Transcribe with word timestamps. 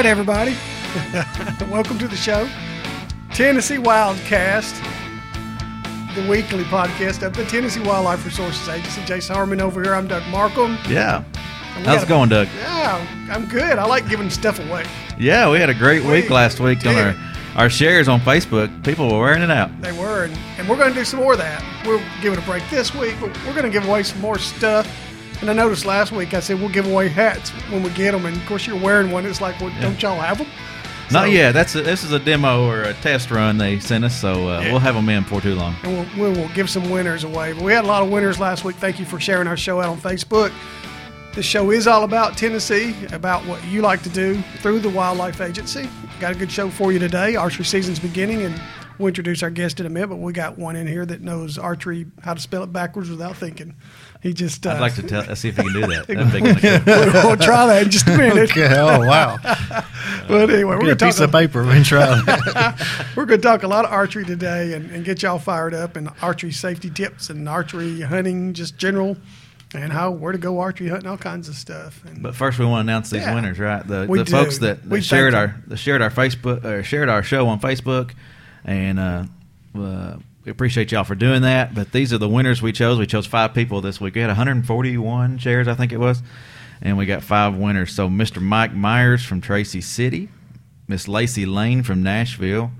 right, 0.00 0.08
everybody. 0.08 0.56
Welcome 1.70 1.98
to 1.98 2.08
the 2.08 2.16
show. 2.16 2.48
Tennessee 3.34 3.76
Wildcast, 3.76 4.74
the 6.14 6.26
weekly 6.26 6.64
podcast 6.64 7.22
of 7.22 7.36
the 7.36 7.44
Tennessee 7.44 7.82
Wildlife 7.82 8.24
Resources 8.24 8.66
Agency. 8.66 9.04
Jason 9.04 9.34
Harmon 9.34 9.60
over 9.60 9.82
here. 9.82 9.94
I'm 9.94 10.08
Doug 10.08 10.26
Markham. 10.30 10.78
Yeah. 10.88 11.22
we 11.76 11.82
it 11.82 12.08
going, 12.08 12.30
Doug? 12.30 12.48
Yeah, 12.56 13.06
I'm 13.30 13.46
good. 13.46 13.78
I 13.78 13.84
like 13.84 14.08
giving 14.08 14.30
stuff 14.30 14.58
away. 14.58 14.86
Yeah, 15.18 15.50
we 15.50 15.60
had 15.60 15.68
a 15.68 15.74
great 15.74 16.02
week 16.02 16.30
last 16.30 16.60
week 16.60 16.86
on 16.86 16.94
our, 16.94 17.14
our 17.56 17.68
shares 17.68 18.08
on 18.08 18.20
Facebook. 18.20 18.82
People 18.82 19.12
were 19.12 19.20
wearing 19.20 19.42
it 19.42 19.50
out. 19.50 19.82
They 19.82 19.92
were, 19.92 20.24
and, 20.24 20.38
and 20.56 20.66
we're 20.66 20.78
going 20.78 20.94
to 20.94 20.98
do 20.98 21.04
some 21.04 21.20
more 21.20 21.32
of 21.32 21.38
that. 21.40 21.62
We'll 21.84 22.02
give 22.22 22.32
it 22.32 22.38
a 22.38 22.46
break 22.46 22.62
this 22.70 22.94
week, 22.94 23.16
but 23.20 23.36
we're 23.44 23.52
going 23.52 23.70
to 23.70 23.70
give 23.70 23.86
away 23.86 24.02
some 24.04 24.22
more 24.22 24.38
stuff. 24.38 24.90
And 25.40 25.48
I 25.48 25.52
noticed 25.54 25.86
last 25.86 26.12
week 26.12 26.34
I 26.34 26.40
said 26.40 26.60
we'll 26.60 26.68
give 26.68 26.86
away 26.86 27.08
hats 27.08 27.50
when 27.70 27.82
we 27.82 27.90
get 27.90 28.12
them, 28.12 28.26
and 28.26 28.36
of 28.36 28.46
course 28.46 28.66
you're 28.66 28.78
wearing 28.80 29.10
one. 29.10 29.24
It's 29.26 29.40
like, 29.40 29.58
well, 29.60 29.72
don't 29.80 30.00
y'all 30.02 30.20
have 30.20 30.38
them? 30.38 30.46
Not 31.10 31.24
So- 31.24 31.30
yet. 31.30 31.52
That's 31.52 31.74
a, 31.74 31.82
this 31.82 32.04
is 32.04 32.12
a 32.12 32.18
demo 32.18 32.66
or 32.68 32.82
a 32.82 32.94
test 32.94 33.30
run 33.30 33.56
they 33.58 33.80
sent 33.80 34.04
us, 34.04 34.20
so 34.20 34.48
uh, 34.48 34.60
Yeah. 34.60 34.70
we'll 34.70 34.80
have 34.80 34.94
them 34.94 35.08
in 35.08 35.24
for 35.24 35.40
too 35.40 35.54
long. 35.54 35.74
and 35.82 36.06
we'll, 36.16 36.30
we 36.32 36.38
will 36.40 36.48
give 36.50 36.68
some 36.70 36.88
winners 36.90 37.24
away. 37.24 37.52
But 37.52 37.62
we 37.62 37.72
had 37.72 37.84
a 37.84 37.88
lot 37.88 38.02
of 38.02 38.10
winners 38.10 38.38
last 38.38 38.64
week. 38.64 38.76
Thank 38.76 38.98
you 38.98 39.04
for 39.06 39.18
sharing 39.18 39.48
our 39.48 39.56
show 39.56 39.80
out 39.80 39.88
on 39.88 39.98
Facebook. 39.98 40.52
This 41.34 41.46
show 41.46 41.70
is 41.70 41.86
all 41.86 42.02
about 42.04 42.36
Tennessee, 42.36 42.94
about 43.12 43.44
what 43.46 43.64
you 43.64 43.82
like 43.82 44.02
to 44.02 44.08
do 44.08 44.42
through 44.58 44.80
the 44.80 44.88
Wildlife 44.90 45.40
Agency. 45.40 45.88
Got 46.20 46.32
a 46.32 46.34
good 46.34 46.50
show 46.50 46.68
for 46.70 46.92
you 46.92 46.98
today. 46.98 47.36
Archery 47.36 47.64
season's 47.64 47.98
beginning, 48.00 48.42
and 48.42 48.60
we'll 49.00 49.08
introduce 49.08 49.42
our 49.42 49.50
guest 49.50 49.80
in 49.80 49.86
a 49.86 49.90
minute. 49.90 50.08
But 50.08 50.16
we 50.16 50.32
got 50.32 50.58
one 50.58 50.76
in 50.76 50.86
here 50.86 51.04
that 51.06 51.20
knows 51.20 51.58
archery, 51.58 52.06
how 52.22 52.34
to 52.34 52.40
spell 52.40 52.62
it 52.62 52.72
backwards 52.72 53.10
without 53.10 53.36
thinking. 53.36 53.74
He 54.22 54.32
just. 54.34 54.66
Uh, 54.66 54.70
I'd 54.70 54.80
like 54.80 54.94
to 54.96 55.02
tell, 55.02 55.28
uh, 55.28 55.34
see 55.34 55.48
if 55.48 55.56
he 55.56 55.62
can 55.64 55.72
do 55.72 55.80
that. 55.86 56.06
That'd 56.08 56.32
be 56.32 56.40
kinda 56.60 56.80
cool. 57.12 57.30
we'll 57.30 57.36
try 57.38 57.66
that 57.66 57.82
in 57.84 57.90
just 57.90 58.06
a 58.06 58.16
minute. 58.16 58.50
Okay. 58.50 58.68
Oh 58.78 59.00
wow! 59.06 59.38
But 60.28 60.48
anyway, 60.50 60.76
we're 60.76 60.82
Get 60.82 60.82
a 60.82 60.86
going 60.86 60.98
to 60.98 61.04
piece 61.06 61.16
talk. 61.16 61.24
of 61.24 61.32
paper 61.32 61.62
and 61.62 61.84
try. 61.84 62.22
We're 63.16 63.24
going 63.26 63.40
to 63.40 63.46
talk 63.46 63.64
a 63.64 63.66
lot 63.66 63.84
of 63.84 63.90
archery 63.90 64.24
today 64.24 64.74
and, 64.74 64.88
and 64.92 65.04
get 65.04 65.22
y'all 65.24 65.40
fired 65.40 65.74
up 65.74 65.96
and 65.96 66.08
archery 66.22 66.52
safety 66.52 66.88
tips 66.88 67.30
and 67.30 67.48
archery 67.48 68.00
hunting, 68.02 68.54
just 68.54 68.76
general, 68.78 69.16
and 69.74 69.92
how 69.92 70.12
where 70.12 70.30
to 70.30 70.38
go 70.38 70.60
archery 70.60 70.88
hunting, 70.88 71.08
all 71.08 71.16
kinds 71.16 71.48
of 71.48 71.56
stuff. 71.56 72.04
And 72.04 72.22
But 72.22 72.36
first, 72.36 72.60
we 72.60 72.64
want 72.64 72.86
to 72.86 72.92
announce 72.92 73.10
these 73.10 73.22
Yeah. 73.22 73.34
winners, 73.34 73.58
right? 73.58 73.84
The, 73.84 74.06
We 74.08 74.18
the 74.18 74.24
do. 74.24 74.30
folks 74.32 74.58
that, 74.58 74.86
We 74.86 74.98
that 74.98 75.04
shared 75.04 75.34
our 75.34 75.56
that 75.66 75.78
shared 75.78 76.00
our 76.00 76.10
Facebook 76.10 76.64
or 76.64 76.84
shared 76.84 77.08
our 77.08 77.24
show 77.24 77.48
on 77.48 77.58
Facebook, 77.60 78.12
and 78.64 78.98
uh, 78.98 79.24
uh, 79.78 80.16
we 80.44 80.50
appreciate 80.50 80.92
y'all 80.92 81.04
for 81.04 81.14
doing 81.14 81.42
that. 81.42 81.74
But 81.74 81.92
these 81.92 82.12
are 82.12 82.18
the 82.18 82.28
winners 82.28 82.62
we 82.62 82.72
chose. 82.72 82.98
We 82.98 83.06
chose 83.06 83.26
five 83.26 83.54
people 83.54 83.80
this 83.80 84.00
week. 84.00 84.14
We 84.14 84.20
had 84.20 84.28
141 84.28 85.38
shares, 85.38 85.68
I 85.68 85.74
think 85.74 85.92
it 85.92 85.98
was, 85.98 86.22
and 86.80 86.96
we 86.96 87.06
got 87.06 87.22
five 87.22 87.56
winners. 87.56 87.92
So 87.92 88.08
Mr. 88.08 88.40
Mike 88.40 88.74
Myers 88.74 89.24
from 89.24 89.40
Tracy 89.40 89.80
City, 89.80 90.28
Miss 90.88 91.08
Lacey 91.08 91.46
Lane 91.46 91.82
from 91.82 92.02
Nashville. 92.02 92.70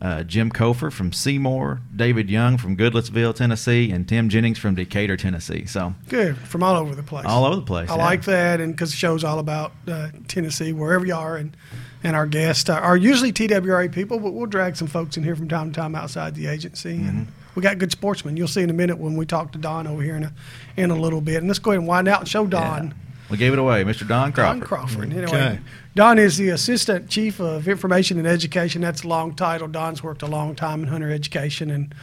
Uh, 0.00 0.22
Jim 0.22 0.50
Kofer 0.50 0.92
from 0.92 1.10
Seymour, 1.10 1.80
David 1.94 2.28
Young 2.28 2.58
from 2.58 2.76
Goodlettsville, 2.76 3.34
Tennessee, 3.34 3.90
and 3.90 4.06
Tim 4.06 4.28
Jennings 4.28 4.58
from 4.58 4.74
Decatur, 4.74 5.16
Tennessee. 5.16 5.64
So 5.64 5.94
good 6.10 6.36
from 6.36 6.62
all 6.62 6.76
over 6.76 6.94
the 6.94 7.02
place. 7.02 7.24
all 7.26 7.46
over 7.46 7.56
the 7.56 7.62
place. 7.62 7.88
I 7.88 7.96
yeah. 7.96 8.04
like 8.04 8.24
that, 8.24 8.60
and 8.60 8.74
because 8.74 8.90
the 8.90 8.96
show's 8.98 9.24
all 9.24 9.38
about 9.38 9.72
uh, 9.88 10.08
Tennessee, 10.28 10.74
wherever 10.74 11.06
you 11.06 11.14
are, 11.14 11.36
and 11.38 11.56
and 12.04 12.14
our 12.14 12.26
guests 12.26 12.68
are, 12.68 12.78
are 12.80 12.96
usually 12.96 13.32
TWRA 13.32 13.88
people, 13.90 14.20
but 14.20 14.32
we'll 14.32 14.44
drag 14.46 14.76
some 14.76 14.86
folks 14.86 15.16
in 15.16 15.24
here 15.24 15.34
from 15.34 15.48
time 15.48 15.72
to 15.72 15.80
time 15.80 15.94
outside 15.94 16.34
the 16.34 16.46
agency, 16.46 16.96
Mm-hmm. 16.98 17.08
and 17.08 17.26
we 17.54 17.62
got 17.62 17.78
good 17.78 17.90
sportsmen. 17.90 18.36
You'll 18.36 18.48
see 18.48 18.60
in 18.62 18.68
a 18.68 18.74
minute 18.74 18.98
when 18.98 19.16
we 19.16 19.24
talk 19.24 19.52
to 19.52 19.58
Don 19.58 19.86
over 19.86 20.02
here 20.02 20.16
in 20.16 20.24
a 20.24 20.32
in 20.76 20.90
a 20.90 20.94
little 20.94 21.22
bit, 21.22 21.36
and 21.38 21.46
let's 21.48 21.58
go 21.58 21.70
ahead 21.70 21.78
and 21.78 21.88
wind 21.88 22.06
out 22.06 22.20
and 22.20 22.28
show 22.28 22.46
Don. 22.46 22.88
Yeah. 22.88 22.92
We 23.30 23.36
gave 23.36 23.52
it 23.52 23.58
away, 23.58 23.82
Mr. 23.84 24.06
Don 24.06 24.32
Crawford. 24.32 24.60
Don 24.60 24.68
Crawford. 24.68 25.12
Anyway, 25.12 25.24
Okay. 25.26 25.58
Don 25.94 26.18
is 26.18 26.36
the 26.36 26.50
Assistant 26.50 27.08
Chief 27.08 27.40
of 27.40 27.66
Information 27.66 28.18
and 28.18 28.26
Education. 28.26 28.82
That's 28.82 29.02
a 29.02 29.08
long 29.08 29.34
title. 29.34 29.66
Don's 29.66 30.02
worked 30.02 30.22
a 30.22 30.26
long 30.26 30.54
time 30.54 30.82
in 30.82 30.88
hunter 30.88 31.10
education 31.10 31.70
and 31.70 31.94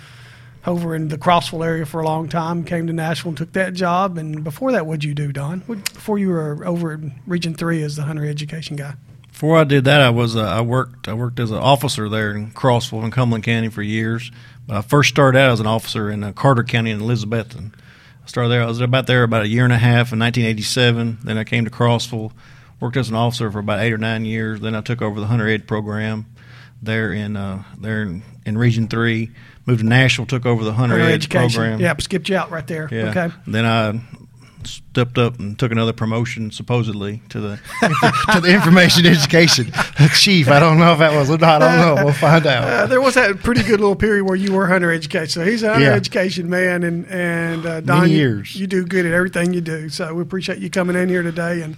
over 0.65 0.95
in 0.95 1.09
the 1.09 1.17
Crossville 1.17 1.65
area 1.65 1.85
for 1.85 2.01
a 2.01 2.05
long 2.05 2.27
time. 2.27 2.63
Came 2.63 2.87
to 2.87 2.93
Nashville 2.93 3.29
and 3.29 3.37
took 3.37 3.53
that 3.53 3.73
job. 3.73 4.17
And 4.17 4.43
before 4.43 4.71
that, 4.71 4.85
what'd 4.85 5.03
you 5.03 5.13
do, 5.13 5.31
Don? 5.31 5.61
What, 5.67 5.93
before 5.93 6.17
you 6.17 6.29
were 6.29 6.65
over 6.65 6.93
in 6.93 7.13
Region 7.27 7.53
Three 7.53 7.83
as 7.83 7.95
the 7.95 8.03
hunter 8.03 8.25
education 8.25 8.75
guy. 8.75 8.95
Before 9.27 9.57
I 9.57 9.63
did 9.63 9.83
that, 9.85 9.99
I 10.01 10.09
was 10.09 10.35
uh, 10.35 10.43
I 10.43 10.61
worked 10.61 11.07
I 11.07 11.13
worked 11.13 11.39
as 11.39 11.51
an 11.51 11.57
officer 11.57 12.07
there 12.09 12.31
in 12.35 12.51
Crossville 12.51 13.03
and 13.03 13.11
Cumberland 13.11 13.43
County 13.43 13.69
for 13.69 13.81
years. 13.81 14.31
But 14.67 14.77
I 14.77 14.81
first 14.81 15.09
started 15.09 15.37
out 15.37 15.51
as 15.51 15.59
an 15.59 15.67
officer 15.67 16.09
in 16.09 16.23
uh, 16.23 16.31
Carter 16.31 16.63
County 16.63 16.91
in 16.91 16.99
Elizabethton. 16.99 17.73
I 18.23 18.27
started 18.27 18.49
there. 18.49 18.63
I 18.63 18.65
was 18.65 18.79
about 18.79 19.07
there 19.07 19.23
about 19.23 19.43
a 19.43 19.47
year 19.47 19.63
and 19.63 19.73
a 19.73 19.77
half 19.77 20.13
in 20.13 20.19
1987. 20.19 21.19
Then 21.23 21.37
I 21.37 21.43
came 21.43 21.65
to 21.65 21.71
Crossville, 21.71 22.31
worked 22.79 22.97
as 22.97 23.09
an 23.09 23.15
officer 23.15 23.51
for 23.51 23.59
about 23.59 23.79
eight 23.79 23.91
or 23.93 23.97
nine 23.97 24.25
years. 24.25 24.61
Then 24.61 24.75
I 24.75 24.81
took 24.81 25.01
over 25.01 25.19
the 25.19 25.27
hunter 25.27 25.47
ed 25.47 25.67
program 25.67 26.25
there 26.81 27.11
in 27.11 27.35
uh, 27.35 27.63
there 27.79 28.03
in, 28.03 28.23
in 28.45 28.57
Region 28.57 28.87
Three. 28.87 29.31
Moved 29.65 29.79
to 29.79 29.85
Nashville, 29.85 30.25
took 30.25 30.45
over 30.45 30.63
the 30.63 30.73
hunter, 30.73 30.95
Hunter 30.97 31.09
ed 31.11 31.15
education. 31.15 31.49
program. 31.59 31.79
Yep, 31.79 32.01
skipped 32.01 32.29
you 32.29 32.35
out 32.35 32.51
right 32.51 32.67
there. 32.67 32.89
Yeah. 32.91 33.09
Okay. 33.09 33.29
Then 33.47 33.65
I 33.65 34.01
stepped 34.67 35.17
up 35.17 35.39
and 35.39 35.57
took 35.57 35.71
another 35.71 35.93
promotion, 35.93 36.51
supposedly 36.51 37.21
to 37.29 37.39
the 37.39 37.59
to 38.33 38.39
the 38.41 38.53
information 38.53 39.05
education 39.05 39.71
chief. 40.15 40.47
I 40.49 40.59
don't 40.59 40.77
know 40.77 40.93
if 40.93 40.99
that 40.99 41.15
was 41.15 41.29
or 41.29 41.37
not. 41.37 41.61
I 41.61 41.75
don't 41.85 41.95
know. 41.95 42.05
We'll 42.05 42.13
find 42.13 42.45
Uh, 42.45 42.49
out. 42.49 42.89
there 42.89 43.01
was 43.01 43.13
that 43.15 43.37
pretty 43.39 43.63
good 43.63 43.79
little 43.79 43.95
period 43.95 44.25
where 44.25 44.35
you 44.35 44.53
were 44.53 44.67
hunter 44.67 44.91
education. 44.91 45.27
So 45.29 45.45
he's 45.45 45.63
a 45.63 45.69
hunter 45.73 45.85
Yeah. 45.85 45.93
education 45.93 46.49
man, 46.49 46.83
and 46.83 47.05
and 47.07 47.65
uh, 47.65 47.81
Don, 47.81 48.01
Many 48.01 48.11
you- 48.13 48.17
years. 48.19 48.55
You, 48.55 48.67
do 48.67 48.85
good 48.85 49.05
at 49.05 49.13
everything 49.13 49.53
you 49.53 49.61
do. 49.61 49.89
So 49.89 50.13
we 50.13 50.21
appreciate 50.21 50.59
you 50.59 50.69
coming 50.69 50.95
in 50.95 51.09
here 51.09 51.23
today, 51.23 51.61
and 51.61 51.77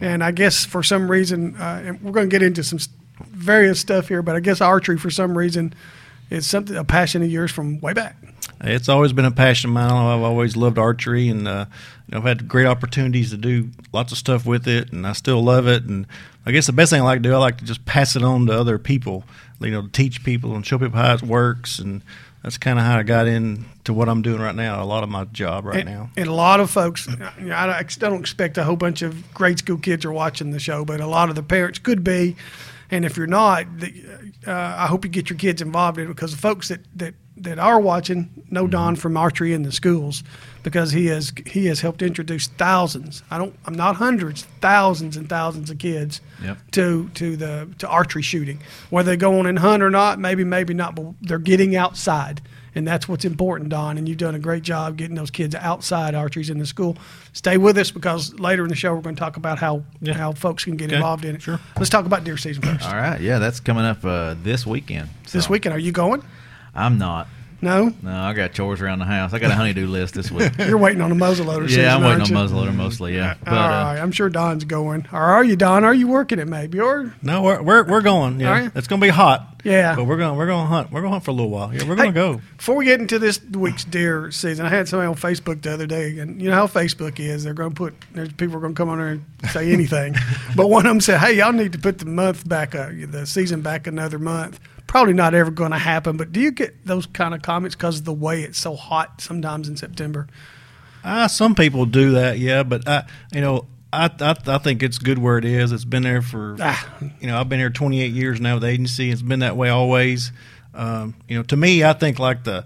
and 0.00 0.24
I 0.24 0.30
guess 0.30 0.64
for 0.64 0.82
some 0.82 1.10
reason, 1.10 1.56
uh, 1.56 1.82
and 1.84 2.00
we're 2.02 2.12
going 2.12 2.28
to 2.28 2.34
get 2.34 2.42
into 2.42 2.62
some 2.62 2.78
various 3.30 3.78
stuff 3.80 4.08
here, 4.08 4.22
but 4.22 4.34
I 4.36 4.40
guess 4.40 4.60
archery 4.60 4.96
for 4.98 5.10
some 5.10 5.36
reason 5.36 5.74
is 6.30 6.46
something 6.46 6.76
a 6.76 6.84
passion 6.84 7.22
of 7.22 7.30
yours 7.30 7.50
from 7.50 7.80
way 7.80 7.92
back. 7.92 8.16
It's 8.62 8.88
always 8.88 9.12
been 9.12 9.24
a 9.24 9.30
passion 9.30 9.70
of 9.70 9.74
mine. 9.74 9.90
I've 9.90 10.22
always 10.22 10.56
loved 10.56 10.78
archery, 10.78 11.28
and 11.28 11.48
uh, 11.48 11.66
you 12.06 12.12
know, 12.12 12.18
I've 12.18 12.24
had 12.24 12.48
great 12.48 12.66
opportunities 12.66 13.30
to 13.30 13.36
do 13.36 13.70
lots 13.92 14.12
of 14.12 14.18
stuff 14.18 14.44
with 14.44 14.68
it, 14.68 14.92
and 14.92 15.06
I 15.06 15.12
still 15.12 15.42
love 15.42 15.66
it. 15.66 15.84
And 15.84 16.06
I 16.44 16.52
guess 16.52 16.66
the 16.66 16.72
best 16.72 16.90
thing 16.90 17.00
I 17.00 17.04
like 17.04 17.18
to 17.18 17.28
do, 17.28 17.34
I 17.34 17.38
like 17.38 17.58
to 17.58 17.64
just 17.64 17.84
pass 17.86 18.16
it 18.16 18.22
on 18.22 18.46
to 18.46 18.52
other 18.52 18.78
people. 18.78 19.24
You 19.60 19.70
know, 19.70 19.82
to 19.82 19.88
teach 19.88 20.24
people 20.24 20.54
and 20.54 20.64
show 20.64 20.78
people 20.78 20.98
how 20.98 21.14
it 21.14 21.22
works, 21.22 21.78
and 21.78 22.02
that's 22.42 22.56
kind 22.56 22.78
of 22.78 22.84
how 22.84 22.98
I 22.98 23.02
got 23.02 23.26
into 23.26 23.92
what 23.92 24.08
I'm 24.08 24.22
doing 24.22 24.40
right 24.40 24.54
now. 24.54 24.82
A 24.82 24.84
lot 24.84 25.02
of 25.02 25.10
my 25.10 25.24
job 25.24 25.66
right 25.66 25.80
and, 25.80 25.88
now. 25.88 26.10
and 26.16 26.26
a 26.26 26.32
lot 26.32 26.60
of 26.60 26.70
folks, 26.70 27.06
you 27.06 27.46
know, 27.46 27.54
I, 27.54 27.82
don't 27.98 28.20
expect 28.20 28.56
a 28.56 28.64
whole 28.64 28.76
bunch 28.76 29.02
of 29.02 29.34
grade 29.34 29.58
school 29.58 29.76
kids 29.76 30.04
are 30.04 30.12
watching 30.12 30.50
the 30.50 30.58
show, 30.58 30.84
but 30.84 31.00
a 31.00 31.06
lot 31.06 31.28
of 31.28 31.34
the 31.34 31.42
parents 31.42 31.78
could 31.78 32.02
be. 32.02 32.36
And 32.90 33.04
if 33.04 33.16
you're 33.16 33.26
not, 33.26 33.66
uh, 34.46 34.52
I 34.52 34.86
hope 34.86 35.04
you 35.04 35.10
get 35.10 35.30
your 35.30 35.38
kids 35.38 35.62
involved 35.62 35.98
in 35.98 36.06
it 36.06 36.08
because 36.08 36.32
the 36.32 36.38
folks 36.38 36.68
that, 36.68 36.80
that, 36.96 37.14
that 37.42 37.58
are 37.58 37.80
watching 37.80 38.28
know 38.50 38.62
Mm-hmm. 38.64 38.70
Don 38.70 38.96
from 38.96 39.16
archery 39.16 39.52
in 39.52 39.62
the 39.62 39.72
schools 39.72 40.22
because 40.62 40.92
he 40.92 41.06
has 41.06 41.32
he 41.46 41.66
has 41.66 41.80
helped 41.80 42.02
introduce 42.02 42.46
thousands. 42.46 43.22
I 43.30 43.38
don't 43.38 43.54
I'm 43.66 43.74
not 43.74 43.96
hundreds, 43.96 44.42
thousands 44.60 45.16
and 45.16 45.28
thousands 45.28 45.70
of 45.70 45.78
kids 45.78 46.20
Yep. 46.42 46.58
to 46.72 47.08
to 47.14 47.36
the 47.36 47.68
to 47.78 47.88
archery 47.88 48.22
shooting. 48.22 48.60
Whether 48.90 49.12
they 49.12 49.16
go 49.16 49.38
on 49.38 49.46
and 49.46 49.58
hunt 49.58 49.82
or 49.82 49.90
not, 49.90 50.18
maybe 50.18 50.44
maybe 50.44 50.74
not, 50.74 50.94
but 50.94 51.06
they're 51.22 51.38
getting 51.38 51.74
outside. 51.76 52.40
And 52.72 52.86
that's 52.86 53.08
what's 53.08 53.24
important, 53.24 53.68
Don. 53.70 53.98
And 53.98 54.08
you've 54.08 54.18
done 54.18 54.36
a 54.36 54.38
great 54.38 54.62
job 54.62 54.96
getting 54.96 55.16
those 55.16 55.32
kids 55.32 55.56
outside 55.56 56.14
archeries 56.14 56.50
in 56.50 56.58
the 56.58 56.66
school. 56.66 56.96
Stay 57.32 57.56
with 57.56 57.76
us 57.76 57.90
because 57.90 58.32
later 58.38 58.62
in 58.62 58.68
the 58.68 58.76
show 58.76 58.94
we're 58.94 59.00
going 59.00 59.16
to 59.16 59.20
talk 59.20 59.36
about 59.36 59.58
how 59.58 59.82
Yeah. 60.00 60.14
how 60.14 60.32
folks 60.34 60.64
can 60.64 60.76
get 60.76 60.86
Okay. 60.90 60.94
involved 60.96 61.24
in 61.24 61.34
it. 61.34 61.42
Sure. 61.42 61.58
Let's 61.76 61.90
talk 61.90 62.06
about 62.06 62.22
deer 62.22 62.36
season 62.36 62.62
first. 62.62 62.86
All 62.86 62.94
right, 62.94 63.20
yeah, 63.20 63.40
that's 63.40 63.58
coming 63.58 63.84
up 63.84 64.04
uh, 64.04 64.36
this 64.44 64.66
weekend. 64.68 65.08
This 65.32 65.48
weekend, 65.50 65.74
are 65.74 65.80
you 65.80 65.90
going? 65.90 66.22
I'm 66.74 66.98
not. 66.98 67.26
No, 67.62 67.92
No, 68.02 68.10
I 68.10 68.32
got 68.32 68.54
chores 68.54 68.80
around 68.80 69.00
the 69.00 69.04
house. 69.04 69.34
I 69.34 69.38
got 69.38 69.50
a 69.50 69.54
honeydew 69.54 69.86
list 69.86 70.14
this 70.14 70.30
week. 70.30 70.50
you're 70.58 70.78
waiting 70.78 71.02
on 71.02 71.12
a 71.12 71.14
muzzleloader. 71.14 71.68
season, 71.68 71.82
yeah, 71.82 71.94
I'm 71.94 72.00
waiting 72.00 72.20
aren't 72.22 72.32
on 72.32 72.48
you? 72.48 72.54
muzzleloader 72.56 72.74
mostly. 72.74 73.14
Yeah, 73.14 73.34
but 73.44 73.52
All 73.52 73.58
uh, 73.58 73.96
I'm 73.96 74.12
sure 74.12 74.30
Don's 74.30 74.64
going. 74.64 75.06
Or 75.12 75.20
are 75.20 75.44
you, 75.44 75.56
Don? 75.56 75.84
Are 75.84 75.92
you 75.92 76.08
working 76.08 76.38
it 76.38 76.48
maybe? 76.48 76.80
Or 76.80 77.14
No, 77.20 77.42
we're 77.42 77.60
we're, 77.60 77.84
we're 77.84 78.00
going. 78.00 78.36
Are 78.40 78.44
Yeah, 78.56 78.62
you? 78.62 78.72
it's 78.74 78.88
going 78.88 78.98
to 79.02 79.06
be 79.06 79.10
hot. 79.10 79.60
Yeah. 79.62 79.94
but 79.94 80.04
we're 80.04 80.16
going 80.16 80.38
we're 80.38 80.46
going 80.46 80.64
to 80.64 80.68
hunt. 80.68 80.90
We're 80.90 81.02
going 81.02 81.10
to 81.10 81.16
hunt 81.16 81.24
for 81.24 81.32
a 81.32 81.34
little 81.34 81.50
while. 81.50 81.74
Yeah, 81.74 81.86
we're 81.86 81.96
going 81.96 82.14
to 82.14 82.18
go. 82.18 82.40
Before 82.56 82.76
we 82.76 82.86
get 82.86 82.98
into 82.98 83.18
this 83.18 83.38
week's 83.44 83.84
deer 83.84 84.30
season, 84.30 84.64
I 84.64 84.70
had 84.70 84.88
somebody 84.88 85.08
on 85.08 85.16
Facebook 85.16 85.60
the 85.60 85.74
other 85.74 85.86
day, 85.86 86.18
and 86.18 86.40
you 86.40 86.48
know 86.48 86.54
how 86.54 86.66
Facebook 86.66 87.20
is. 87.20 87.44
They're 87.44 87.52
going 87.52 87.72
to 87.72 87.76
put, 87.76 87.94
there's 88.14 88.32
people 88.32 88.56
are 88.56 88.60
going 88.60 88.72
to 88.72 88.78
come 88.78 88.88
on 88.88 88.96
there 88.96 89.08
and 89.08 89.24
say 89.50 89.70
anything. 89.70 90.14
but 90.56 90.68
one 90.68 90.86
of 90.86 90.90
them 90.90 91.00
said, 91.02 91.18
hey, 91.18 91.34
y'all 91.36 91.52
need 91.52 91.72
to 91.74 91.78
put 91.78 91.98
the 91.98 92.06
month 92.06 92.48
back, 92.48 92.74
uh, 92.74 92.88
the 93.06 93.26
season 93.26 93.60
back 93.60 93.86
another 93.86 94.18
month. 94.18 94.58
Probably 94.90 95.14
not 95.14 95.34
ever 95.34 95.52
going 95.52 95.70
to 95.70 95.78
happen, 95.78 96.16
but 96.16 96.32
do 96.32 96.40
you 96.40 96.50
get 96.50 96.84
those 96.84 97.06
kind 97.06 97.32
of 97.32 97.42
comments 97.42 97.76
because 97.76 98.00
of 98.00 98.04
the 98.06 98.12
way 98.12 98.42
it's 98.42 98.58
so 98.58 98.74
hot 98.74 99.20
sometimes 99.20 99.68
in 99.68 99.76
September? 99.76 100.26
Uh, 101.04 101.28
some 101.28 101.54
people 101.54 101.86
do 101.86 102.10
that, 102.10 102.40
yeah, 102.40 102.64
but 102.64 102.88
I, 102.88 103.04
you 103.32 103.40
know, 103.40 103.66
I, 103.92 104.10
I 104.20 104.34
I 104.48 104.58
think 104.58 104.82
it's 104.82 104.98
good 104.98 105.18
where 105.18 105.38
it 105.38 105.44
is. 105.44 105.70
It's 105.70 105.84
been 105.84 106.02
there 106.02 106.22
for, 106.22 106.56
Ah. 106.58 106.92
you 107.20 107.28
know, 107.28 107.38
I've 107.38 107.48
been 107.48 107.60
here 107.60 107.70
28 107.70 108.10
years 108.12 108.40
now 108.40 108.54
with 108.54 108.62
the 108.64 108.68
agency. 108.68 109.12
It's 109.12 109.22
been 109.22 109.38
that 109.38 109.56
way 109.56 109.68
always. 109.68 110.32
Um, 110.74 111.14
you 111.28 111.36
know, 111.36 111.44
to 111.44 111.56
me, 111.56 111.84
I 111.84 111.92
think 111.92 112.18
like 112.18 112.42
the 112.42 112.64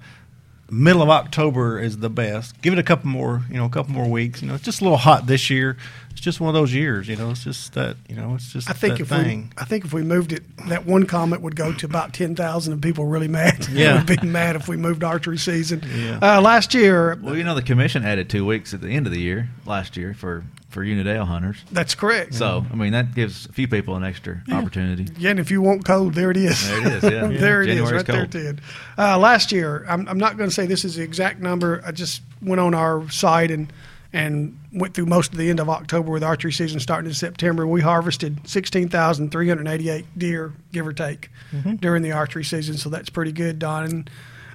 middle 0.74 1.02
of 1.02 1.08
October 1.08 1.78
is 1.78 1.98
the 1.98 2.10
best. 2.10 2.60
Give 2.62 2.72
it 2.72 2.78
a 2.78 2.82
couple 2.82 3.08
more, 3.08 3.42
you 3.48 3.56
know, 3.56 3.64
a 3.64 3.70
couple 3.70 3.92
more 3.92 4.08
weeks. 4.08 4.42
You 4.42 4.48
know, 4.48 4.54
it's 4.54 4.64
just 4.64 4.80
a 4.80 4.84
little 4.84 4.98
hot 4.98 5.26
this 5.26 5.48
year. 5.50 5.76
It's 6.10 6.20
just 6.20 6.40
one 6.40 6.48
of 6.48 6.54
those 6.54 6.72
years. 6.72 7.08
You 7.08 7.16
know, 7.16 7.30
it's 7.30 7.44
just 7.44 7.72
that. 7.74 7.96
You 8.08 8.16
know, 8.16 8.34
it's 8.34 8.52
just 8.52 8.68
I 8.70 8.72
think 8.72 8.94
that 8.94 9.00
if 9.02 9.08
thing. 9.08 9.52
we, 9.56 9.62
I 9.62 9.64
think 9.64 9.84
if 9.84 9.92
we 9.92 10.02
moved 10.02 10.32
it, 10.32 10.42
that 10.68 10.86
one 10.86 11.06
comment 11.06 11.42
would 11.42 11.56
go 11.56 11.72
to 11.72 11.86
about 11.86 12.12
ten 12.12 12.34
thousand, 12.36 12.72
and 12.74 12.82
people 12.82 13.06
really 13.06 13.28
mad. 13.28 13.66
Yeah. 13.74 14.04
would 14.04 14.20
be 14.20 14.26
mad 14.26 14.54
if 14.56 14.68
we 14.68 14.76
moved 14.76 15.02
archery 15.02 15.38
season. 15.38 15.82
Yeah. 15.96 16.18
Uh, 16.22 16.40
last 16.40 16.74
year, 16.74 17.18
Well, 17.20 17.36
you 17.36 17.42
know, 17.42 17.54
the 17.56 17.62
commission 17.62 18.04
added 18.04 18.30
two 18.30 18.44
weeks 18.46 18.72
at 18.72 18.80
the 18.80 18.90
end 18.90 19.06
of 19.06 19.12
the 19.12 19.20
year 19.20 19.48
last 19.66 19.96
year 19.96 20.14
for 20.14 20.44
for 20.74 20.84
Unit 20.84 21.06
L 21.06 21.24
hunters. 21.24 21.64
that's 21.72 21.94
correct. 21.94 22.34
So 22.34 22.66
I 22.70 22.74
mean, 22.74 22.92
that 22.92 23.14
gives 23.14 23.46
a 23.46 23.52
few 23.52 23.66
people 23.66 23.96
an 23.96 24.04
extra 24.04 24.42
opportunity. 24.52 25.06
Yeah, 25.18 25.30
and 25.30 25.40
if 25.40 25.50
you 25.50 25.62
want 25.62 25.84
cold, 25.86 26.12
there 26.14 26.30
it 26.30 26.36
is. 26.36 26.68
There 26.68 26.80
it 26.86 26.92
is, 26.92 27.02
yeah. 27.04 27.26
there 27.40 27.62
it 27.62 27.70
is, 27.70 27.76
January's 27.76 27.92
right 27.92 28.06
there 28.06 28.16
cold. 28.26 28.34
at 28.36 28.58
10. 28.58 28.60
Uh, 28.98 29.18
last 29.18 29.52
year, 29.52 29.86
I'm, 29.88 30.06
I'm 30.08 30.18
not 30.18 30.36
going 30.36 30.50
to 30.50 30.54
say 30.54 30.66
this 30.66 30.84
is 30.84 30.96
the 30.96 31.02
exact 31.02 31.40
number. 31.40 31.82
I 31.86 31.92
just 31.92 32.20
went 32.42 32.60
on 32.60 32.74
our 32.74 33.08
site 33.10 33.50
and 33.50 33.72
and 34.12 34.56
went 34.72 34.94
through 34.94 35.06
most 35.06 35.32
of 35.32 35.38
the 35.38 35.50
end 35.50 35.58
of 35.58 35.68
October 35.68 36.12
with 36.12 36.22
archery 36.22 36.52
season 36.52 36.78
starting 36.78 37.08
in 37.08 37.14
September. 37.14 37.66
We 37.66 37.80
harvested 37.80 38.46
16,388 38.48 40.04
deer, 40.18 40.52
give 40.72 40.86
or 40.86 40.92
take, 40.92 41.30
Mm-hmm. 41.52 41.76
during 41.76 42.02
the 42.02 42.12
archery 42.12 42.44
season. 42.44 42.76
So 42.76 42.90
that's 42.90 43.10
pretty 43.10 43.32
good, 43.32 43.58
Don. 43.58 43.84
And, 43.84 44.10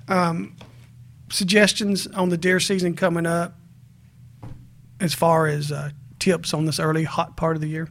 um, 0.07 0.55
suggestions 1.29 2.07
on 2.07 2.29
the 2.29 2.37
deer 2.37 2.59
season 2.59 2.95
coming 2.95 3.25
up 3.25 3.55
as 4.99 5.13
far 5.13 5.47
as 5.47 5.71
uh, 5.71 5.91
tips 6.19 6.53
on 6.53 6.65
this 6.65 6.79
early 6.79 7.03
hot 7.03 7.35
part 7.35 7.55
of 7.55 7.61
the 7.61 7.69
year? 7.69 7.89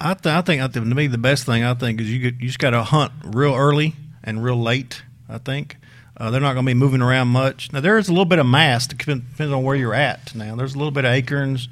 I, 0.00 0.14
th- 0.14 0.34
I 0.34 0.40
think 0.40 0.62
I 0.62 0.68
think 0.68 0.88
to 0.88 0.94
me 0.94 1.06
the 1.06 1.18
best 1.18 1.44
thing 1.44 1.62
I 1.62 1.74
think 1.74 2.00
is 2.00 2.10
you 2.10 2.18
get, 2.18 2.40
you 2.40 2.46
just 2.46 2.58
got 2.58 2.70
to 2.70 2.82
hunt 2.82 3.12
real 3.22 3.54
early 3.54 3.94
and 4.24 4.42
real 4.42 4.60
late. 4.60 5.02
I 5.28 5.38
think 5.38 5.76
uh, 6.16 6.30
they're 6.30 6.40
not 6.40 6.54
going 6.54 6.64
to 6.64 6.70
be 6.70 6.74
moving 6.74 7.02
around 7.02 7.28
much. 7.28 7.72
Now 7.72 7.80
there 7.80 7.98
is 7.98 8.08
a 8.08 8.12
little 8.12 8.24
bit 8.24 8.38
of 8.38 8.46
mass. 8.46 8.86
Depends 8.86 9.40
on 9.40 9.62
where 9.62 9.76
you're 9.76 9.94
at. 9.94 10.34
Now 10.34 10.56
there's 10.56 10.74
a 10.74 10.78
little 10.78 10.90
bit 10.90 11.04
of 11.04 11.12
acorns. 11.12 11.68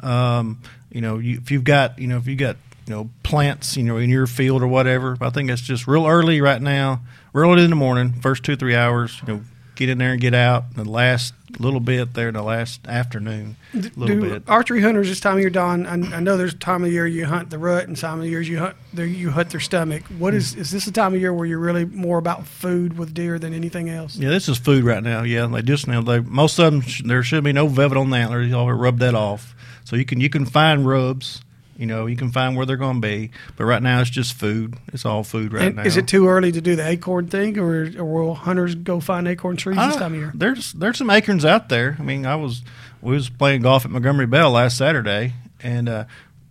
Um, 0.00 0.60
you 0.90 1.00
know, 1.00 1.18
you, 1.18 1.38
if 1.38 1.50
you've 1.50 1.64
got 1.64 1.98
you 1.98 2.08
know 2.08 2.16
if 2.16 2.26
you 2.26 2.36
got 2.36 2.56
you 2.86 2.94
know 2.94 3.10
plants 3.22 3.76
you 3.76 3.84
know 3.84 3.96
in 3.96 4.10
your 4.10 4.26
field 4.26 4.62
or 4.62 4.66
whatever. 4.66 5.16
I 5.20 5.30
think 5.30 5.50
it's 5.50 5.62
just 5.62 5.86
real 5.86 6.06
early 6.06 6.40
right 6.40 6.60
now. 6.60 7.02
Real 7.32 7.52
early 7.52 7.64
in 7.64 7.70
the 7.70 7.76
morning, 7.76 8.14
first 8.20 8.42
two 8.42 8.56
three 8.56 8.74
hours. 8.74 9.20
You 9.26 9.34
know, 9.34 9.40
get 9.78 9.88
in 9.88 9.98
there 9.98 10.12
and 10.12 10.20
get 10.20 10.34
out. 10.34 10.74
The 10.74 10.84
last 10.84 11.32
little 11.58 11.80
bit 11.80 12.12
there, 12.12 12.28
in 12.28 12.34
the 12.34 12.42
last 12.42 12.86
afternoon, 12.86 13.56
little 13.72 14.06
Do 14.06 14.20
bit. 14.20 14.42
archery 14.48 14.82
hunters 14.82 15.08
this 15.08 15.20
time 15.20 15.34
of 15.34 15.40
year, 15.40 15.48
Don? 15.48 15.86
I, 15.86 16.16
I 16.16 16.20
know 16.20 16.36
there's 16.36 16.52
a 16.52 16.58
time 16.58 16.84
of 16.84 16.92
year 16.92 17.06
you 17.06 17.24
hunt 17.24 17.50
the 17.50 17.58
rut, 17.58 17.86
and 17.88 17.96
time 17.96 18.20
of 18.20 18.26
years 18.26 18.48
you 18.48 18.58
hunt 18.58 18.76
the, 18.92 19.08
you 19.08 19.30
hunt 19.30 19.50
their 19.50 19.60
stomach. 19.60 20.02
What 20.18 20.34
is 20.34 20.54
is 20.56 20.70
this 20.70 20.86
a 20.86 20.92
time 20.92 21.14
of 21.14 21.20
year 21.20 21.32
where 21.32 21.46
you're 21.46 21.58
really 21.58 21.84
more 21.84 22.18
about 22.18 22.46
food 22.46 22.98
with 22.98 23.14
deer 23.14 23.38
than 23.38 23.54
anything 23.54 23.88
else? 23.88 24.16
Yeah, 24.16 24.30
this 24.30 24.48
is 24.48 24.58
food 24.58 24.84
right 24.84 25.02
now. 25.02 25.22
Yeah, 25.22 25.46
they 25.46 25.62
just 25.62 25.86
now 25.86 26.02
they 26.02 26.20
most 26.20 26.58
of 26.58 26.72
them 26.72 26.82
there 27.08 27.22
should 27.22 27.44
be 27.44 27.52
no 27.52 27.68
velvet 27.68 27.96
on 27.96 28.10
the 28.10 28.16
antler. 28.18 28.42
You 28.42 28.54
already 28.54 28.80
rub 28.80 28.98
that 28.98 29.14
off, 29.14 29.54
so 29.84 29.96
you 29.96 30.04
can 30.04 30.20
you 30.20 30.28
can 30.28 30.44
find 30.44 30.86
rubs. 30.86 31.40
You 31.78 31.86
know, 31.86 32.06
you 32.06 32.16
can 32.16 32.30
find 32.32 32.56
where 32.56 32.66
they're 32.66 32.76
going 32.76 33.00
to 33.00 33.08
be, 33.08 33.30
but 33.56 33.64
right 33.64 33.80
now 33.82 34.00
it's 34.00 34.10
just 34.10 34.34
food. 34.34 34.74
It's 34.92 35.04
all 35.06 35.22
food 35.22 35.52
right 35.52 35.68
And 35.68 35.76
now. 35.76 35.82
is 35.84 35.96
it 35.96 36.08
too 36.08 36.26
early 36.28 36.50
to 36.52 36.60
do 36.60 36.74
the 36.74 36.86
acorn 36.86 37.28
thing, 37.28 37.56
or, 37.56 37.84
or 37.96 38.04
will 38.26 38.34
hunters 38.34 38.74
go 38.74 38.98
find 38.98 39.28
acorn 39.28 39.56
trees 39.56 39.76
this 39.76 39.94
Uh, 39.94 39.98
time 40.00 40.12
of 40.14 40.18
year? 40.18 40.32
There's 40.34 40.72
there's 40.72 40.98
some 40.98 41.08
acorns 41.08 41.44
out 41.44 41.68
there. 41.68 41.96
I 41.98 42.02
mean, 42.02 42.26
I 42.26 42.34
was 42.34 42.62
we 43.00 43.14
was 43.14 43.28
playing 43.30 43.62
golf 43.62 43.84
at 43.84 43.92
Montgomery 43.92 44.26
Bell 44.26 44.50
last 44.50 44.76
Saturday, 44.76 45.34
and 45.62 45.88
uh, 45.88 46.04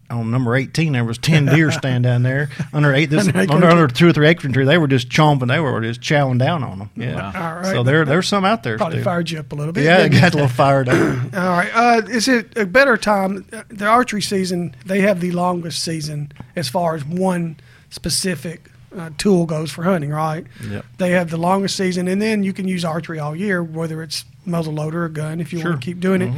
on 0.10 0.32
number 0.32 0.56
eighteen 0.56 0.94
there 0.94 1.04
was 1.04 1.18
ten 1.18 1.46
deer 1.46 1.72
stand 1.82 2.04
down 2.06 2.24
there 2.24 2.50
under 2.74 2.94
eight 2.94 3.10
this 3.10 3.28
Under 3.28 3.68
under, 3.68 3.88
two 3.88 4.08
or 4.08 4.14
three 4.14 4.28
acorn 4.28 4.54
tree. 4.54 4.64
They 4.66 4.78
were 4.78 4.88
just 4.88 5.10
chomping. 5.10 5.48
They 5.50 5.60
were 5.60 5.82
just 5.82 6.00
chowing 6.02 6.40
down 6.40 6.64
on 6.64 6.80
them. 6.80 6.90
Yeah. 6.96 7.16
Wow. 7.16 7.50
All 7.50 7.56
right. 7.58 7.66
So 7.66 7.84
there 7.84 8.06
there's 8.06 8.28
some 8.28 8.46
out 8.46 8.64
there. 8.64 8.78
Probably 8.78 8.98
still. 9.00 9.04
fired 9.06 9.30
you 9.32 9.40
up 9.40 9.52
a 9.52 9.56
little 9.56 9.74
bit. 9.74 9.84
Yeah, 9.84 10.00
it 10.06 10.10
got 10.10 10.34
a 10.34 10.38
little 10.38 10.48
fired 10.48 10.88
up. 10.90 10.96
All 11.34 11.50
right. 11.50 11.72
Uh, 11.74 12.02
is 12.08 12.28
it 12.28 12.58
a 12.58 12.66
better 12.66 12.96
time? 12.98 13.46
uh, 13.52 13.64
The 13.70 13.86
archery 13.86 14.22
season, 14.22 14.76
they 14.86 15.02
have 15.02 15.20
the 15.20 15.32
longest 15.32 15.84
season 15.84 16.32
as 16.56 16.70
far 16.70 16.96
as 16.96 17.04
one 17.04 17.58
specific 17.90 18.70
uh, 18.98 19.10
tool 19.18 19.46
goes 19.46 19.72
for 19.72 19.84
hunting, 19.84 20.10
right? 20.12 20.46
Yep. 20.70 20.86
They 20.98 21.12
have 21.12 21.30
the 21.30 21.38
longest 21.38 21.76
season, 21.76 22.08
and 22.08 22.22
then 22.22 22.44
you 22.44 22.54
can 22.54 22.68
use 22.68 22.86
archery 22.86 23.20
all 23.20 23.36
year, 23.36 23.62
whether 23.64 24.02
it's 24.02 24.24
muzzle 24.46 24.74
loader 24.74 25.04
or 25.04 25.10
gun, 25.10 25.42
if 25.42 25.52
you 25.52 25.60
Sure. 25.60 25.72
want 25.72 25.82
to 25.82 25.86
keep 25.86 26.00
doing 26.00 26.22
it. 26.22 26.34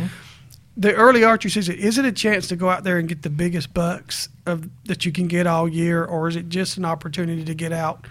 The 0.80 0.94
early 0.94 1.26
archery 1.26 1.52
season, 1.52 1.76
is 1.76 1.98
it 1.98 2.06
a 2.06 2.12
chance 2.12 2.48
to 2.48 2.56
go 2.56 2.70
out 2.70 2.86
there 2.86 2.98
and 2.98 3.10
get 3.10 3.22
the 3.22 3.30
biggest 3.30 3.74
bucks 3.74 4.30
of 4.46 4.70
that 4.86 5.06
you 5.06 5.12
can 5.12 5.28
get 5.28 5.46
all 5.46 5.68
year, 5.68 6.06
or 6.06 6.30
is 6.30 6.38
it 6.38 6.48
just 6.48 6.78
an 6.78 6.86
opportunity 6.86 7.44
to 7.44 7.54
get 7.54 7.74
out 7.74 8.08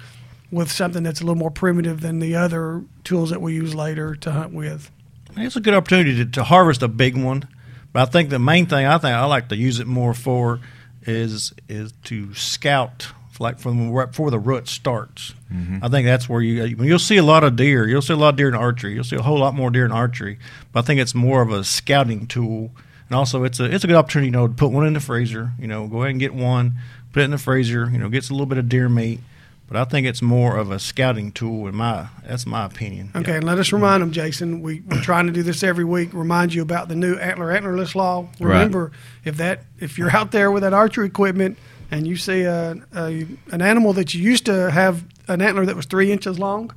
with 0.51 0.71
something 0.71 1.03
that's 1.03 1.23
a 1.23 1.25
little 1.25 1.39
more 1.39 1.51
primitive 1.51 2.03
than 2.03 2.19
the 2.19 2.37
other 2.37 2.85
tools 3.05 3.31
that 3.31 3.41
we 3.41 3.55
use 3.55 3.75
later 3.75 4.15
to 4.17 4.33
hunt 4.33 4.53
with? 4.53 4.91
It's 5.35 5.57
a 5.57 5.61
good 5.61 5.73
opportunity 5.73 6.15
to, 6.17 6.27
to 6.27 6.45
harvest 6.45 6.83
a 6.83 6.89
big 6.89 7.17
one, 7.17 7.49
but 7.95 8.07
I 8.07 8.11
think 8.11 8.29
the 8.29 8.39
main 8.39 8.67
thing 8.67 8.85
I 8.85 8.99
think 8.99 9.15
I 9.15 9.25
like 9.25 9.49
to 9.49 9.57
use 9.57 9.81
it 9.81 9.87
more 9.87 10.13
for 10.13 10.61
is 11.03 11.55
is 11.71 11.95
to 12.05 12.35
scout, 12.35 13.09
like 13.41 13.59
from 13.59 13.91
right 13.91 14.09
before 14.09 14.31
the 14.31 14.39
rut 14.39 14.69
starts. 14.69 15.35
Mm-hmm. 15.53 15.79
I 15.83 15.89
think 15.89 16.07
that's 16.07 16.29
where 16.29 16.41
you 16.41 16.65
you'll 16.65 16.99
see 16.99 17.17
a 17.17 17.23
lot 17.23 17.45
of 17.45 17.57
deer. 17.57 17.89
You'll 17.89 18.03
see 18.03 18.13
a 18.13 18.17
lot 18.17 18.31
of 18.31 18.37
deer 18.37 18.49
in 18.49 18.55
archery. 18.55 18.95
You'll 18.95 19.05
see 19.05 19.17
a 19.17 19.23
whole 19.23 19.39
lot 19.39 19.55
more 19.55 19.71
deer 19.71 19.85
in 19.85 19.93
archery, 19.93 20.39
but 20.73 20.81
I 20.81 20.83
think 20.87 21.01
it's 21.01 21.15
more 21.15 21.43
of 21.43 21.51
a 21.51 21.65
scouting 21.65 22.27
tool, 22.27 22.71
and 23.09 23.17
also 23.17 23.45
it's 23.45 23.61
a 23.61 23.65
it's 23.65 23.85
a 23.85 23.87
good 23.87 23.97
opportunity, 23.97 24.27
you 24.27 24.33
know, 24.33 24.49
to 24.49 24.55
put 24.55 24.71
one 24.71 24.87
in 24.87 24.95
the 24.95 25.01
freezer. 25.01 25.53
You 25.59 25.67
know, 25.67 25.87
go 25.87 26.03
ahead 26.03 26.11
and 26.11 26.21
get 26.21 26.35
one, 26.35 26.75
put 27.13 27.21
it 27.21 27.25
in 27.25 27.31
the 27.31 27.39
freezer. 27.39 27.89
You 27.91 27.99
know, 27.99 28.09
gets 28.09 28.31
a 28.31 28.33
little 28.33 28.47
bit 28.47 28.59
of 28.59 28.69
deer 28.69 28.89
meat. 28.89 29.21
But 29.69 29.77
I 29.77 29.85
think 29.85 30.07
it's 30.07 30.23
more 30.23 30.57
of 30.57 30.71
a 30.71 30.79
scouting 30.79 31.31
tool, 31.31 31.69
in 31.69 31.77
my 31.77 32.09
that's 32.27 32.47
my 32.47 32.65
opinion. 32.65 33.11
Okay, 33.15 33.37
and 33.37 33.45
let 33.45 33.59
us 33.59 33.71
remind 33.71 34.03
them, 34.03 34.13
Jason. 34.13 34.63
We, 34.63 34.81
we're 34.81 35.03
trying 35.03 35.27
to 35.27 35.33
do 35.33 35.43
this 35.43 35.63
every 35.63 35.85
week. 35.85 36.15
Remind 36.15 36.55
you 36.55 36.63
about 36.63 36.89
the 36.89 36.95
new 36.95 37.17
antler 37.17 37.49
antlerless 37.49 37.95
law. 37.95 38.29
Right. 38.41 38.55
Remember, 38.55 38.93
if 39.27 39.37
that 39.37 39.65
if 39.79 39.99
you're 39.99 40.11
out 40.11 40.33
there 40.33 40.51
with 40.51 40.63
that 40.63 40.73
archery 40.73 41.07
equipment 41.07 41.59
and 41.91 42.07
you 42.07 42.17
see 42.17 42.43
a, 42.43 42.77
a 42.95 43.27
an 43.51 43.63
animal 43.63 43.93
that 43.95 44.13
you 44.15 44.23
used 44.23 44.47
to 44.47 44.71
have 44.71 45.05
an 45.29 45.43
antler 45.43 45.67
that 45.67 45.77
was 45.77 45.85
three 45.87 46.11
inches 46.11 46.39
long, 46.39 46.73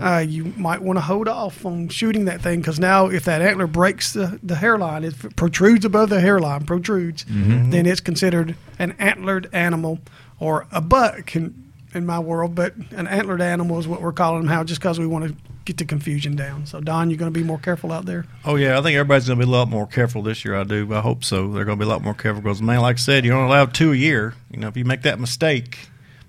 uh, 0.00 0.18
you 0.18 0.44
might 0.56 0.80
want 0.80 0.96
to 0.96 1.00
hold 1.00 1.26
off 1.28 1.66
on 1.66 1.88
shooting 1.88 2.24
that 2.26 2.40
thing 2.40 2.60
because 2.60 2.78
now 2.78 3.06
if 3.06 3.24
that 3.24 3.42
antler 3.42 3.66
breaks 3.66 4.12
the, 4.12 4.38
the 4.44 4.54
hairline, 4.56 5.02
it 5.04 5.14
protrudes 5.36 5.84
above 5.84 6.08
the 6.08 6.20
hairline, 6.20 6.64
protrudes, 6.64 7.24
then 7.28 7.86
it's 7.86 8.00
considered 8.00 8.54
an 8.78 8.94
antlered 8.98 9.48
animal 9.52 9.98
or 10.38 10.66
a 10.72 10.80
buck. 10.80 11.34
In, 11.36 11.66
in 11.92 12.06
my 12.06 12.20
world, 12.20 12.54
but 12.54 12.76
an 12.92 13.08
antlered 13.08 13.40
animal 13.40 13.76
is 13.80 13.88
what 13.88 14.00
we're 14.00 14.12
calling 14.12 14.42
them 14.42 14.48
now, 14.48 14.62
just 14.62 14.80
because 14.80 15.00
we 15.00 15.08
want 15.08 15.26
to 15.26 15.34
get 15.70 15.78
the 15.78 15.84
confusion 15.84 16.34
down. 16.34 16.66
So, 16.66 16.80
Don, 16.80 17.10
you're 17.10 17.18
going 17.18 17.32
to 17.32 17.38
be 17.38 17.44
more 17.44 17.58
careful 17.58 17.92
out 17.92 18.04
there. 18.04 18.26
Oh 18.44 18.56
yeah, 18.56 18.78
I 18.78 18.82
think 18.82 18.96
everybody's 18.96 19.28
going 19.28 19.38
to 19.38 19.46
be 19.46 19.50
a 19.50 19.52
lot 19.52 19.68
more 19.68 19.86
careful 19.86 20.20
this 20.20 20.44
year. 20.44 20.56
I 20.56 20.64
do. 20.64 20.92
I 20.92 21.00
hope 21.00 21.22
so. 21.22 21.52
They're 21.52 21.64
going 21.64 21.78
to 21.78 21.84
be 21.84 21.88
a 21.88 21.92
lot 21.92 22.02
more 22.02 22.14
careful 22.14 22.42
because, 22.42 22.60
man, 22.60 22.80
like 22.80 22.96
I 22.96 22.98
said, 22.98 23.24
you're 23.24 23.36
only 23.36 23.48
allowed 23.48 23.72
two 23.72 23.92
a 23.92 23.96
year. 23.96 24.34
You 24.50 24.58
know, 24.58 24.68
if 24.68 24.76
you 24.76 24.84
make 24.84 25.02
that 25.02 25.20
mistake. 25.20 25.78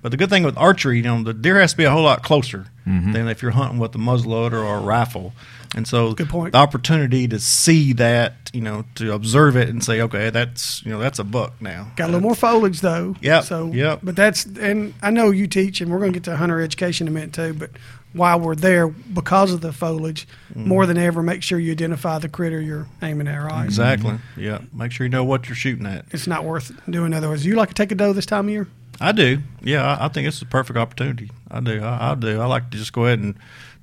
But 0.03 0.09
the 0.09 0.17
good 0.17 0.29
thing 0.29 0.43
with 0.43 0.57
archery, 0.57 0.97
you 0.97 1.03
know, 1.03 1.21
the 1.21 1.33
deer 1.33 1.59
has 1.59 1.71
to 1.71 1.77
be 1.77 1.83
a 1.83 1.91
whole 1.91 2.03
lot 2.03 2.23
closer 2.23 2.65
mm-hmm. 2.87 3.11
than 3.11 3.27
if 3.27 3.43
you're 3.43 3.51
hunting 3.51 3.77
with 3.77 3.93
a 3.93 3.99
muzzleloader 3.99 4.53
or 4.53 4.77
a 4.77 4.81
rifle. 4.81 5.33
And 5.75 5.87
so, 5.87 6.13
Good 6.13 6.27
point. 6.27 6.51
the 6.53 6.57
opportunity 6.57 7.27
to 7.27 7.39
see 7.39 7.93
that, 7.93 8.49
you 8.51 8.61
know, 8.61 8.83
to 8.95 9.13
observe 9.13 9.55
it 9.55 9.69
and 9.69 9.83
say, 9.83 10.01
okay, 10.01 10.29
that's 10.29 10.83
you 10.83 10.91
know, 10.91 10.99
that's 10.99 11.19
a 11.19 11.23
buck 11.23 11.61
now. 11.61 11.91
Got 11.95 12.05
a 12.05 12.11
little 12.13 12.21
more 12.21 12.35
foliage 12.35 12.81
though. 12.81 13.15
Yeah. 13.21 13.41
So, 13.41 13.67
yep. 13.67 13.99
But 14.03 14.15
that's 14.15 14.45
and 14.45 14.93
I 15.01 15.11
know 15.11 15.29
you 15.29 15.47
teach, 15.47 15.81
and 15.81 15.91
we're 15.91 15.99
going 15.99 16.13
to 16.13 16.19
get 16.19 16.25
to 16.25 16.35
hunter 16.35 16.59
education 16.59 17.07
in 17.07 17.13
a 17.13 17.15
minute 17.15 17.33
too. 17.33 17.53
But 17.53 17.71
while 18.13 18.39
we're 18.39 18.55
there, 18.55 18.87
because 18.87 19.53
of 19.53 19.61
the 19.61 19.71
foliage, 19.73 20.27
Mm-hmm. 20.51 20.67
more 20.67 20.85
than 20.85 20.97
ever, 20.97 21.23
make 21.23 21.41
sure 21.43 21.57
you 21.59 21.71
identify 21.71 22.19
the 22.19 22.27
critter 22.27 22.59
you're 22.59 22.85
aiming 23.01 23.27
at. 23.29 23.37
Right. 23.37 23.63
Exactly. 23.63 24.17
Yeah. 24.35 24.59
Make 24.73 24.91
sure 24.91 25.05
you 25.05 25.09
know 25.09 25.23
what 25.23 25.47
you're 25.47 25.55
shooting 25.55 25.85
at. 25.85 26.03
It's 26.11 26.27
not 26.27 26.43
worth 26.43 26.73
doing 26.91 27.13
otherwise. 27.13 27.45
You 27.45 27.55
like 27.55 27.69
to 27.69 27.73
take 27.75 27.91
a 27.91 27.95
doe 27.95 28.11
this 28.11 28.25
time 28.25 28.47
of 28.47 28.51
year? 28.51 28.67
I 28.99 29.13
do. 29.13 29.39
Yeah, 29.61 29.95
I, 29.95 30.05
I 30.05 30.07
think 30.09 30.27
it's 30.27 30.41
a 30.41 30.45
perfect 30.45 30.77
opportunity. 30.77 31.31
I 31.49 31.61
do. 31.61 31.81
I, 31.81 32.11
I 32.11 32.15
do. 32.15 32.41
I 32.41 32.45
like 32.47 32.69
to 32.71 32.77
just 32.77 32.91
go 32.91 33.05
ahead 33.05 33.19
and 33.19 33.35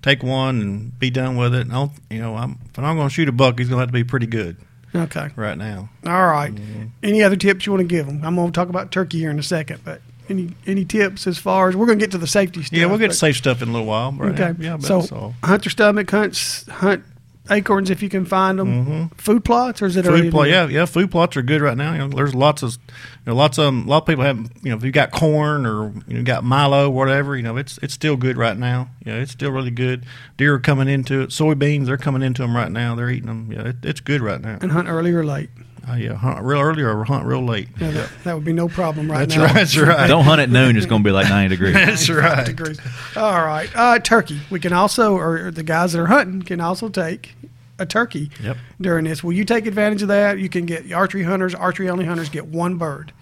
take 0.03 0.23
one 0.23 0.61
and 0.61 0.99
be 0.99 1.09
done 1.09 1.37
with 1.39 1.55
it. 1.55 1.63
And 1.63 1.73
I'll, 1.73 1.93
you 2.11 2.21
know, 2.21 2.37
I'm, 2.37 2.59
if 2.69 2.79
I'm 2.79 2.97
going 2.97 3.09
to 3.09 3.15
shoot 3.15 3.29
a 3.31 3.33
buck, 3.33 3.59
he's 3.59 3.69
going 3.69 3.79
to 3.79 3.81
have 3.81 3.89
to 3.89 3.93
be 3.95 4.05
pretty 4.05 4.27
good 4.27 4.59
Okay. 4.95 5.31
right 5.37 5.57
now. 5.57 5.89
All 6.07 6.27
right. 6.27 6.55
Mm-hmm. 6.55 6.85
Any 7.03 7.23
other 7.23 7.37
tips 7.37 7.65
you 7.65 7.73
want 7.73 7.81
to 7.81 7.89
give 7.89 8.07
them? 8.07 8.21
I'm 8.25 8.35
going 8.37 8.49
to 8.49 8.53
talk 8.53 8.69
about 8.69 8.93
turkey 8.93 9.19
here 9.21 9.31
in 9.31 9.39
a 9.39 9.43
second, 9.43 9.81
but 9.85 10.03
any 10.29 10.55
any 10.67 10.85
tips 10.85 11.27
as 11.27 11.39
far 11.39 11.69
as 11.69 11.77
we're 11.77 11.87
going 11.87 11.99
to 11.99 12.03
get 12.03 12.13
to 12.13 12.19
the 12.19 12.27
safety 12.27 12.63
stuff? 12.63 12.79
Yeah, 12.79 12.87
we'll 12.87 12.99
get 12.99 13.09
but- 13.09 13.13
to 13.13 13.19
safe 13.19 13.37
stuff 13.37 13.63
in 13.63 13.69
a 13.69 13.73
little 13.73 13.87
while. 13.87 14.13
Right 14.13 14.39
Okay. 14.39 14.63
Yeah, 14.63 14.77
but 14.77 14.87
so 14.87 15.01
that's 15.01 15.35
hunt 15.45 15.65
your 15.65 15.71
stomach, 15.71 16.11
hunts, 16.11 16.69
hunt 16.69 17.05
acorns 17.51 17.91
if 17.91 18.03
you 18.03 18.09
can 18.09 18.25
find 18.25 18.59
them. 18.59 19.11
Food 19.11 19.45
plots, 19.45 19.83
or 19.83 19.87
is 19.87 19.97
it? 19.97 20.05
Mm-hmm. 20.05 20.17
Food 20.17 20.31
plot, 20.33 20.49
yeah, 20.49 20.67
yeah. 20.67 20.85
Food 20.85 21.11
plots 21.11 21.37
are 21.37 21.43
good 21.43 21.61
right 21.61 21.77
now. 21.77 21.93
You 21.93 21.99
know, 21.99 22.09
there's 22.09 22.35
lots 22.35 22.63
of, 22.63 22.73
you 22.73 22.79
know, 23.27 23.35
lots 23.35 23.59
of 23.59 23.75
a 23.75 23.89
lot 23.89 23.99
of 23.99 24.07
people 24.07 24.25
have. 24.25 24.39
You 24.63 24.71
know, 24.71 24.77
if 24.77 24.85
you 24.85 24.93
got 24.93 25.11
corn 25.11 25.67
or 25.67 25.93
you 26.07 26.19
know 26.19 26.23
got 26.23 26.45
Milo, 26.45 26.91
whatever, 26.91 27.37
you 27.37 27.43
know, 27.43 27.57
it's 27.57 27.79
it's 27.83 27.95
still 27.95 28.17
good 28.17 28.37
right 28.37 28.57
now. 28.57 28.91
Yeah, 29.05 29.15
it's 29.15 29.33
still 29.33 29.51
really 29.51 29.71
good. 29.71 30.05
Deer 30.37 30.55
are 30.55 30.61
coming 30.61 30.89
into 30.89 31.23
it. 31.23 31.31
Soybeans, 31.31 31.87
they're 31.87 31.97
coming 31.97 32.23
into 32.23 32.43
them 32.43 32.55
right 32.55 32.71
now. 32.71 32.95
They're 32.95 33.11
eating 33.11 33.27
them. 33.27 33.53
Yeah, 33.53 33.69
it, 33.69 33.77
it's 33.83 34.01
good 34.01 34.21
right 34.21 34.41
now. 34.41 34.59
And 34.61 34.73
hunt 34.73 34.89
early 34.89 35.13
or 35.13 35.25
late. 35.25 35.51
Uh, 35.91 35.95
yeah, 35.97 36.15
hunt 36.15 36.45
real 36.45 36.61
early 36.61 36.83
or 36.83 37.05
hunt 37.05 37.25
real 37.25 37.45
late. 37.45 37.69
Yeah, 37.81 37.91
that, 37.93 38.11
that 38.25 38.35
would 38.35 38.45
be 38.45 38.53
no 38.53 38.69
problem 38.69 39.11
right 39.11 39.21
That's 39.29 39.37
now. 39.37 39.45
right. 39.45 39.55
That's 39.55 39.77
right. 39.77 40.07
Don't 40.07 40.25
hunt 40.25 40.41
at 40.41 40.51
noon; 40.51 40.77
it's 40.77 40.87
going 40.87 41.03
to 41.03 41.09
be 41.09 41.13
like 41.13 41.29
ninety 41.29 41.57
degrees. 41.57 41.75
That's 41.87 42.09
right. 42.11 42.45
Degrees. 42.47 42.79
All 43.17 43.45
right. 43.45 43.71
Uh, 43.75 43.99
turkey. 43.99 44.41
We 44.51 44.61
can 44.61 44.73
also, 44.73 45.17
or 45.17 45.51
the 45.51 45.63
guys 45.63 45.93
that 45.93 46.01
are 46.01 46.07
hunting 46.07 46.43
can 46.43 46.61
also 46.61 46.89
take 46.89 47.35
a 47.79 47.87
turkey 47.87 48.31
Yep. 48.43 48.57
during 48.81 49.05
this. 49.05 49.23
Will 49.23 49.33
you 49.33 49.45
take 49.45 49.67
advantage 49.67 50.03
of 50.03 50.09
that? 50.09 50.39
You 50.39 50.49
can 50.49 50.67
get 50.67 50.93
archery 50.93 51.23
hunters, 51.23 51.55
archery 51.55 51.89
only 51.89 52.05
hunters 52.05 52.29
get 52.29 52.47
one 52.47 52.77
bird. 52.77 53.13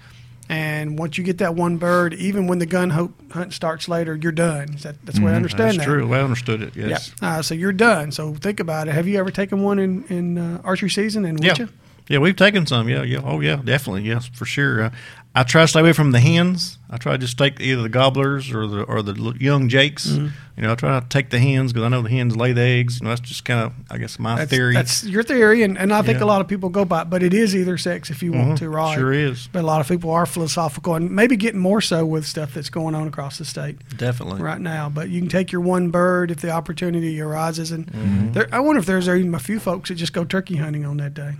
And 0.48 0.96
once 0.96 1.18
you 1.18 1.24
get 1.24 1.38
that 1.38 1.56
one 1.56 1.76
bird, 1.76 2.14
even 2.14 2.46
when 2.46 2.60
the 2.60 2.66
gun 2.66 2.90
ho- 2.90 3.12
hunt 3.32 3.52
starts 3.52 3.88
later, 3.88 4.14
you're 4.14 4.30
done. 4.30 4.74
Is 4.74 4.84
that, 4.84 4.94
that's 5.04 5.18
the 5.18 5.24
way 5.24 5.32
I 5.32 5.34
understand 5.34 5.70
Mm-hmm. 5.72 5.76
That's 5.78 5.86
that. 5.88 5.92
true. 5.92 6.06
Well, 6.06 6.20
I 6.20 6.22
understood 6.22 6.62
it. 6.62 6.76
Yeah. 6.76 6.86
Yes. 6.86 7.12
Uh, 7.20 7.42
so 7.42 7.52
you're 7.54 7.72
done. 7.72 8.12
So 8.12 8.32
think 8.34 8.60
about 8.60 8.86
it. 8.86 8.94
Have 8.94 9.08
you 9.08 9.18
ever 9.18 9.30
taken 9.32 9.62
one 9.64 9.80
in, 9.80 10.04
in 10.04 10.38
uh, 10.38 10.60
archery 10.62 10.88
season? 10.88 11.24
And 11.24 11.42
Yeah. 11.42 11.50
would 11.50 11.58
you? 11.58 11.68
Yeah, 12.08 12.18
we've 12.18 12.36
taken 12.36 12.66
some. 12.66 12.88
Yeah, 12.88 13.02
yeah. 13.02 13.20
Oh, 13.24 13.40
yeah, 13.40 13.56
definitely. 13.56 14.02
Yes, 14.02 14.26
for 14.32 14.44
sure. 14.44 14.84
Uh, 14.84 14.90
I 15.34 15.42
try 15.42 15.62
to 15.62 15.68
stay 15.68 15.80
away 15.80 15.92
from 15.92 16.12
the 16.12 16.20
hens. 16.20 16.78
I 16.88 16.96
try 16.96 17.12
to 17.12 17.18
just 17.18 17.36
take 17.36 17.60
either 17.60 17.82
the 17.82 17.90
gobblers 17.90 18.50
or 18.52 18.66
the 18.66 18.84
or 18.84 19.02
the 19.02 19.36
young 19.38 19.68
jakes. 19.68 20.06
Mm-hmm. 20.06 20.28
You 20.56 20.62
know, 20.62 20.72
I 20.72 20.74
try 20.76 20.88
not 20.92 21.10
to 21.10 21.18
take 21.18 21.28
the 21.28 21.38
hens 21.38 21.74
because 21.74 21.84
I 21.84 21.88
know 21.88 22.00
the 22.00 22.08
hens 22.08 22.34
lay 22.36 22.52
the 22.54 22.62
eggs. 22.62 23.00
You 23.00 23.04
know, 23.04 23.10
that's 23.10 23.20
just 23.20 23.44
kind 23.44 23.60
of, 23.60 23.74
I 23.90 23.98
guess, 23.98 24.18
my 24.18 24.36
That's, 24.36 24.50
theory. 24.50 24.72
that's 24.72 25.04
your 25.04 25.22
theory, 25.22 25.62
and, 25.62 25.76
and 25.76 25.92
I 25.92 26.00
think 26.00 26.20
Yeah. 26.20 26.24
a 26.24 26.28
lot 26.28 26.40
of 26.40 26.48
people 26.48 26.70
go 26.70 26.86
by 26.86 27.02
it, 27.02 27.10
but 27.10 27.22
it 27.22 27.34
is 27.34 27.54
either 27.54 27.76
sex 27.76 28.08
if 28.08 28.22
you 28.22 28.32
want 28.32 28.52
Mhm. 28.52 28.56
to, 28.60 28.70
right? 28.70 28.94
Sure 28.94 29.12
is. 29.12 29.48
But 29.52 29.64
a 29.64 29.66
lot 29.66 29.82
of 29.82 29.88
people 29.88 30.10
are 30.10 30.24
philosophical 30.24 30.94
and 30.94 31.10
maybe 31.10 31.36
getting 31.36 31.60
more 31.60 31.82
so 31.82 32.06
with 32.06 32.24
stuff 32.24 32.54
that's 32.54 32.70
going 32.70 32.94
on 32.94 33.06
across 33.06 33.36
the 33.36 33.44
state 33.44 33.76
Definitely. 33.98 34.40
right 34.40 34.60
now. 34.60 34.88
But 34.88 35.10
you 35.10 35.20
can 35.20 35.28
take 35.28 35.52
your 35.52 35.60
one 35.60 35.90
bird 35.90 36.30
if 36.30 36.38
the 36.40 36.50
opportunity 36.50 37.20
arises. 37.20 37.70
And 37.72 37.88
Mm-hmm. 37.88 38.32
there, 38.32 38.48
I 38.52 38.60
wonder 38.60 38.78
if 38.78 38.86
there's 38.86 39.06
even 39.08 39.34
a 39.34 39.38
few 39.38 39.60
folks 39.60 39.90
that 39.90 39.96
just 39.96 40.14
go 40.14 40.24
turkey 40.24 40.56
hunting 40.56 40.86
on 40.86 40.96
that 40.96 41.12
day. 41.12 41.32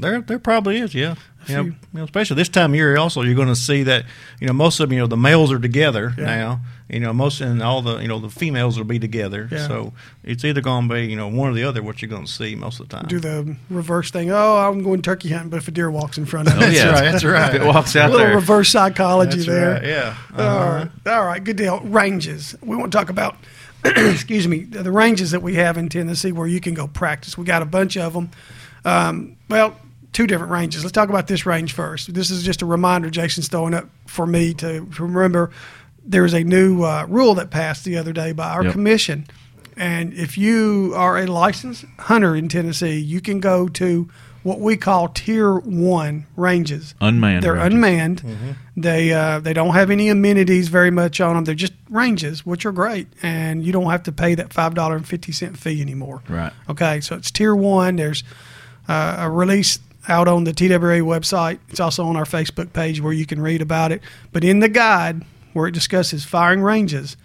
There, 0.00 0.20
there 0.20 0.38
probably 0.38 0.78
is, 0.78 0.94
yeah. 0.94 1.14
You 1.46 1.54
know, 1.56 1.62
you 1.62 1.74
know, 1.94 2.04
especially 2.04 2.36
this 2.36 2.50
time 2.50 2.72
of 2.72 2.76
year. 2.76 2.96
Also, 2.98 3.22
you're 3.22 3.34
going 3.34 3.48
to 3.48 3.56
see 3.56 3.82
that 3.84 4.04
you 4.40 4.46
know 4.46 4.52
most 4.52 4.78
of 4.78 4.88
them, 4.88 4.94
you 4.94 5.00
know 5.00 5.06
the 5.06 5.16
males 5.16 5.50
are 5.50 5.58
together 5.58 6.12
Yeah. 6.18 6.24
now. 6.26 6.60
You 6.90 6.98
know 7.00 7.12
most 7.14 7.40
and 7.40 7.62
all 7.62 7.80
the 7.82 7.98
you 7.98 8.08
know 8.08 8.18
the 8.18 8.28
females 8.28 8.76
will 8.76 8.84
be 8.84 8.98
together. 8.98 9.48
Yeah. 9.50 9.66
So 9.66 9.92
it's 10.22 10.44
either 10.44 10.60
going 10.60 10.88
to 10.88 10.94
be 10.94 11.06
you 11.06 11.16
know 11.16 11.28
one 11.28 11.48
or 11.50 11.54
the 11.54 11.64
other. 11.64 11.82
What 11.82 12.02
you're 12.02 12.10
going 12.10 12.26
to 12.26 12.30
see 12.30 12.54
most 12.56 12.78
of 12.78 12.88
the 12.88 12.96
time. 12.96 13.06
Do 13.08 13.20
the 13.20 13.56
reverse 13.70 14.10
thing. 14.10 14.30
Oh, 14.30 14.56
I'm 14.58 14.82
going 14.82 15.00
turkey 15.00 15.30
hunting, 15.30 15.48
but 15.50 15.56
if 15.58 15.68
a 15.68 15.70
deer 15.70 15.90
walks 15.90 16.18
in 16.18 16.26
front 16.26 16.48
of 16.48 16.56
me, 16.58 16.66
Oh, 16.66 16.68
yeah. 16.68 16.90
right, 16.90 17.10
that's 17.10 17.24
right. 17.24 17.54
If 17.54 17.62
it 17.62 17.66
walks 17.66 17.96
out 17.96 18.10
a 18.10 18.12
little 18.12 18.26
there, 18.26 18.34
reverse 18.36 18.68
psychology 18.68 19.36
That's 19.38 19.46
there. 19.46 19.70
right, 19.74 19.84
Yeah. 19.84 20.16
Uh-huh. 20.34 20.88
right. 21.06 21.12
All 21.16 21.24
right. 21.24 21.42
Good 21.42 21.56
deal. 21.56 21.80
Ranges. 21.80 22.54
We 22.60 22.76
want 22.76 22.92
to 22.92 22.98
talk 22.98 23.08
about, 23.08 23.36
excuse 23.84 24.46
me, 24.46 24.64
the 24.64 24.82
the 24.82 24.92
ranges 24.92 25.30
that 25.30 25.40
we 25.42 25.54
have 25.54 25.78
in 25.78 25.88
Tennessee 25.88 26.32
where 26.32 26.46
you 26.46 26.60
can 26.60 26.74
go 26.74 26.86
practice. 26.86 27.38
We 27.38 27.44
got 27.46 27.62
a 27.62 27.66
bunch 27.66 27.96
of 27.96 28.12
them. 28.12 28.30
Um, 28.84 29.36
well, 29.48 29.76
two 30.12 30.26
different 30.26 30.50
ranges. 30.52 30.82
Let's 30.82 30.92
talk 30.92 31.08
about 31.08 31.26
this 31.26 31.46
range 31.46 31.72
first. 31.72 32.12
This 32.14 32.30
is 32.30 32.42
just 32.42 32.62
a 32.62 32.66
reminder 32.66 33.10
Jason's 33.10 33.48
throwing 33.48 33.74
up 33.74 33.88
for 34.06 34.26
me 34.26 34.54
to, 34.54 34.84
to 34.86 35.02
remember 35.02 35.50
there 36.04 36.24
is 36.24 36.34
a 36.34 36.42
new 36.42 36.82
uh, 36.82 37.06
rule 37.08 37.34
that 37.34 37.50
passed 37.50 37.84
the 37.84 37.96
other 37.96 38.12
day 38.12 38.32
by 38.32 38.50
our 38.50 38.64
Yep. 38.64 38.72
commission. 38.72 39.26
And 39.76 40.12
if 40.14 40.36
you 40.36 40.92
are 40.96 41.18
a 41.18 41.26
licensed 41.26 41.84
hunter 42.00 42.34
in 42.36 42.48
Tennessee, 42.48 42.98
you 42.98 43.20
can 43.20 43.40
go 43.40 43.68
to 43.68 44.08
what 44.42 44.58
we 44.58 44.76
call 44.76 45.08
tier 45.08 45.54
one 45.58 46.26
ranges. 46.36 46.94
Unmanned 47.00 47.42
They're 47.44 47.54
ranges. 47.54 47.74
unmanned. 47.74 48.56
They 48.76 49.12
uh, 49.12 49.38
they 49.40 49.52
don't 49.52 49.74
have 49.74 49.90
any 49.90 50.08
amenities 50.08 50.68
very 50.68 50.90
much 50.90 51.20
on 51.20 51.34
them. 51.34 51.44
They're 51.44 51.54
just 51.54 51.74
ranges, 51.90 52.44
which 52.46 52.64
are 52.66 52.72
great, 52.72 53.06
and 53.22 53.62
you 53.62 53.70
don't 53.72 53.90
have 53.90 54.02
to 54.04 54.12
pay 54.12 54.34
that 54.34 54.52
five 54.52 54.74
dollar 54.74 54.96
and 54.96 55.06
fifty 55.06 55.32
cent 55.32 55.58
fee 55.58 55.80
anymore. 55.82 56.22
Right. 56.28 56.52
Okay, 56.70 57.00
so 57.00 57.16
it's 57.16 57.30
tier 57.30 57.54
one. 57.54 57.96
There's 57.96 58.24
uh, 58.88 59.16
a 59.20 59.30
release 59.30 59.78
out 60.08 60.28
on 60.28 60.44
the 60.44 60.52
TWA 60.52 61.00
website. 61.04 61.58
It's 61.68 61.80
also 61.80 62.04
on 62.06 62.16
our 62.16 62.24
Facebook 62.24 62.72
page 62.72 63.00
where 63.00 63.12
you 63.12 63.26
can 63.26 63.40
read 63.40 63.60
about 63.62 63.92
it. 63.92 64.02
But 64.32 64.44
in 64.44 64.60
the 64.60 64.68
guide 64.68 65.24
where 65.52 65.66
it 65.66 65.72
discusses 65.72 66.24
firing 66.24 66.62
ranges, 66.62 67.16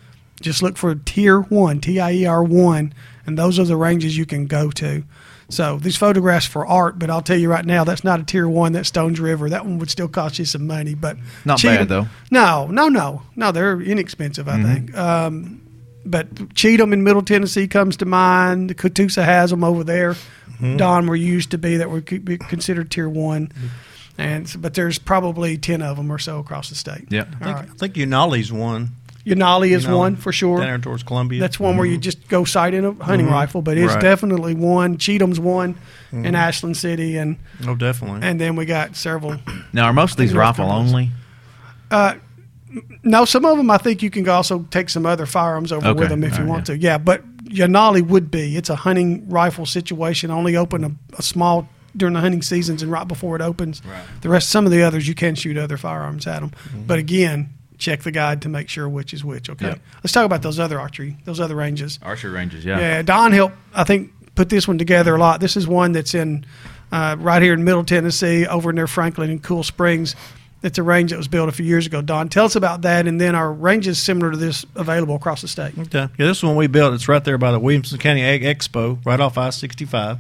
just 0.42 0.62
look 0.62 0.78
for 0.78 0.94
tier 0.96 1.40
one, 1.42 1.80
T 1.80 2.00
I 2.00 2.12
E 2.12 2.26
R 2.26 2.44
one, 2.44 2.94
and 3.26 3.38
those 3.38 3.58
are 3.60 3.64
the 3.66 3.78
ranges 3.78 4.18
you 4.18 4.26
can 4.26 4.48
go 4.48 4.70
to. 4.72 5.04
So 5.48 5.78
these 5.78 5.96
photographs 5.96 6.48
for 6.48 6.66
art, 6.66 6.98
but 6.98 7.10
I'll 7.12 7.22
tell 7.22 7.38
you 7.38 7.50
right 7.50 7.66
now, 7.66 7.84
that's 7.84 8.04
not 8.04 8.20
a 8.20 8.24
tier 8.24 8.50
one. 8.50 8.74
That's 8.74 8.88
Stones 8.90 9.20
River. 9.20 9.48
That 9.50 9.64
one 9.64 9.78
would 9.78 9.92
still 9.92 10.08
cost 10.08 10.40
you 10.40 10.46
some 10.46 10.66
money, 10.66 10.96
but 10.96 11.18
Not 11.46 11.60
Cheatham- 11.60 11.82
bad, 11.82 11.90
though. 11.90 12.08
No, 12.32 12.66
no, 12.68 12.90
no, 12.90 13.22
no. 13.36 13.52
They're 13.52 13.80
inexpensive, 13.80 14.48
I 14.50 14.62
think. 14.64 14.98
Um, 14.98 15.62
but 16.06 16.54
Cheatham 16.56 16.94
in 16.94 17.04
Middle 17.04 17.22
Tennessee 17.22 17.68
comes 17.68 17.98
to 17.98 18.06
mind. 18.06 18.78
Catoosa 18.78 19.24
has 19.24 19.50
them 19.50 19.64
over 19.64 19.84
there. 19.84 20.14
Mm-hmm. 20.14 20.78
Don, 20.78 21.08
where 21.08 21.16
you 21.16 21.32
used 21.32 21.52
to 21.52 21.58
be, 21.58 21.78
that 21.78 21.90
would 21.90 22.06
be 22.26 22.38
considered 22.38 22.92
tier 22.92 23.10
one. 23.10 23.52
And 24.18 24.54
but 24.60 24.74
there's 24.76 24.98
probably 24.98 25.58
ten 25.58 25.82
of 25.82 25.98
them 25.98 26.12
or 26.12 26.20
so 26.20 26.40
across 26.40 26.70
the 26.70 26.76
state. 26.76 27.06
Yep. 27.10 27.28
I 27.28 27.44
think, 27.44 27.58
right. 27.58 27.70
I 27.70 27.74
think 27.74 27.94
Yanahli's 27.96 28.52
one. 28.52 28.92
Yanahli 29.26 29.72
is 29.76 29.84
You 29.84 29.90
know, 29.90 29.98
one 29.98 30.16
for 30.16 30.32
sure. 30.32 30.60
Down 30.60 30.68
there 30.68 30.78
towards 30.78 31.02
Columbia. 31.02 31.40
That's 31.40 31.60
one 31.60 31.78
where 31.78 31.86
you 31.86 31.94
mm-hmm. 31.96 32.02
just 32.02 32.28
go 32.28 32.46
sight 32.46 32.76
in 32.76 32.86
a 32.86 32.94
hunting 32.94 33.28
Mhm. 33.28 33.32
rifle, 33.32 33.62
but 33.64 33.76
it's 33.78 33.94
Right. 33.94 34.02
definitely 34.02 34.54
one. 34.54 34.98
Cheatham's 34.98 35.40
one 35.40 35.76
in 36.12 36.24
mm-hmm. 36.24 36.36
Ashland 36.36 36.78
City, 36.78 37.18
and 37.18 37.38
Oh, 37.68 37.74
definitely. 37.74 38.20
and 38.22 38.40
then 38.40 38.56
we 38.56 38.66
got 38.66 38.96
several. 38.96 39.38
Now, 39.74 39.86
are 39.86 39.94
most 39.94 40.12
of 40.12 40.18
these 40.18 40.34
rifle 40.34 40.66
Carolina's. 40.66 40.92
only? 40.94 41.12
Uh, 41.90 42.14
No, 43.04 43.26
some 43.26 43.46
of 43.46 43.58
them 43.58 43.70
I 43.72 43.78
think 43.78 44.02
you 44.04 44.10
can 44.10 44.28
also 44.28 44.66
take 44.72 44.90
some 44.90 45.06
other 45.06 45.26
firearms 45.26 45.72
over 45.72 45.88
Okay. 45.88 46.00
with 46.00 46.10
them 46.10 46.24
if 46.24 46.34
All 46.34 46.40
you 46.40 46.44
right, 46.46 46.50
want 46.50 46.66
to. 46.68 46.78
Yeah, 46.78 46.98
but 46.98 47.24
Yanahli 47.46 48.06
would 48.06 48.32
be. 48.32 48.58
It's 48.58 48.70
a 48.70 48.76
hunting 48.76 49.30
rifle 49.30 49.66
situation. 49.66 50.32
Only 50.32 50.56
open 50.56 50.84
a, 50.84 50.92
a 51.18 51.22
small 51.22 51.68
during 51.96 52.14
the 52.14 52.20
hunting 52.20 52.42
seasons 52.42 52.82
and 52.84 52.92
right 52.92 53.08
before 53.08 53.36
it 53.36 53.42
opens. 53.42 53.82
Right. 53.86 54.04
The 54.22 54.30
rest, 54.30 54.50
some 54.50 54.66
of 54.66 54.72
the 54.72 54.84
others, 54.84 55.08
you 55.08 55.16
can 55.16 55.36
shoot 55.36 55.58
other 55.58 55.78
firearms 55.78 56.28
at 56.28 56.42
them. 56.42 56.50
Mm-hmm. 56.50 56.84
But 56.88 57.00
again, 57.00 57.54
check 57.78 58.02
the 58.04 58.12
guide 58.12 58.42
to 58.42 58.50
make 58.50 58.68
sure 58.68 58.90
which 58.90 59.14
is 59.14 59.24
which. 59.24 59.50
Okay. 59.50 59.68
Yep. 59.68 59.80
Let's 60.04 60.12
talk 60.12 60.26
about 60.26 60.42
those 60.42 60.60
other 60.60 60.80
archery, 60.80 61.18
those 61.26 61.40
other 61.40 61.56
ranges. 61.56 62.00
Archery 62.02 62.32
ranges, 62.32 62.66
yeah. 62.66 62.80
Yeah, 62.80 63.02
Don 63.02 63.32
helped, 63.32 63.56
I 63.74 63.84
think, 63.86 64.12
put 64.36 64.50
this 64.50 64.68
one 64.68 64.78
together 64.78 65.16
a 65.16 65.20
lot. 65.20 65.40
This 65.40 65.56
is 65.56 65.68
one 65.68 65.94
that's 65.94 66.14
in 66.14 66.46
uh, 66.92 67.16
right 67.20 67.42
here 67.42 67.54
in 67.54 67.64
Middle 67.64 67.84
Tennessee, 67.86 68.46
over 68.46 68.74
near 68.74 68.88
Franklin 68.88 69.30
and 69.30 69.42
Cool 69.42 69.64
Springs. 69.64 70.16
It's 70.66 70.80
a 70.80 70.84
range 70.84 71.12
that 71.12 71.18
was 71.18 71.28
built 71.28 71.48
a 71.48 71.52
few 71.52 71.66
years 71.66 71.86
ago. 71.86 72.02
Don, 72.02 72.28
tell 72.28 72.46
us 72.46 72.56
about 72.56 72.82
that, 72.82 73.06
and 73.06 73.22
then 73.22 73.36
our 73.36 73.54
ranges 73.54 74.02
similar 74.02 74.32
to 74.32 74.38
this 74.38 74.66
available 74.76 75.16
across 75.16 75.42
the 75.42 75.48
state. 75.48 75.78
Okay. 75.78 76.10
Yeah, 76.18 76.26
this 76.26 76.42
one 76.42 76.56
we 76.56 76.66
built. 76.66 76.96
It's 76.96 77.08
right 77.08 77.24
there 77.24 77.38
by 77.38 77.52
the 77.52 77.60
Williamson 77.60 78.00
County 78.00 78.24
Ag 78.24 78.42
Expo, 78.42 79.06
right 79.06 79.20
off 79.20 79.38
I 79.38 79.52
sixty 79.52 79.86
five, 79.86 80.18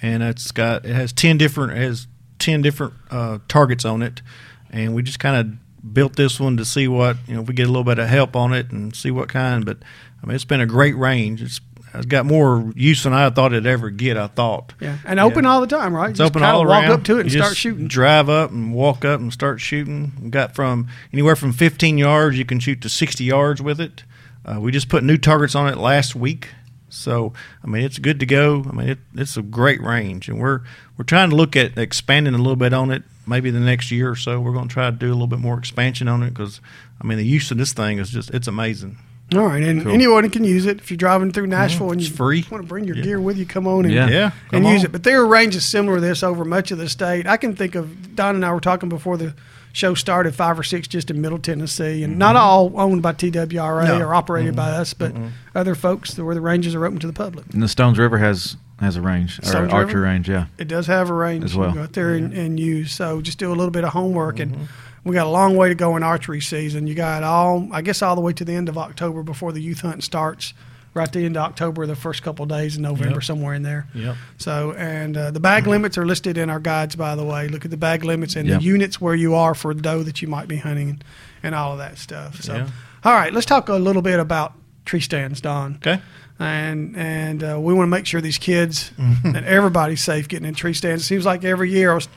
and 0.00 0.22
it's 0.22 0.52
got 0.52 0.84
it 0.84 0.94
has 0.94 1.12
ten 1.12 1.38
different 1.38 1.72
it 1.72 1.82
has 1.82 2.06
ten 2.38 2.62
different 2.62 2.94
uh, 3.10 3.38
targets 3.48 3.84
on 3.84 4.00
it, 4.00 4.22
and 4.70 4.94
we 4.94 5.02
just 5.02 5.18
kind 5.18 5.36
of 5.36 5.92
built 5.92 6.16
this 6.16 6.38
one 6.38 6.56
to 6.56 6.64
see 6.64 6.86
what 6.86 7.16
you 7.26 7.34
know 7.34 7.42
if 7.42 7.48
we 7.48 7.54
get 7.54 7.64
a 7.64 7.70
little 7.70 7.82
bit 7.82 7.98
of 7.98 8.08
help 8.08 8.36
on 8.36 8.52
it 8.52 8.70
and 8.70 8.94
see 8.94 9.10
what 9.10 9.28
kind. 9.28 9.66
But 9.66 9.78
I 10.22 10.26
mean, 10.26 10.36
it's 10.36 10.44
been 10.44 10.60
a 10.60 10.66
great 10.66 10.96
range. 10.96 11.42
It's 11.42 11.60
got 12.06 12.26
more 12.26 12.72
use 12.76 13.02
than 13.02 13.12
I 13.12 13.30
thought 13.30 13.52
it'd 13.52 13.66
ever 13.66 13.90
get. 13.90 14.16
I 14.16 14.26
thought. 14.28 14.74
Yeah, 14.80 14.98
and 15.04 15.18
open 15.20 15.44
Yeah. 15.44 15.50
all 15.50 15.60
the 15.60 15.66
time, 15.66 15.94
right? 15.94 16.10
It's 16.10 16.18
Just 16.18 16.30
open 16.32 16.42
all 16.42 16.64
walk 16.66 16.84
around. 16.84 16.90
up 16.92 17.04
to 17.04 17.18
it 17.18 17.22
and 17.22 17.32
You 17.32 17.40
start 17.40 17.56
shooting. 17.56 17.88
Drive 17.88 18.28
up 18.28 18.50
and 18.50 18.72
walk 18.72 19.04
up 19.04 19.20
and 19.20 19.32
start 19.32 19.60
shooting. 19.60 20.12
We 20.22 20.30
got 20.30 20.54
from 20.54 20.88
anywhere 21.12 21.36
from 21.36 21.52
15 21.52 21.98
yards, 21.98 22.38
you 22.38 22.44
can 22.44 22.60
shoot 22.60 22.80
to 22.82 22.88
60 22.88 23.24
yards 23.24 23.60
with 23.62 23.80
it. 23.80 24.04
Uh, 24.44 24.60
we 24.60 24.72
just 24.72 24.88
put 24.88 25.02
new 25.04 25.18
targets 25.18 25.54
on 25.54 25.68
it 25.68 25.76
last 25.76 26.14
week, 26.14 26.48
so 26.88 27.32
I 27.62 27.66
mean 27.66 27.82
it's 27.82 27.98
good 27.98 28.18
to 28.20 28.26
go. 28.26 28.64
I 28.68 28.72
mean 28.74 28.88
it, 28.88 28.98
it's 29.14 29.36
a 29.36 29.42
great 29.42 29.82
range, 29.82 30.28
and 30.28 30.38
we're 30.38 30.60
we're 30.96 31.04
trying 31.04 31.30
to 31.30 31.36
look 31.36 31.54
at 31.56 31.76
expanding 31.78 32.34
a 32.34 32.38
little 32.38 32.56
bit 32.56 32.72
on 32.72 32.90
it. 32.90 33.02
Maybe 33.26 33.50
the 33.50 33.60
next 33.60 33.90
year 33.90 34.10
or 34.10 34.16
so, 34.16 34.40
we're 34.40 34.52
going 34.54 34.68
to 34.68 34.72
try 34.72 34.86
to 34.90 34.96
do 34.96 35.08
a 35.08 35.12
little 35.12 35.26
bit 35.26 35.38
more 35.38 35.58
expansion 35.58 36.08
on 36.08 36.22
it 36.22 36.30
because 36.30 36.60
I 37.02 37.06
mean 37.06 37.18
the 37.18 37.26
use 37.26 37.50
of 37.50 37.58
this 37.58 37.72
thing 37.74 37.98
is 37.98 38.08
just 38.10 38.30
it's 38.30 38.48
amazing. 38.48 38.96
All 39.34 39.40
right, 39.44 39.62
and 39.62 39.82
Cool. 39.82 39.92
anyone 39.92 40.28
can 40.30 40.42
use 40.42 40.64
it 40.64 40.78
if 40.78 40.90
you're 40.90 40.96
driving 40.96 41.32
through 41.32 41.48
Nashville 41.48 41.90
and 41.92 42.00
it's 42.00 42.08
you 42.08 42.16
free. 42.16 42.46
want 42.50 42.64
to 42.64 42.68
bring 42.68 42.84
your 42.84 42.96
Yeah. 42.96 43.02
gear 43.02 43.20
with 43.20 43.36
you. 43.36 43.44
Come 43.44 43.66
on 43.66 43.84
and 43.84 43.92
Yeah. 43.92 44.08
Yeah, 44.08 44.30
and 44.52 44.64
come 44.64 44.72
use 44.72 44.84
it. 44.84 44.92
But 44.92 45.02
there 45.02 45.20
are 45.20 45.26
ranges 45.26 45.66
similar 45.66 45.96
to 45.96 46.00
this 46.00 46.22
over 46.22 46.44
much 46.46 46.70
of 46.70 46.78
the 46.78 46.88
state. 46.88 47.26
I 47.26 47.36
can 47.36 47.54
think 47.54 47.74
of 47.74 48.16
Don 48.16 48.34
and 48.34 48.44
I 48.44 48.52
were 48.52 48.60
talking 48.60 48.88
before 48.88 49.18
the 49.18 49.34
show 49.72 49.94
started, 49.94 50.34
five 50.34 50.58
or 50.58 50.62
six 50.62 50.88
just 50.88 51.10
in 51.10 51.20
Middle 51.20 51.38
Tennessee, 51.38 52.02
and 52.02 52.18
not 52.18 52.36
mm-hmm. 52.36 52.44
all 52.44 52.72
owned 52.80 53.02
by 53.02 53.12
TWRA 53.12 53.86
No. 53.98 54.00
or 54.00 54.14
operated 54.14 54.56
by 54.56 54.70
mm-hmm. 54.70 54.80
us, 54.80 54.94
but 54.94 55.12
mm-hmm. 55.12 55.26
other 55.54 55.74
folks 55.74 56.18
where 56.18 56.34
the 56.34 56.40
ranges 56.40 56.74
are 56.74 56.84
open 56.86 56.98
to 57.00 57.06
the 57.06 57.12
public. 57.12 57.44
And 57.52 57.62
the 57.62 57.68
Stones 57.68 57.98
River 57.98 58.18
has 58.18 58.56
has 58.80 58.96
a 58.96 59.02
range, 59.02 59.40
or 59.40 59.44
Stones 59.44 59.72
archery 59.72 60.00
range, 60.02 60.28
yeah. 60.28 60.46
It 60.56 60.68
does 60.68 60.86
have 60.86 61.10
a 61.10 61.14
range 61.14 61.44
As 61.44 61.54
you 61.54 61.60
well. 61.60 61.70
can 61.70 61.78
go 61.78 61.82
out 61.82 61.92
there 61.94 62.14
and, 62.14 62.32
and 62.32 62.60
use. 62.60 62.92
So 62.92 63.20
just 63.20 63.36
do 63.38 63.48
a 63.48 63.54
little 63.54 63.72
bit 63.72 63.84
of 63.84 63.90
homework, 63.90 64.38
and 64.38 64.68
we 65.08 65.14
got 65.14 65.26
a 65.26 65.30
long 65.30 65.56
way 65.56 65.68
to 65.68 65.74
go 65.74 65.96
in 65.96 66.02
archery 66.02 66.40
season. 66.40 66.86
You 66.86 66.94
got 66.94 67.22
all, 67.22 67.68
I 67.72 67.82
guess, 67.82 68.02
all 68.02 68.14
the 68.14 68.20
way 68.20 68.32
to 68.34 68.44
the 68.44 68.52
end 68.52 68.68
of 68.68 68.76
October 68.78 69.22
before 69.22 69.52
the 69.52 69.60
youth 69.60 69.80
hunt 69.80 70.04
starts. 70.04 70.54
Right 70.94 71.06
at 71.06 71.12
the 71.12 71.24
end 71.24 71.36
of 71.36 71.42
October, 71.42 71.86
the 71.86 71.94
first 71.94 72.22
couple 72.22 72.44
of 72.44 72.48
days 72.48 72.76
in 72.76 72.82
November, 72.82 73.16
Yep. 73.16 73.24
somewhere 73.24 73.54
in 73.54 73.62
there. 73.62 73.86
Yep. 73.94 74.16
So, 74.38 74.72
and 74.72 75.16
uh, 75.16 75.30
the 75.30 75.38
bag 75.38 75.66
limits 75.66 75.98
are 75.98 76.06
listed 76.06 76.38
in 76.38 76.48
our 76.50 76.58
guides, 76.58 76.96
by 76.96 77.14
the 77.14 77.22
way. 77.24 77.46
Look 77.46 77.64
at 77.66 77.70
the 77.70 77.76
bag 77.76 78.04
limits 78.04 78.36
and 78.36 78.48
Yep. 78.48 78.60
the 78.60 78.64
units 78.64 79.00
where 79.00 79.14
you 79.14 79.34
are 79.34 79.54
for 79.54 79.72
doe 79.74 80.02
that 80.02 80.22
you 80.22 80.28
might 80.28 80.48
be 80.48 80.56
hunting 80.56 80.88
and, 80.90 81.04
and 81.42 81.54
all 81.54 81.72
of 81.72 81.78
that 81.78 81.98
stuff. 81.98 82.42
So, 82.42 82.54
Yeah. 82.56 82.68
all 83.04 83.12
right, 83.12 83.32
let's 83.32 83.46
talk 83.46 83.68
a 83.68 83.74
little 83.74 84.02
bit 84.02 84.18
about 84.18 84.54
tree 84.86 85.00
stands, 85.00 85.40
Don. 85.42 85.74
Okay. 85.76 86.00
and 86.40 86.96
and 86.96 87.44
uh, 87.44 87.58
we 87.60 87.74
want 87.74 87.86
to 87.86 87.90
make 87.90 88.06
sure 88.06 88.20
these 88.20 88.38
kids 88.38 88.90
and 88.98 89.36
everybody's 89.44 90.02
safe 90.02 90.26
getting 90.26 90.48
in 90.48 90.54
tree 90.54 90.72
stands. 90.74 91.02
It 91.02 91.06
seems 91.06 91.26
like 91.26 91.44
every 91.44 91.70
year 91.70 91.92
I 91.92 91.94
was 91.96 92.08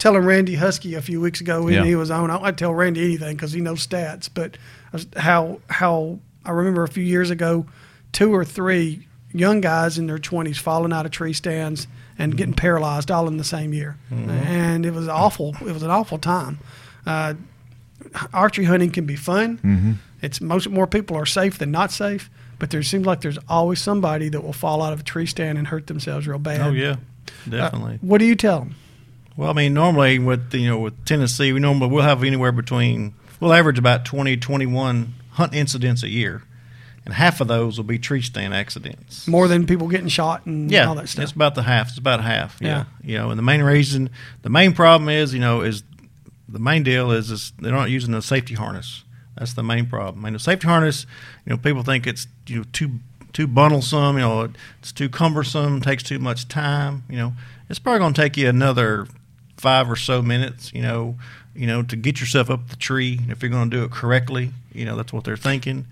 telling 0.00 0.24
Randy 0.24 0.56
Husky 0.56 0.94
a 0.96 1.02
few 1.02 1.20
weeks 1.20 1.40
ago 1.40 1.62
when 1.62 1.74
Yeah. 1.74 1.84
he 1.84 1.94
was 1.94 2.10
on. 2.10 2.28
I 2.30 2.50
to 2.50 2.56
tell 2.56 2.74
Randy 2.74 3.04
anything 3.04 3.36
because 3.36 3.52
he 3.52 3.60
knows 3.60 3.86
stats, 3.86 4.28
but 4.32 4.56
how 5.16 5.60
how 5.68 6.18
I 6.44 6.50
remember 6.50 6.82
a 6.82 6.88
few 6.88 7.04
years 7.04 7.30
ago, 7.30 7.66
two 8.12 8.34
or 8.34 8.44
three 8.44 9.06
young 9.32 9.60
guys 9.60 9.96
in 9.98 10.08
their 10.08 10.18
twenties 10.18 10.58
falling 10.58 10.92
out 10.92 11.06
of 11.06 11.12
tree 11.12 11.32
stands 11.32 11.86
and 12.18 12.36
getting 12.36 12.54
paralyzed 12.54 13.10
all 13.12 13.28
in 13.28 13.36
the 13.36 13.44
same 13.44 13.72
year, 13.72 13.96
and 14.10 14.84
it 14.84 14.92
was 14.92 15.06
awful. 15.06 15.54
It 15.60 15.72
was 15.72 15.82
an 15.84 15.90
awful 15.90 16.18
time. 16.18 16.58
Uh, 17.06 17.34
archery 18.34 18.64
hunting 18.64 18.90
can 18.90 19.06
be 19.06 19.16
fun. 19.16 19.58
Mm-hmm. 19.58 19.92
It's 20.22 20.40
most 20.40 20.68
more 20.68 20.86
people 20.86 21.16
are 21.16 21.24
safe 21.26 21.58
than 21.58 21.70
not 21.70 21.90
safe, 21.92 22.28
but 22.58 22.70
there 22.70 22.82
seems 22.82 23.06
like 23.06 23.20
there's 23.22 23.38
always 23.48 23.80
somebody 23.80 24.28
that 24.30 24.42
will 24.42 24.52
fall 24.52 24.82
out 24.82 24.92
of 24.92 25.00
a 25.00 25.02
tree 25.02 25.26
stand 25.26 25.56
and 25.58 25.68
hurt 25.68 25.86
themselves 25.86 26.26
real 26.26 26.38
bad. 26.38 26.60
Oh 26.60 26.72
yeah, 26.72 26.96
Uh, 27.46 27.50
definitely. 27.50 27.98
what 28.02 28.18
do 28.18 28.24
you 28.26 28.34
tell 28.34 28.60
them? 28.60 28.74
Well, 29.36 29.50
I 29.50 29.52
mean, 29.52 29.74
normally 29.74 30.18
with 30.18 30.52
you 30.54 30.68
know 30.68 30.78
with 30.78 31.04
Tennessee, 31.04 31.52
we 31.52 31.60
normally 31.60 31.88
we'll 31.90 32.02
have 32.04 32.22
anywhere 32.24 32.52
between 32.52 33.14
we'll 33.40 33.52
average 33.52 33.78
about 33.78 34.04
20, 34.04 34.36
21 34.36 35.14
hunt 35.32 35.54
incidents 35.54 36.02
a 36.02 36.08
year, 36.08 36.42
and 37.04 37.14
half 37.14 37.40
of 37.40 37.48
those 37.48 37.78
will 37.78 37.84
be 37.84 37.98
tree 37.98 38.20
stand 38.22 38.52
accidents. 38.52 39.26
More 39.26 39.48
than 39.48 39.66
people 39.66 39.88
getting 39.88 40.08
shot 40.08 40.44
and 40.46 40.70
Yeah, 40.70 40.86
all 40.88 40.94
that 40.96 41.08
stuff. 41.08 41.22
it's 41.22 41.32
about 41.32 41.54
the 41.54 41.62
half. 41.62 41.88
It's 41.90 41.98
about 41.98 42.22
half. 42.22 42.58
Yeah. 42.60 42.68
Yeah. 42.68 42.84
you 43.12 43.18
know, 43.18 43.30
and 43.30 43.38
the 43.38 43.42
main 43.42 43.62
reason, 43.62 44.10
the 44.42 44.50
main 44.50 44.72
problem 44.74 45.08
is, 45.08 45.32
you 45.32 45.40
know, 45.40 45.62
is 45.62 45.82
the 46.48 46.58
main 46.58 46.82
deal 46.82 47.10
is 47.12 47.30
is 47.30 47.52
they're 47.60 47.72
not 47.72 47.88
using 47.90 48.12
a 48.14 48.20
safety 48.22 48.54
harness. 48.54 49.04
That's 49.38 49.54
the 49.54 49.62
main 49.62 49.86
problem. 49.86 50.24
And 50.26 50.34
the 50.34 50.40
safety 50.40 50.66
harness, 50.66 51.06
you 51.46 51.50
know, 51.50 51.56
people 51.56 51.82
think 51.82 52.06
it's 52.06 52.26
you 52.46 52.56
know 52.58 52.64
too 52.72 52.98
too 53.32 53.46
bundlesome. 53.48 54.14
You 54.14 54.20
know, 54.20 54.52
it's 54.80 54.92
too 54.92 55.08
cumbersome. 55.08 55.80
Takes 55.80 56.02
too 56.02 56.18
much 56.18 56.46
time. 56.48 57.04
You 57.08 57.16
know, 57.16 57.32
it's 57.70 57.78
probably 57.78 58.00
going 58.00 58.12
to 58.12 58.20
take 58.20 58.36
you 58.36 58.48
another 58.48 59.06
five 59.60 59.90
or 59.90 59.96
so 59.96 60.22
minutes. 60.22 60.72
You 60.74 60.82
know, 60.82 61.16
you 61.54 61.66
know, 61.66 61.82
to 61.82 61.96
get 61.96 62.20
yourself 62.20 62.50
up 62.50 62.68
the 62.68 62.76
tree 62.76 63.20
if 63.28 63.42
you're 63.42 63.50
going 63.50 63.70
to 63.70 63.76
do 63.76 63.84
it 63.84 63.90
correctly. 63.90 64.50
You 64.72 64.84
know, 64.84 64.96
that's 64.96 65.12
what 65.12 65.24
they're 65.24 65.36
thinking. 65.36 65.86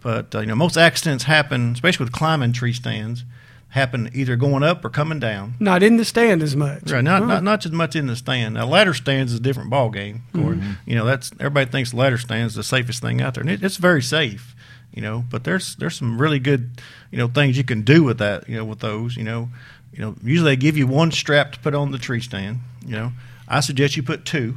But 0.00 0.34
uh, 0.34 0.40
you 0.40 0.46
know, 0.46 0.54
most 0.56 0.76
accidents 0.76 1.24
happen, 1.24 1.72
especially 1.72 2.04
with 2.04 2.12
climbing 2.12 2.52
tree 2.52 2.72
stands, 2.72 3.24
happen 3.70 4.08
either 4.14 4.36
going 4.36 4.62
up 4.62 4.84
or 4.84 4.90
coming 4.90 5.18
down. 5.18 5.54
Not 5.58 5.82
in 5.82 5.96
the 5.96 6.04
stand 6.04 6.42
as 6.42 6.54
much. 6.54 6.90
Right, 6.90 7.02
not, 7.02 7.22
Huh. 7.22 7.26
not 7.26 7.42
not 7.42 7.66
as 7.66 7.72
much 7.72 7.96
in 7.96 8.06
the 8.06 8.16
stand. 8.16 8.54
Now, 8.54 8.66
ladder 8.66 8.94
stands 8.94 9.32
is 9.32 9.38
a 9.40 9.42
different 9.42 9.70
ball 9.70 9.90
game. 9.90 10.22
Course. 10.34 10.58
You 10.86 10.94
know, 10.94 11.04
that's 11.04 11.32
everybody 11.40 11.70
thinks 11.70 11.92
ladder 11.92 12.18
stands 12.18 12.52
is 12.52 12.56
the 12.56 12.62
safest 12.62 13.02
thing 13.02 13.20
out 13.20 13.34
there, 13.34 13.42
and 13.42 13.50
it, 13.50 13.62
it's 13.62 13.76
very 13.76 14.02
safe. 14.02 14.54
You 14.94 15.02
know, 15.02 15.24
but 15.30 15.44
there's 15.44 15.76
there's 15.76 15.96
some 15.96 16.20
really 16.20 16.38
good, 16.38 16.80
you 17.10 17.18
know, 17.18 17.28
things 17.28 17.56
you 17.58 17.64
can 17.64 17.82
do 17.82 18.02
with 18.02 18.18
that. 18.18 18.48
You 18.48 18.56
know, 18.56 18.64
with 18.64 18.78
those. 18.80 19.16
You 19.16 19.24
know, 19.24 19.48
you 19.92 19.98
know, 20.00 20.14
usually 20.22 20.52
they 20.52 20.56
give 20.56 20.76
you 20.76 20.86
one 20.86 21.10
strap 21.12 21.52
to 21.52 21.58
put 21.58 21.74
on 21.74 21.90
the 21.90 21.98
tree 21.98 22.20
stand. 22.20 22.60
You 22.84 22.92
know, 22.92 23.12
I 23.46 23.60
suggest 23.60 23.96
you 23.96 24.02
put 24.02 24.24
two. 24.24 24.56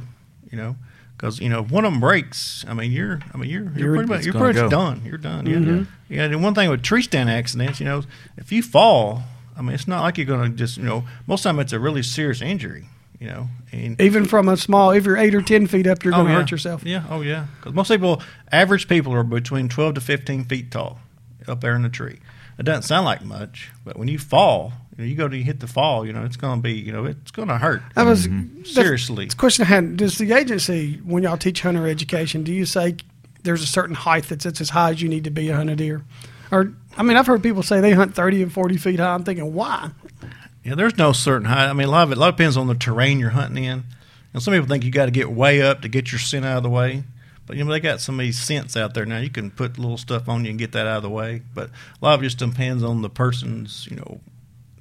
You 0.50 0.56
know. 0.56 0.76
Because 1.22 1.38
you 1.38 1.48
know, 1.48 1.62
if 1.62 1.70
one 1.70 1.84
of 1.84 1.92
them 1.92 2.00
breaks, 2.00 2.64
I 2.66 2.74
mean, 2.74 2.90
you're, 2.90 3.20
I 3.32 3.36
mean, 3.36 3.48
you're, 3.48 3.62
you're, 3.62 3.72
You're- 3.78 3.98
pretty 3.98 4.12
much, 4.12 4.24
you're 4.24 4.34
pretty 4.34 4.60
much 4.60 4.70
done. 4.70 5.02
You're 5.04 5.18
done. 5.18 5.46
Yeah, 5.46 5.56
mm-hmm. 5.56 6.12
yeah. 6.12 6.24
And 6.24 6.42
one 6.42 6.52
thing 6.52 6.68
with 6.68 6.82
tree 6.82 7.02
stand 7.02 7.30
accidents, 7.30 7.78
you 7.78 7.86
know, 7.86 8.02
if 8.36 8.50
you 8.50 8.60
fall, 8.60 9.22
I 9.56 9.62
mean, 9.62 9.72
it's 9.72 9.86
not 9.86 10.02
like 10.02 10.18
you're 10.18 10.26
going 10.26 10.50
to 10.50 10.56
just, 10.56 10.78
you 10.78 10.82
know, 10.82 11.04
most 11.28 11.44
time 11.44 11.60
it's 11.60 11.72
a 11.72 11.78
really 11.78 12.02
serious 12.02 12.42
injury, 12.42 12.88
you 13.20 13.28
know. 13.28 13.46
And 13.70 14.00
Even 14.00 14.24
from 14.24 14.48
a 14.48 14.56
small, 14.56 14.90
if 14.90 15.06
you're 15.06 15.16
eight 15.16 15.34
or 15.34 15.42
ten 15.42 15.68
feet 15.68 15.86
up, 15.86 16.02
you're 16.02 16.12
oh, 16.12 16.16
going 16.18 16.26
to 16.26 16.32
yeah. 16.32 16.38
hurt 16.40 16.50
yourself. 16.50 16.82
Yeah, 16.84 17.04
oh 17.08 17.20
yeah. 17.20 17.46
Because 17.60 17.72
most 17.72 17.88
people, 17.88 18.20
average 18.50 18.88
people, 18.88 19.14
are 19.14 19.22
between 19.22 19.68
12 19.68 19.94
to 19.94 20.00
15 20.00 20.46
feet 20.46 20.72
tall, 20.72 20.98
up 21.46 21.60
there 21.60 21.76
in 21.76 21.82
the 21.82 21.88
tree. 21.88 22.18
It 22.58 22.64
doesn't 22.64 22.82
sound 22.82 23.04
like 23.04 23.24
much, 23.24 23.70
but 23.84 23.96
when 23.96 24.08
you 24.08 24.18
fall, 24.18 24.72
you, 24.96 25.04
know, 25.04 25.08
you 25.08 25.14
go 25.16 25.28
to 25.28 25.42
hit 25.42 25.60
the 25.60 25.66
fall, 25.66 26.06
you 26.06 26.12
know, 26.12 26.24
it's 26.24 26.36
going 26.36 26.58
to 26.58 26.62
be, 26.62 26.72
you 26.74 26.92
know, 26.92 27.04
it's 27.04 27.30
going 27.30 27.48
to 27.48 27.58
hurt. 27.58 27.82
That 27.94 28.06
was 28.06 28.26
Mm-hmm. 28.28 28.64
Seriously. 28.64 29.24
That's 29.24 29.34
a 29.34 29.38
question 29.38 29.64
I 29.64 29.68
had. 29.68 29.96
Does 29.96 30.18
the 30.18 30.32
agency, 30.32 31.00
when 31.04 31.22
y'all 31.22 31.36
teach 31.36 31.62
hunter 31.62 31.86
education, 31.86 32.42
do 32.44 32.52
you 32.52 32.66
say 32.66 32.96
there's 33.42 33.62
a 33.62 33.66
certain 33.66 33.94
height 33.94 34.24
that's 34.24 34.46
it's 34.46 34.60
as 34.60 34.70
high 34.70 34.90
as 34.90 35.02
you 35.02 35.08
need 35.08 35.24
to 35.24 35.30
be 35.30 35.48
a 35.48 35.56
hunter 35.56 35.74
deer? 35.74 36.02
Or 36.50 36.72
I 36.96 37.02
mean, 37.02 37.16
I've 37.16 37.26
heard 37.26 37.42
people 37.42 37.62
say 37.62 37.80
they 37.80 37.92
hunt 37.92 38.14
30 38.14 38.42
and 38.42 38.52
40 38.52 38.76
feet 38.76 39.00
high. 39.00 39.14
I'm 39.14 39.24
thinking, 39.24 39.54
why? 39.54 39.90
Yeah, 40.62 40.74
there's 40.74 40.96
no 40.96 41.12
certain 41.12 41.46
height. 41.46 41.68
I 41.68 41.72
mean, 41.72 41.88
a 41.88 41.90
lot 41.90 42.04
of 42.04 42.12
it, 42.12 42.18
a 42.18 42.20
lot 42.20 42.36
depends 42.36 42.56
on 42.56 42.68
the 42.68 42.74
terrain 42.74 43.18
you're 43.18 43.30
hunting 43.30 43.64
in. 43.64 43.84
And 44.32 44.42
some 44.42 44.54
people 44.54 44.68
think 44.68 44.84
you 44.84 44.90
got 44.90 45.06
to 45.06 45.10
get 45.10 45.30
way 45.30 45.60
up 45.60 45.82
to 45.82 45.88
get 45.88 46.12
your 46.12 46.18
scent 46.18 46.44
out 46.44 46.58
of 46.58 46.62
the 46.62 46.70
way. 46.70 47.04
But 47.46 47.56
you 47.56 47.64
know 47.64 47.72
they 47.72 47.80
got 47.80 48.00
some 48.00 48.20
of 48.20 48.24
these 48.24 48.38
scents 48.38 48.76
out 48.76 48.94
there 48.94 49.04
now. 49.04 49.18
You 49.18 49.28
can 49.28 49.50
put 49.50 49.76
little 49.76 49.98
stuff 49.98 50.28
on 50.28 50.44
you 50.44 50.50
and 50.50 50.58
get 50.58 50.72
that 50.72 50.86
out 50.86 50.98
of 50.98 51.02
the 51.02 51.10
way. 51.10 51.42
But 51.54 51.70
a 51.70 52.04
lot 52.04 52.14
of 52.14 52.20
it 52.20 52.26
just 52.26 52.38
depends 52.38 52.82
on 52.84 53.02
the 53.02 53.10
person's, 53.10 53.88
you 53.90 53.96
know, 53.96 54.20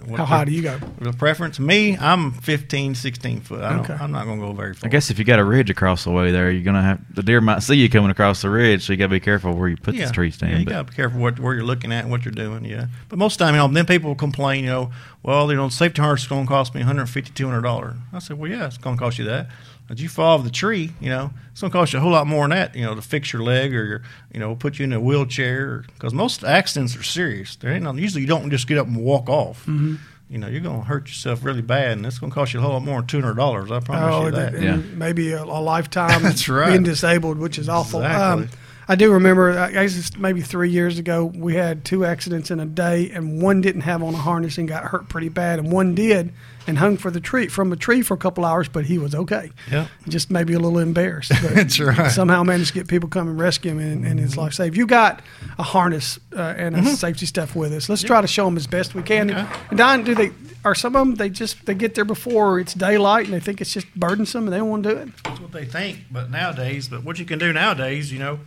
what 0.05 0.17
How 0.19 0.25
high 0.25 0.45
do 0.45 0.51
you 0.51 0.61
go? 0.61 0.79
The 0.99 1.13
preference. 1.13 1.59
Me, 1.59 1.97
I'm 1.97 2.31
15, 2.31 2.95
16 2.95 3.41
foot. 3.41 3.61
I 3.61 3.69
don't, 3.73 3.81
Okay. 3.81 3.93
I'm 3.93 4.11
not 4.11 4.25
going 4.25 4.39
to 4.39 4.45
go 4.47 4.53
very 4.53 4.73
far. 4.73 4.87
I 4.87 4.89
guess 4.89 5.09
if 5.09 5.19
you 5.19 5.25
got 5.25 5.39
a 5.39 5.43
ridge 5.43 5.69
across 5.69 6.03
the 6.03 6.11
way 6.11 6.31
there, 6.31 6.49
you're 6.51 6.63
gonna 6.63 6.81
have 6.81 6.99
the 7.13 7.23
deer 7.23 7.41
might 7.41 7.59
see 7.59 7.75
you 7.75 7.89
coming 7.89 8.09
across 8.09 8.41
the 8.41 8.49
ridge, 8.49 8.85
so 8.85 8.93
you 8.93 8.97
got 8.97 9.05
to 9.05 9.09
be 9.09 9.19
careful 9.19 9.53
where 9.53 9.69
you 9.69 9.77
put 9.77 9.95
yeah. 9.95 10.01
this 10.01 10.11
tree 10.11 10.31
stand. 10.31 10.53
Yeah, 10.53 10.59
you 10.59 10.65
got 10.65 10.77
to 10.85 10.91
be 10.91 10.95
careful 10.95 11.19
what, 11.19 11.39
where 11.39 11.53
you're 11.53 11.63
looking 11.63 11.91
at 11.91 12.03
and 12.03 12.11
what 12.11 12.25
you're 12.25 12.31
doing. 12.31 12.65
Yeah, 12.65 12.87
but 13.09 13.19
most 13.19 13.35
of 13.35 13.39
the 13.39 13.45
time, 13.45 13.55
you 13.55 13.59
know, 13.59 13.67
then 13.67 13.85
people 13.85 14.15
complain. 14.15 14.63
You 14.63 14.69
know, 14.69 14.91
well, 15.23 15.49
you 15.51 15.57
know, 15.57 15.69
safety 15.69 16.01
harness 16.01 16.23
is 16.23 16.27
going 16.27 16.45
to 16.45 16.49
cost 16.49 16.73
me 16.73 16.81
150 16.81 17.31
200 17.33 17.61
dollars. 17.61 17.95
I 18.13 18.19
said, 18.19 18.37
well, 18.39 18.49
yeah, 18.49 18.67
it's 18.67 18.77
going 18.77 18.97
to 18.97 18.99
cost 19.01 19.19
you 19.19 19.25
that. 19.25 19.47
But 19.91 19.99
you 19.99 20.07
fall 20.07 20.37
off 20.37 20.45
the 20.45 20.49
tree, 20.49 20.93
you 21.01 21.09
know, 21.09 21.31
it's 21.51 21.59
going 21.59 21.69
to 21.69 21.77
cost 21.77 21.91
you 21.91 21.99
a 21.99 22.01
whole 22.01 22.13
lot 22.13 22.25
more 22.25 22.43
than 22.47 22.51
that. 22.51 22.75
You 22.77 22.85
know, 22.85 22.95
to 22.95 23.01
fix 23.01 23.33
your 23.33 23.43
leg 23.43 23.75
or 23.75 23.83
your, 23.83 24.01
you 24.33 24.39
know, 24.39 24.55
put 24.55 24.79
you 24.79 24.85
in 24.85 24.93
a 24.93 25.01
wheelchair 25.01 25.83
because 25.95 26.13
most 26.13 26.45
accidents 26.45 26.95
are 26.95 27.03
serious. 27.03 27.57
There 27.57 27.69
ain't 27.73 27.83
no, 27.83 27.91
usually 27.95 28.21
you 28.21 28.27
don't 28.27 28.49
just 28.51 28.69
get 28.69 28.77
up 28.77 28.87
and 28.87 28.95
walk 28.95 29.27
off. 29.27 29.59
Mm-hmm. 29.65 29.95
You 30.29 30.37
know, 30.37 30.47
you're 30.47 30.61
going 30.61 30.79
to 30.79 30.85
hurt 30.87 31.09
yourself 31.09 31.43
really 31.43 31.61
bad, 31.61 31.91
and 31.97 32.05
it's 32.05 32.19
going 32.19 32.31
to 32.31 32.33
cost 32.33 32.53
you 32.53 32.59
a 32.61 32.63
whole 32.63 32.71
lot 32.71 32.83
more 32.85 33.01
than 33.01 33.07
two 33.07 33.19
hundred 33.19 33.33
dollars. 33.35 33.69
I 33.69 33.81
promise 33.81 34.13
Oh, 34.15 34.25
you 34.27 34.31
that. 34.31 34.53
and 34.55 34.63
Yeah. 34.63 34.75
maybe 34.95 35.33
a, 35.33 35.43
a 35.43 35.59
lifetime 35.59 36.23
That's 36.23 36.47
right. 36.47 36.69
being 36.69 36.83
disabled, 36.83 37.37
which 37.37 37.57
is 37.59 37.67
awful. 37.67 37.99
Exactly. 38.01 38.43
Um, 38.45 38.49
I 38.87 38.95
do 38.95 39.13
remember, 39.13 39.57
I 39.57 39.71
guess 39.71 39.97
it's 39.97 40.17
maybe 40.17 40.41
three 40.41 40.69
years 40.69 40.99
ago, 40.99 41.25
we 41.25 41.55
had 41.55 41.85
two 41.85 42.03
accidents 42.05 42.51
in 42.51 42.59
a 42.59 42.65
day, 42.65 43.11
and 43.11 43.41
one 43.41 43.61
didn't 43.61 43.81
have 43.81 44.03
on 44.03 44.13
a 44.13 44.17
harness 44.17 44.57
and 44.57 44.67
got 44.67 44.85
hurt 44.85 45.07
pretty 45.07 45.29
bad, 45.29 45.59
and 45.59 45.71
one 45.71 45.95
did 45.95 46.33
and 46.67 46.77
hung 46.77 46.97
for 46.97 47.09
the 47.09 47.19
tree 47.19 47.47
from 47.47 47.71
a 47.71 47.75
tree 47.75 48.01
for 48.01 48.13
a 48.13 48.17
couple 48.17 48.45
hours, 48.45 48.67
but 48.69 48.85
he 48.85 48.97
was 48.97 49.15
okay. 49.15 49.51
Yeah. 49.71 49.87
Just 50.07 50.29
maybe 50.29 50.53
a 50.53 50.59
little 50.59 50.79
embarrassed. 50.79 51.31
But 51.41 51.41
That's 51.55 51.79
right. 51.79 52.11
Somehow 52.11 52.43
managed 52.43 52.69
to 52.69 52.73
get 52.75 52.87
people 52.87 53.09
come 53.09 53.27
and 53.27 53.39
rescue 53.39 53.71
him, 53.71 53.79
and, 53.79 54.05
and 54.05 54.19
his 54.19 54.37
life 54.37 54.53
saved. 54.53 54.77
You 54.77 54.85
got 54.85 55.21
a 55.57 55.63
harness 55.63 56.19
uh, 56.35 56.53
and 56.57 56.75
a 56.75 56.85
safety 56.85 57.25
stuff 57.25 57.55
with 57.55 57.73
us. 57.73 57.89
Let's 57.89 58.03
try 58.03 58.21
to 58.21 58.27
show 58.27 58.45
them 58.45 58.57
as 58.57 58.67
best 58.67 58.93
we 58.93 59.03
can. 59.03 59.29
Mm-hmm. 59.29 59.51
Okay. 59.51 59.61
And 59.69 59.77
Don, 59.77 60.03
do 60.03 60.15
they? 60.15 60.31
Are 60.63 60.75
some 60.75 60.95
of 60.95 61.07
them 61.07 61.15
they 61.15 61.29
just 61.29 61.65
they 61.65 61.73
get 61.73 61.95
there 61.95 62.05
before 62.05 62.59
it's 62.59 62.75
daylight 62.75 63.25
and 63.25 63.33
they 63.33 63.39
think 63.39 63.61
it's 63.61 63.73
just 63.73 63.91
burdensome 63.95 64.43
and 64.43 64.53
they 64.53 64.57
don't 64.57 64.69
want 64.69 64.83
to 64.83 64.89
do 64.91 64.97
it? 64.97 65.09
That's 65.23 65.39
what 65.39 65.51
they 65.51 65.65
think. 65.65 66.01
But 66.11 66.29
nowadays, 66.29 66.87
but 66.87 67.03
what 67.03 67.17
you 67.17 67.25
can 67.25 67.39
do 67.39 67.51
nowadays, 67.51 68.11
you 68.11 68.19
know, 68.19 68.39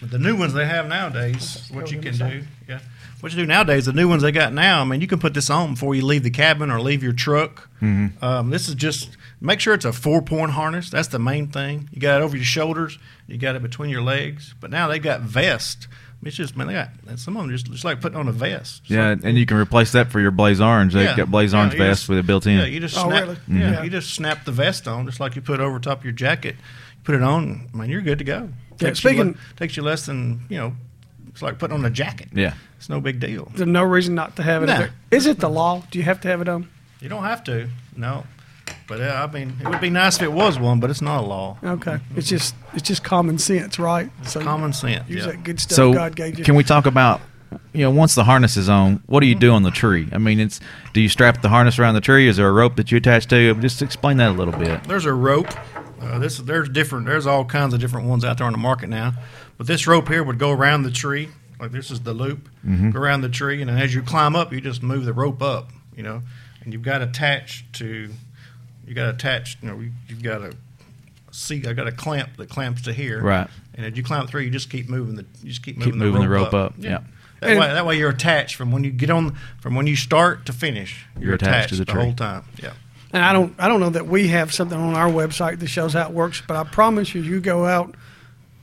with 0.00 0.10
the 0.10 0.18
new 0.18 0.36
ones 0.36 0.52
they 0.52 0.66
have 0.66 0.86
nowadays, 0.86 1.68
what 1.72 1.90
you 1.90 2.00
can 2.00 2.16
do, 2.16 2.42
yeah, 2.68 2.80
what 3.20 3.32
you 3.32 3.38
do 3.38 3.46
nowadays, 3.46 3.86
the 3.86 3.92
new 3.92 4.08
ones 4.08 4.22
they 4.22 4.32
got 4.32 4.52
now. 4.52 4.80
I 4.80 4.84
mean, 4.84 5.00
you 5.00 5.06
can 5.06 5.18
put 5.18 5.34
this 5.34 5.48
on 5.50 5.74
before 5.74 5.94
you 5.94 6.04
leave 6.04 6.22
the 6.22 6.30
cabin 6.30 6.70
or 6.70 6.80
leave 6.80 7.02
your 7.02 7.12
truck. 7.12 7.68
Um, 7.82 8.48
this 8.50 8.68
is 8.68 8.74
just 8.74 9.16
make 9.42 9.60
sure 9.60 9.74
it's 9.74 9.84
a 9.84 9.92
four 9.92 10.22
point 10.22 10.52
harness. 10.52 10.88
That's 10.90 11.08
the 11.08 11.18
main 11.18 11.48
thing. 11.48 11.88
You 11.92 12.00
got 12.00 12.20
it 12.20 12.24
over 12.24 12.34
your 12.36 12.44
shoulders. 12.44 12.98
You 13.26 13.36
got 13.38 13.56
it 13.56 13.62
between 13.62 13.90
your 13.90 14.02
legs. 14.02 14.54
But 14.58 14.70
now 14.70 14.88
they've 14.88 15.02
got 15.02 15.20
vest. 15.20 15.86
It's 16.22 16.34
just 16.36 16.56
man, 16.56 16.68
they 16.68 16.72
got 16.72 16.88
some 17.16 17.36
of 17.36 17.42
them 17.42 17.50
just 17.50 17.70
just 17.70 17.84
like 17.84 18.00
putting 18.00 18.16
on 18.18 18.26
a 18.28 18.32
vest. 18.32 18.80
It's 18.84 18.90
yeah, 18.90 19.10
like- 19.10 19.24
and 19.24 19.36
you 19.36 19.44
can 19.44 19.58
replace 19.58 19.92
that 19.92 20.10
for 20.10 20.20
your 20.20 20.30
Blaze 20.30 20.58
Orange. 20.62 20.94
They've 20.94 21.04
Yeah. 21.04 21.16
got 21.16 21.30
Blaze 21.30 21.52
Orange 21.52 21.74
you 21.74 21.78
vest 21.80 22.00
just- 22.00 22.08
with 22.08 22.16
it 22.16 22.26
built 22.26 22.46
in. 22.46 22.58
Yeah, 22.58 22.64
you 22.64 22.80
just 22.80 22.96
Oh, 22.96 23.08
snap. 23.10 23.22
really? 23.24 23.36
Yeah, 23.48 23.70
Yeah. 23.72 23.82
you 23.82 23.90
just 23.90 24.14
snap 24.14 24.46
the 24.46 24.52
vest 24.52 24.88
on, 24.88 25.04
just 25.04 25.20
like 25.20 25.36
you 25.36 25.42
put 25.42 25.60
over 25.60 25.78
top 25.78 25.98
of 25.98 26.04
your 26.04 26.14
jacket. 26.14 26.56
Put 27.04 27.14
it 27.14 27.22
on, 27.22 27.68
man, 27.74 27.88
you're 27.90 28.00
good 28.00 28.18
to 28.18 28.24
go. 28.24 28.48
Yeah, 28.72 28.76
Takes 28.88 29.04
you 29.04 29.10
speaking- 29.10 29.32
le- 29.32 29.56
takes 29.56 29.76
you 29.76 29.82
less 29.82 30.06
than 30.06 30.42
you 30.48 30.56
know. 30.58 30.74
It's 31.28 31.42
like 31.42 31.58
putting 31.58 31.76
on 31.76 31.84
a 31.84 31.90
jacket. 31.90 32.28
yeah. 32.32 32.54
It's 32.78 32.88
no 32.88 33.00
big 33.00 33.18
deal. 33.18 33.50
There's 33.54 33.68
no 33.68 33.82
reason 33.82 34.14
not 34.14 34.36
to 34.36 34.42
have 34.42 34.62
it. 34.62 34.66
No. 34.66 34.78
there. 34.78 34.90
Is 35.10 35.26
it 35.26 35.38
the 35.40 35.48
law? 35.48 35.82
Do 35.90 35.98
you 35.98 36.04
have 36.04 36.20
to 36.20 36.28
have 36.28 36.40
it 36.40 36.48
on? 36.48 36.68
You 37.00 37.08
don't 37.08 37.24
have 37.24 37.42
to, 37.44 37.68
no. 37.96 38.24
But 38.86 39.00
uh, 39.00 39.26
I 39.28 39.32
mean, 39.32 39.56
it 39.60 39.68
would 39.68 39.80
be 39.80 39.90
nice 39.90 40.16
if 40.16 40.22
it 40.22 40.32
was 40.32 40.58
one, 40.58 40.80
but 40.80 40.90
it's 40.90 41.02
not 41.02 41.22
a 41.24 41.26
law. 41.26 41.58
Okay, 41.64 41.98
it's 42.16 42.28
just 42.28 42.54
it's 42.74 42.86
just 42.86 43.02
common 43.02 43.38
sense, 43.38 43.78
right? 43.78 44.10
So 44.24 44.40
Common 44.42 44.72
sense. 44.72 45.08
use 45.08 45.24
Yeah. 45.24 45.32
that 45.32 45.42
good 45.44 45.58
stuff 45.60 45.76
So 45.76 45.92
God 45.92 46.14
gave 46.16 46.38
you. 46.38 46.44
can 46.44 46.54
we 46.54 46.62
talk 46.64 46.86
about 46.86 47.20
you 47.72 47.80
know 47.82 47.90
once 47.90 48.14
the 48.14 48.24
harness 48.24 48.56
is 48.56 48.68
on, 48.68 49.02
what 49.06 49.20
do 49.20 49.26
you 49.26 49.34
do 49.34 49.52
on 49.52 49.62
the 49.62 49.70
tree? 49.70 50.08
I 50.12 50.18
mean, 50.18 50.38
it's 50.40 50.60
do 50.92 51.00
you 51.00 51.08
strap 51.08 51.40
the 51.42 51.48
harness 51.48 51.78
around 51.78 51.94
the 51.94 52.00
tree? 52.00 52.28
Is 52.28 52.36
there 52.36 52.48
a 52.48 52.52
rope 52.52 52.76
that 52.76 52.90
you 52.92 52.98
attach 52.98 53.26
to? 53.28 53.54
Just 53.56 53.80
explain 53.82 54.18
that 54.18 54.30
a 54.30 54.32
little 54.32 54.54
bit. 54.56 54.84
There's 54.84 55.06
a 55.06 55.14
rope. 55.14 55.48
Uh, 56.04 56.18
this 56.18 56.38
there's 56.38 56.68
different. 56.68 57.06
There's 57.06 57.26
all 57.26 57.44
kinds 57.44 57.74
of 57.74 57.80
different 57.80 58.06
ones 58.08 58.24
out 58.24 58.38
there 58.38 58.46
on 58.46 58.52
the 58.52 58.58
market 58.58 58.88
now. 58.88 59.14
But 59.58 59.66
this 59.66 59.86
rope 59.86 60.08
here 60.08 60.22
would 60.22 60.38
go 60.38 60.50
around 60.50 60.82
the 60.82 60.90
tree. 60.90 61.28
Like 61.60 61.72
this 61.72 61.90
is 61.90 62.00
the 62.00 62.12
loop. 62.12 62.48
Go 62.64 62.98
around 63.00 63.20
the 63.22 63.28
tree, 63.28 63.60
and 63.60 63.70
then 63.70 63.78
as 63.78 63.94
you 63.94 64.02
climb 64.02 64.34
up, 64.36 64.52
you 64.52 64.60
just 64.60 64.82
move 64.82 65.04
the 65.04 65.12
rope 65.12 65.42
up. 65.42 65.70
You 65.96 66.02
know, 66.02 66.22
and 66.62 66.72
you've 66.72 66.82
got 66.82 67.00
attached 67.02 67.72
to. 67.74 68.10
You 68.86 68.94
got 68.94 69.08
attached. 69.14 69.62
You 69.62 69.68
know, 69.70 69.80
you, 69.80 69.92
you've 70.08 70.22
got 70.22 70.42
a 70.42 70.52
seat. 71.30 71.66
I 71.66 71.72
got 71.72 71.86
a 71.86 71.92
clamp 71.92 72.36
that 72.36 72.48
clamps 72.50 72.82
to 72.82 72.92
here. 72.92 73.22
Right. 73.22 73.48
And 73.74 73.86
as 73.86 73.96
you 73.96 74.02
climb 74.02 74.26
through, 74.26 74.42
you 74.42 74.50
just 74.50 74.70
keep 74.70 74.88
moving 74.88 75.14
the. 75.16 75.24
You 75.42 75.48
just 75.50 75.62
keep 75.62 75.76
moving, 75.78 75.92
Keep 75.92 75.98
moving, 75.98 76.12
moving 76.14 76.28
the 76.28 76.34
rope 76.34 76.48
up. 76.48 76.54
up, 76.54 76.74
yeah. 76.78 76.98
That 77.40 77.50
And- 77.50 77.60
way, 77.60 77.66
that 77.68 77.86
way 77.86 77.98
you're 77.98 78.10
attached 78.10 78.56
from 78.56 78.72
when 78.72 78.84
you 78.84 78.90
get 78.90 79.10
on 79.10 79.36
from 79.60 79.74
when 79.74 79.86
you 79.86 79.96
start 79.96 80.46
to 80.46 80.52
finish. 80.52 81.06
You're, 81.18 81.34
attached 81.34 81.70
to 81.70 81.76
the 81.76 81.84
tree. 81.84 82.02
whole 82.02 82.12
time. 82.14 82.44
Yeah. 82.62 82.72
And 83.14 83.24
I 83.24 83.32
don't 83.32 83.54
I 83.58 83.68
don't 83.68 83.80
know 83.80 83.90
that 83.90 84.06
we 84.08 84.28
have 84.28 84.52
something 84.52 84.78
on 84.78 84.94
our 84.94 85.08
website 85.08 85.60
that 85.60 85.68
shows 85.68 85.92
how 85.94 86.02
it 86.08 86.10
works, 86.12 86.42
but 86.46 86.56
I 86.56 86.64
promise 86.64 87.14
you, 87.14 87.22
you 87.22 87.40
go 87.40 87.64
out 87.64 87.94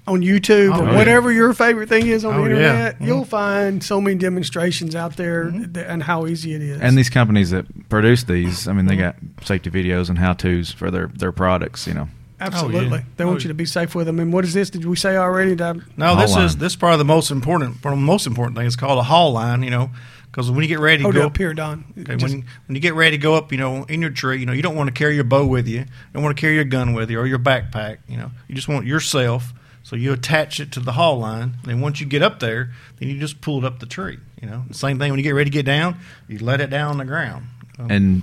on 0.08 0.22
YouTube 0.22 0.76
Oh, 0.76 0.82
or 0.82 0.86
yeah. 0.90 0.96
whatever 0.98 1.32
your 1.32 1.54
favorite 1.54 1.88
thing 1.88 2.08
is 2.08 2.26
on 2.26 2.34
Oh, 2.36 2.44
the 2.44 2.50
yeah. 2.50 2.56
internet, 2.56 3.00
Mhm. 3.00 3.06
you'll 3.06 3.24
find 3.26 3.84
so 3.84 4.02
many 4.02 4.18
demonstrations 4.18 4.96
out 4.96 5.16
there 5.16 5.50
th- 5.52 5.86
and 5.88 6.04
how 6.04 6.26
easy 6.28 6.54
it 6.54 6.62
is. 6.62 6.82
And 6.82 6.98
these 6.98 7.10
companies 7.10 7.52
that 7.52 7.88
produce 7.88 8.24
these, 8.24 8.68
I 8.68 8.74
mean, 8.74 8.88
they 8.88 8.96
got 8.98 9.16
safety 9.46 9.70
videos 9.70 10.10
and 10.10 10.18
how 10.20 10.34
tos 10.34 10.72
for 10.72 10.92
their, 10.92 11.08
their 11.16 11.32
products, 11.32 11.88
you 11.88 11.94
know. 11.94 12.10
Absolutely, 12.42 13.04
they 13.18 13.24
want 13.24 13.38
Oh, 13.38 13.42
you 13.44 13.48
to 13.50 13.54
be 13.54 13.66
safe 13.68 13.94
with 13.94 14.08
them. 14.08 14.20
And 14.20 14.34
what 14.34 14.44
is 14.44 14.54
this? 14.56 14.72
Did 14.72 14.84
we 14.86 14.96
say 14.96 15.16
already? 15.16 15.52
Did 15.52 15.62
I- 15.62 15.74
No, 15.96 16.16
this 16.16 16.32
line. 16.34 16.46
is 16.46 16.58
this 16.58 16.74
is 16.74 16.76
probably 16.76 16.98
the 16.98 17.06
most 17.06 17.30
important. 17.30 17.84
One 17.86 17.94
the 17.94 18.02
most 18.02 18.26
important 18.26 18.58
thing. 18.58 18.66
It's 18.66 18.76
called 18.76 18.98
a 18.98 19.04
haul 19.04 19.32
line. 19.34 19.62
You 19.62 19.70
know, 19.70 19.92
because 20.32 20.50
when 20.50 20.62
you 20.62 20.68
get 20.68 20.80
ready 20.80 20.98
to 20.98 21.04
hold 21.04 21.16
go 21.16 21.26
up 21.26 21.38
here, 21.38 21.54
Don. 21.54 21.84
Okay, 22.00 22.16
Just- 22.16 22.34
when 22.34 22.46
when 22.68 22.76
you 22.76 22.82
get 22.82 22.94
ready 22.94 23.18
to 23.18 23.22
go 23.22 23.36
up, 23.36 23.52
you 23.52 23.58
know, 23.58 23.84
in 23.84 24.02
your 24.02 24.10
tree, 24.12 24.40
you 24.40 24.46
know, 24.46 24.54
you 24.54 24.62
don't 24.62 24.76
want 24.76 24.88
to 24.88 24.94
carry 24.94 25.16
your 25.16 25.24
bow 25.26 25.46
with 25.46 25.68
you. 25.68 25.80
You 25.80 25.86
don't 26.14 26.24
want 26.24 26.36
to 26.38 26.42
carry 26.42 26.56
your 26.56 26.64
gun 26.66 26.94
with 26.94 27.10
you 27.12 27.20
or 27.20 27.28
your 27.28 27.40
backpack. 27.40 27.98
You 28.08 28.18
know, 28.18 28.32
you 28.48 28.56
just 28.56 28.68
want 28.68 28.86
yourself. 28.86 29.54
So 29.84 29.96
you 29.96 30.14
attach 30.14 30.60
it 30.60 30.72
to 30.74 30.80
the 30.80 30.92
haul 30.94 31.18
line. 31.20 31.56
And 31.68 31.82
once 31.82 32.00
you 32.00 32.06
get 32.06 32.22
up 32.22 32.40
there, 32.40 32.72
then 33.00 33.10
you 33.10 33.20
just 33.20 33.42
pull 33.42 33.58
it 33.58 33.66
up 33.66 33.80
the 33.80 33.86
tree. 33.88 34.20
You 34.42 34.48
know, 34.48 34.64
the 34.68 34.74
same 34.76 35.00
thing 35.00 35.10
when 35.12 35.20
you 35.20 35.24
get 35.24 35.32
ready 35.32 35.50
to 35.50 35.54
get 35.54 35.66
down, 35.66 35.98
you 36.28 36.40
let 36.40 36.62
it 36.62 36.70
down 36.70 36.92
on 36.92 36.98
the 36.98 37.06
ground. 37.06 37.48
Um, 37.80 37.92
And 37.92 38.22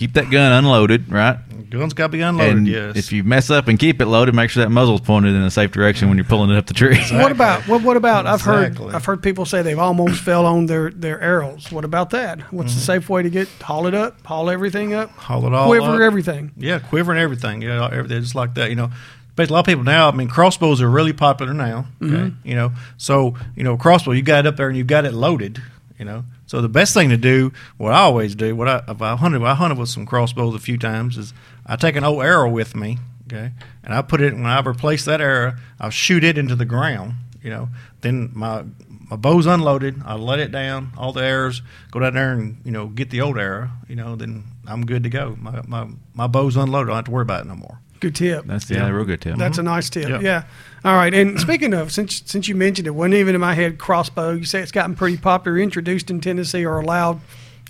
keep 0.00 0.14
that 0.14 0.30
gun 0.30 0.50
unloaded, 0.52 1.10
right? 1.12 1.36
gun's 1.68 1.94
got 1.94 2.06
to 2.06 2.08
be 2.08 2.20
unloaded. 2.20 2.56
and 2.56 2.66
yes. 2.66 2.96
if 2.96 3.12
you 3.12 3.22
mess 3.22 3.48
up 3.48 3.68
and 3.68 3.78
keep 3.78 4.00
it 4.00 4.06
loaded, 4.06 4.34
make 4.34 4.50
sure 4.50 4.64
that 4.64 4.70
muzzle's 4.70 5.00
pointed 5.02 5.36
in 5.36 5.42
a 5.42 5.50
safe 5.52 5.70
direction 5.70 6.08
when 6.08 6.18
you're 6.18 6.24
pulling 6.24 6.50
it 6.50 6.56
up 6.56 6.66
the 6.66 6.74
tree. 6.74 6.98
What 7.12 7.30
about 7.30 7.62
what? 7.68 7.82
What 7.84 7.96
about? 7.96 8.26
I've 8.26 8.40
heard 8.40 8.80
I've 8.80 9.04
heard 9.04 9.22
people 9.22 9.44
say 9.44 9.62
they've 9.62 9.78
almost 9.78 10.20
fell 10.20 10.46
on 10.46 10.66
their 10.66 10.90
their 10.90 11.20
arrows. 11.20 11.70
What 11.70 11.84
about 11.84 12.10
that? 12.10 12.40
What's 12.52 12.70
Mm-hmm. 12.72 12.78
the 12.80 12.84
safe 12.84 13.08
way 13.08 13.22
to 13.22 13.30
get 13.30 13.46
haul 13.62 13.86
it 13.86 13.94
up, 13.94 14.24
haul 14.26 14.50
everything 14.50 14.94
up, 14.94 15.10
haul 15.10 15.46
it 15.46 15.52
all 15.54 15.66
quiver 15.68 15.94
up. 15.96 16.00
everything? 16.00 16.50
Yeah, 16.56 16.78
quiver 16.80 17.12
and 17.12 17.20
everything. 17.20 17.62
Yeah, 17.62 17.88
everything 17.92 18.20
just 18.22 18.34
like 18.34 18.54
that. 18.54 18.70
You 18.70 18.76
know, 18.76 18.90
but 19.36 19.48
a 19.48 19.52
lot 19.52 19.60
of 19.60 19.66
people 19.66 19.84
now. 19.84 20.08
I 20.08 20.12
mean, 20.12 20.26
crossbows 20.28 20.82
are 20.82 20.90
really 20.90 21.12
popular 21.12 21.54
now. 21.54 21.86
Okay, 22.02 22.12
Mm-hmm. 22.14 22.48
you 22.48 22.56
know, 22.56 22.72
so 22.96 23.36
you 23.54 23.62
know, 23.62 23.76
crossbow, 23.76 24.10
you 24.10 24.22
got 24.22 24.40
it 24.40 24.48
up 24.48 24.56
there 24.56 24.66
and 24.68 24.76
you 24.76 24.82
got 24.82 25.04
it 25.04 25.14
loaded. 25.14 25.62
You 26.00 26.06
know, 26.06 26.24
so 26.46 26.62
the 26.62 26.68
best 26.70 26.94
thing 26.94 27.10
to 27.10 27.18
do, 27.18 27.52
what 27.76 27.92
I 27.92 27.98
always 27.98 28.34
do, 28.34 28.56
what 28.56 28.66
I 28.66 28.82
if 28.88 29.02
I 29.02 29.16
hunted, 29.16 29.42
I 29.42 29.52
hunted 29.52 29.76
with 29.76 29.90
some 29.90 30.06
crossbows 30.06 30.54
a 30.54 30.58
few 30.58 30.78
times, 30.78 31.18
is 31.18 31.34
I 31.66 31.76
take 31.76 31.94
an 31.94 32.04
old 32.04 32.22
arrow 32.22 32.48
with 32.48 32.74
me. 32.74 32.96
Okay, 33.26 33.52
and 33.84 33.92
I 33.92 34.00
put 34.00 34.22
it 34.22 34.32
when 34.32 34.46
I 34.46 34.62
replace 34.66 35.04
that 35.04 35.20
arrow, 35.20 35.56
I'll 35.78 35.90
shoot 35.90 36.24
it 36.24 36.38
into 36.38 36.56
the 36.56 36.64
ground. 36.64 37.16
You 37.42 37.50
know, 37.50 37.68
then 38.00 38.30
my 38.32 38.64
my 39.10 39.16
bow's 39.16 39.44
unloaded. 39.44 40.00
I 40.06 40.14
let 40.14 40.38
it 40.38 40.50
down. 40.50 40.92
All 40.96 41.12
the 41.12 41.22
arrows 41.22 41.60
go 41.90 42.00
down 42.00 42.14
there 42.14 42.32
and 42.32 42.62
you 42.64 42.72
know 42.72 42.86
get 42.86 43.10
the 43.10 43.20
old 43.20 43.36
arrow. 43.36 43.68
You 43.86 43.96
know, 43.96 44.16
then 44.16 44.44
I'm 44.66 44.86
good 44.86 45.02
to 45.02 45.10
go. 45.10 45.36
My 45.38 45.60
my 45.66 45.86
my 46.14 46.26
bow's 46.26 46.56
unloaded. 46.56 46.88
I 46.88 46.92
don't 46.92 46.96
have 46.96 47.04
to 47.04 47.10
worry 47.10 47.22
about 47.24 47.44
it 47.44 47.48
no 47.48 47.56
more. 47.56 47.78
Good 48.00 48.14
tip. 48.14 48.46
That's 48.46 48.68
yeah, 48.70 48.78
Yeah. 48.78 48.88
a 48.88 48.94
real 48.94 49.04
good 49.04 49.20
tip. 49.20 49.36
That's 49.36 49.58
a 49.58 49.60
mm-hmm. 49.60 49.70
nice 49.70 49.90
tip. 49.90 50.08
Yeah. 50.08 50.20
Yeah. 50.20 50.42
All 50.84 50.96
right. 50.96 51.12
And 51.12 51.38
speaking 51.38 51.74
of, 51.74 51.92
since 51.92 52.22
since 52.24 52.48
you 52.48 52.54
mentioned 52.54 52.86
it, 52.86 52.92
wasn't 52.92 53.14
even 53.14 53.34
in 53.34 53.40
my 53.40 53.54
head 53.54 53.78
crossbow. 53.78 54.32
You 54.32 54.44
say 54.44 54.60
it's 54.60 54.72
gotten 54.72 54.96
pretty 54.96 55.18
popular, 55.18 55.58
introduced 55.58 56.10
in 56.10 56.20
Tennessee 56.20 56.64
or 56.64 56.78
allowed 56.78 57.20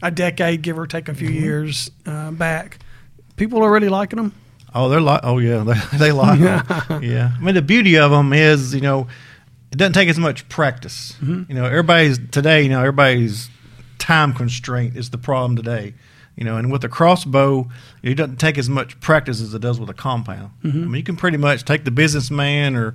a 0.03 0.11
decade, 0.11 0.63
give 0.63 0.79
or 0.79 0.87
take 0.87 1.09
a 1.09 1.15
few 1.15 1.29
mm-hmm. 1.29 1.45
years 1.45 1.91
uh, 2.07 2.31
back. 2.31 2.79
People 3.37 3.63
are 3.63 3.73
really 3.73 3.89
liking 3.89 4.19
them. 4.19 4.33
Oh, 4.75 4.89
they're 4.89 5.01
like, 5.01 5.21
oh 5.25 5.39
yeah, 5.39 5.65
they, 5.93 5.99
they 5.99 6.13
like 6.13 6.39
them. 6.39 6.65
yeah. 7.03 7.33
I 7.37 7.41
mean, 7.41 7.55
the 7.55 7.63
beauty 7.63 7.99
of 7.99 8.11
them 8.11 8.33
is, 8.33 8.75
you 8.75 8.81
know, 8.81 9.09
it 9.73 9.79
doesn't 9.79 9.95
take 9.95 10.09
as 10.09 10.19
much 10.19 10.49
practice. 10.49 11.13
Mm-hmm. 11.21 11.51
You 11.51 11.55
know, 11.57 11.65
everybody's 11.65 12.19
today, 12.31 12.63
you 12.63 12.69
know, 12.69 12.81
everybody's 12.81 13.51
time 13.99 14.33
constraint 14.33 14.97
is 14.97 15.11
the 15.11 15.19
problem 15.19 15.57
today. 15.57 15.95
You 16.37 16.45
know, 16.45 16.57
and 16.57 16.73
with 16.73 16.85
a 16.85 16.89
crossbow, 16.89 17.69
it 18.03 18.15
doesn't 18.15 18.37
take 18.37 18.57
as 18.57 18.69
much 18.69 18.99
practice 19.01 19.41
as 19.41 19.53
it 19.53 19.61
does 19.61 19.79
with 19.79 19.91
a 19.91 19.95
compound. 19.95 20.53
Mm-hmm. 20.63 20.83
I 20.83 20.87
mean, 20.87 20.95
you 20.95 21.03
can 21.03 21.17
pretty 21.17 21.37
much 21.37 21.65
take 21.65 21.85
the 21.85 21.91
businessman 21.91 22.77
or 22.77 22.95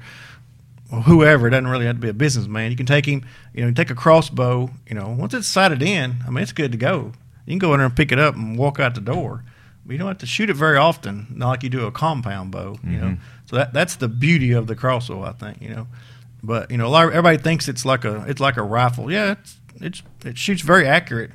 or 0.92 1.02
whoever. 1.02 1.48
It 1.48 1.52
doesn't 1.52 1.68
really 1.68 1.86
have 1.86 1.98
to 1.98 2.02
be 2.02 2.10
a 2.10 2.14
businessman. 2.14 2.72
You 2.72 2.78
can 2.78 2.86
take 2.86 3.06
him. 3.06 3.26
You 3.54 3.62
know, 3.62 3.68
you 3.68 3.74
take 3.74 3.90
a 3.90 3.96
crossbow. 3.96 4.72
You 4.88 4.96
know, 4.96 5.16
once 5.18 5.34
it's 5.34 5.48
sighted 5.48 5.82
in, 5.82 6.24
I 6.26 6.30
mean, 6.32 6.42
it's 6.42 6.52
good 6.52 6.72
to 6.72 6.78
go. 6.78 7.12
You 7.46 7.52
can 7.52 7.60
go 7.60 7.74
in 7.74 7.80
there 7.80 7.86
and 7.86 7.96
pick 7.96 8.12
it 8.12 8.20
up 8.20 8.36
and 8.36 8.58
walk 8.58 8.80
out 8.80 8.96
the 8.96 9.02
door. 9.02 9.44
But 9.86 9.94
you 9.94 10.00
don't 10.00 10.08
have 10.08 10.18
to 10.20 10.26
shoot 10.26 10.50
it 10.50 10.56
very 10.56 10.78
often, 10.78 11.28
not 11.30 11.50
like 11.50 11.64
you 11.64 11.70
do 11.70 11.86
a 11.86 11.92
compound 11.92 12.50
bow. 12.50 12.78
You 12.84 12.98
know, 12.98 13.06
mm-hmm. 13.06 13.24
so 13.46 13.58
that 13.58 13.74
that's 13.74 13.96
the 13.98 14.08
beauty 14.08 14.52
of 14.54 14.66
the 14.66 14.76
crossbow, 14.76 15.24
I 15.24 15.34
think. 15.34 15.62
You 15.62 15.70
know, 15.70 15.88
but 16.42 16.72
you 16.72 16.78
know, 16.78 16.88
a 16.88 16.90
lot 16.90 17.06
of, 17.06 17.12
everybody 17.12 17.38
thinks 17.38 17.68
it's 17.68 17.86
like 17.86 18.06
a 18.06 18.26
it's 18.28 18.40
like 18.40 18.58
a 18.58 18.64
rifle. 18.64 19.12
Yeah, 19.12 19.34
it's, 19.34 19.58
it's 19.82 20.04
it 20.26 20.38
shoots 20.38 20.62
very 20.62 20.88
accurate 20.88 21.32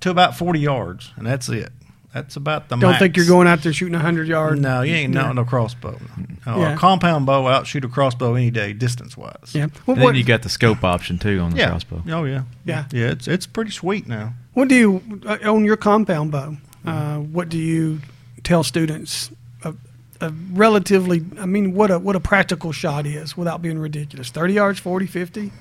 to 0.00 0.10
about 0.10 0.36
forty 0.36 0.60
yards, 0.60 1.12
and 1.16 1.26
that's 1.26 1.48
it. 1.48 1.70
That's 2.12 2.34
about 2.34 2.68
the. 2.68 2.76
Don't 2.76 2.90
max. 2.90 2.98
think 3.00 3.16
you're 3.16 3.26
going 3.26 3.46
out 3.46 3.62
there 3.62 3.72
shooting 3.72 3.94
a 3.94 4.00
hundred 4.00 4.26
yards. 4.26 4.60
No, 4.60 4.82
you 4.82 4.94
ain't 4.94 5.14
Yeah. 5.14 5.22
no 5.26 5.32
no 5.32 5.44
crossbow. 5.44 5.96
No, 6.44 6.58
Yeah. 6.58 6.74
A 6.74 6.76
compound 6.76 7.24
bow 7.26 7.46
outshoot 7.46 7.84
a 7.84 7.88
crossbow 7.88 8.34
any 8.34 8.50
day, 8.50 8.72
distance 8.72 9.16
wise. 9.16 9.52
Yeah. 9.52 9.66
Well, 9.86 9.94
And 9.94 10.02
what, 10.04 10.10
then 10.10 10.16
you 10.18 10.24
got 10.24 10.42
the 10.42 10.48
scope 10.48 10.82
option 10.82 11.18
too 11.18 11.38
on 11.38 11.52
the 11.52 11.58
yeah. 11.58 11.68
crossbow. 11.68 12.02
Oh 12.08 12.24
yeah. 12.24 12.42
Yeah. 12.64 12.86
Yeah. 12.90 13.10
It's 13.10 13.28
it's 13.28 13.46
pretty 13.46 13.70
sweet 13.70 14.08
now. 14.08 14.34
what 14.54 14.66
do 14.68 14.74
you 14.74 15.20
uh, 15.24 15.38
on 15.44 15.64
your 15.64 15.76
compound 15.76 16.32
bow? 16.32 16.56
Uh, 16.84 17.18
what 17.18 17.48
do 17.48 17.58
you 17.58 18.00
tell 18.42 18.64
students? 18.64 19.30
A, 19.62 19.74
a 20.20 20.32
relatively, 20.52 21.22
I 21.38 21.46
mean, 21.46 21.74
what 21.74 21.90
a 21.92 21.98
what 22.00 22.16
a 22.16 22.20
practical 22.20 22.72
shot 22.72 23.06
is 23.06 23.36
without 23.36 23.62
being 23.62 23.78
ridiculous. 23.78 24.30
Thirty 24.30 24.54
yards, 24.54 24.80
40, 24.80 25.06
50? 25.06 25.52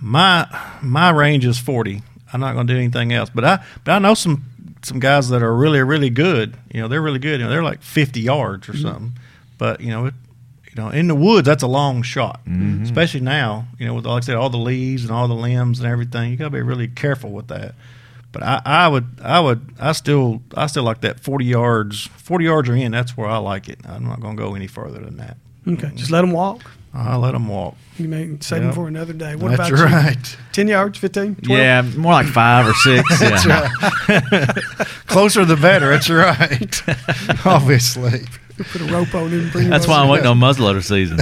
My 0.00 0.46
my 0.82 1.10
range 1.10 1.44
is 1.44 1.58
forty. 1.58 2.02
I'm 2.32 2.40
not 2.40 2.54
going 2.54 2.66
to 2.66 2.72
do 2.72 2.78
anything 2.78 3.12
else. 3.12 3.30
But 3.30 3.44
I 3.44 3.64
but 3.84 3.92
I 3.92 3.98
know 3.98 4.14
some 4.14 4.44
some 4.82 4.98
guys 4.98 5.28
that 5.30 5.42
are 5.42 5.54
really 5.54 5.80
really 5.82 6.10
good. 6.10 6.56
You 6.72 6.80
know, 6.80 6.88
they're 6.88 7.02
really 7.02 7.18
good. 7.18 7.40
You 7.40 7.46
know, 7.46 7.50
they're 7.50 7.62
like 7.62 7.82
fifty 7.82 8.20
yards 8.20 8.68
or 8.68 8.72
mm-hmm. 8.72 8.82
something. 8.82 9.12
But 9.58 9.80
you 9.80 9.90
know, 9.90 10.06
it, 10.06 10.14
you 10.70 10.82
know, 10.82 10.90
in 10.90 11.08
the 11.08 11.14
woods, 11.14 11.46
that's 11.46 11.62
a 11.62 11.68
long 11.68 12.02
shot. 12.02 12.40
Mm-hmm. 12.46 12.84
Especially 12.84 13.20
now, 13.20 13.66
you 13.78 13.86
know, 13.86 13.94
with 13.94 14.06
like 14.06 14.22
I 14.22 14.26
said, 14.26 14.36
all 14.36 14.50
the 14.50 14.58
leaves 14.58 15.02
and 15.02 15.12
all 15.12 15.28
the 15.28 15.34
limbs 15.34 15.80
and 15.80 15.88
everything. 15.88 16.30
You 16.30 16.36
got 16.36 16.44
to 16.44 16.50
be 16.50 16.62
really 16.62 16.88
careful 16.88 17.30
with 17.30 17.48
that. 17.48 17.74
But 18.30 18.42
I, 18.42 18.60
I 18.64 18.88
would, 18.88 19.06
I 19.22 19.40
would, 19.40 19.74
I 19.80 19.92
still, 19.92 20.42
I 20.54 20.66
still 20.66 20.82
like 20.82 21.00
that 21.00 21.18
forty 21.18 21.46
yards. 21.46 22.06
Forty 22.06 22.44
yards 22.44 22.68
or 22.68 22.76
in, 22.76 22.92
that's 22.92 23.16
where 23.16 23.26
I 23.26 23.38
like 23.38 23.68
it. 23.68 23.80
I'm 23.88 24.04
not 24.04 24.20
going 24.20 24.36
to 24.36 24.42
go 24.42 24.54
any 24.54 24.66
further 24.66 25.00
than 25.00 25.16
that. 25.16 25.38
Okay, 25.66 25.88
just 25.94 26.04
mm-hmm. 26.04 26.12
let 26.12 26.20
them 26.20 26.32
walk. 26.32 26.70
I'll 26.98 27.20
let 27.20 27.32
them 27.32 27.46
walk. 27.48 27.76
You 27.96 28.08
may 28.08 28.36
save 28.40 28.62
them 28.62 28.72
for 28.72 28.88
another 28.88 29.12
day. 29.12 29.36
What 29.36 29.56
that's 29.56 29.70
about 29.70 29.78
you? 29.78 29.84
right. 29.84 30.36
10 30.52 30.68
yards, 30.68 30.98
15, 30.98 31.36
12? 31.36 31.58
Yeah, 31.58 31.82
more 31.96 32.12
like 32.12 32.26
five 32.26 32.66
or 32.66 32.74
six. 32.74 33.02
That's 33.20 33.44
yeah. 33.46 33.68
right. 34.08 34.56
Closer 35.06 35.44
the 35.44 35.56
better. 35.56 35.90
That's 35.90 36.10
right. 36.10 36.82
Obviously. 37.46 38.22
Put 38.56 38.80
a 38.80 38.84
rope 38.86 39.14
on 39.14 39.30
him 39.30 39.50
bring 39.50 39.70
That's 39.70 39.86
why 39.86 39.98
I'm 40.00 40.08
waiting 40.08 40.26
on 40.26 40.38
muzzleloader 40.40 40.82
season. 40.82 41.20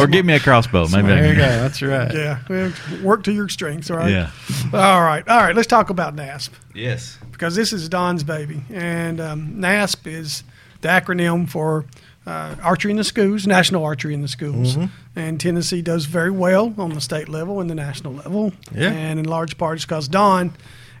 or 0.00 0.06
give 0.06 0.24
me 0.24 0.34
a 0.34 0.40
crossbow. 0.40 0.86
Maybe 0.88 1.08
I 1.12 1.16
There 1.16 1.26
you 1.30 1.34
go. 1.34 1.40
That's 1.42 1.82
right. 1.82 2.14
Yeah, 2.14 2.38
well, 2.48 2.72
work 3.02 3.24
to 3.24 3.32
your 3.32 3.48
strengths, 3.48 3.90
all 3.90 3.96
right? 3.96 4.12
Yeah. 4.12 4.30
All 4.72 5.02
right, 5.02 5.26
all 5.28 5.40
right. 5.40 5.56
Let's 5.56 5.66
talk 5.66 5.90
about 5.90 6.14
NASP 6.14 6.50
Yes. 6.72 7.18
because 7.32 7.56
this 7.56 7.72
is 7.72 7.88
Don's 7.88 8.22
baby, 8.22 8.62
and 8.70 9.20
um, 9.20 9.54
NASP 9.56 10.06
is 10.06 10.44
the 10.82 10.88
acronym 10.88 11.48
for 11.48 11.84
uh, 12.26 12.54
Archery 12.62 12.90
in 12.92 12.96
the 12.96 13.04
Schools, 13.04 13.46
National 13.46 13.84
Archery 13.84 14.14
in 14.14 14.22
the 14.22 14.28
Schools, 14.28 14.76
Mm-hmm. 14.76 14.86
and 15.18 15.40
Tennessee 15.40 15.82
does 15.82 16.04
very 16.06 16.30
well 16.30 16.72
on 16.78 16.90
the 16.90 17.00
state 17.00 17.28
level 17.28 17.60
and 17.60 17.68
the 17.68 17.74
national 17.74 18.12
level, 18.14 18.52
Yeah. 18.74 18.90
and 18.92 19.18
in 19.18 19.26
large 19.26 19.58
part 19.58 19.76
it's 19.78 19.84
because 19.84 20.08
Don 20.08 20.52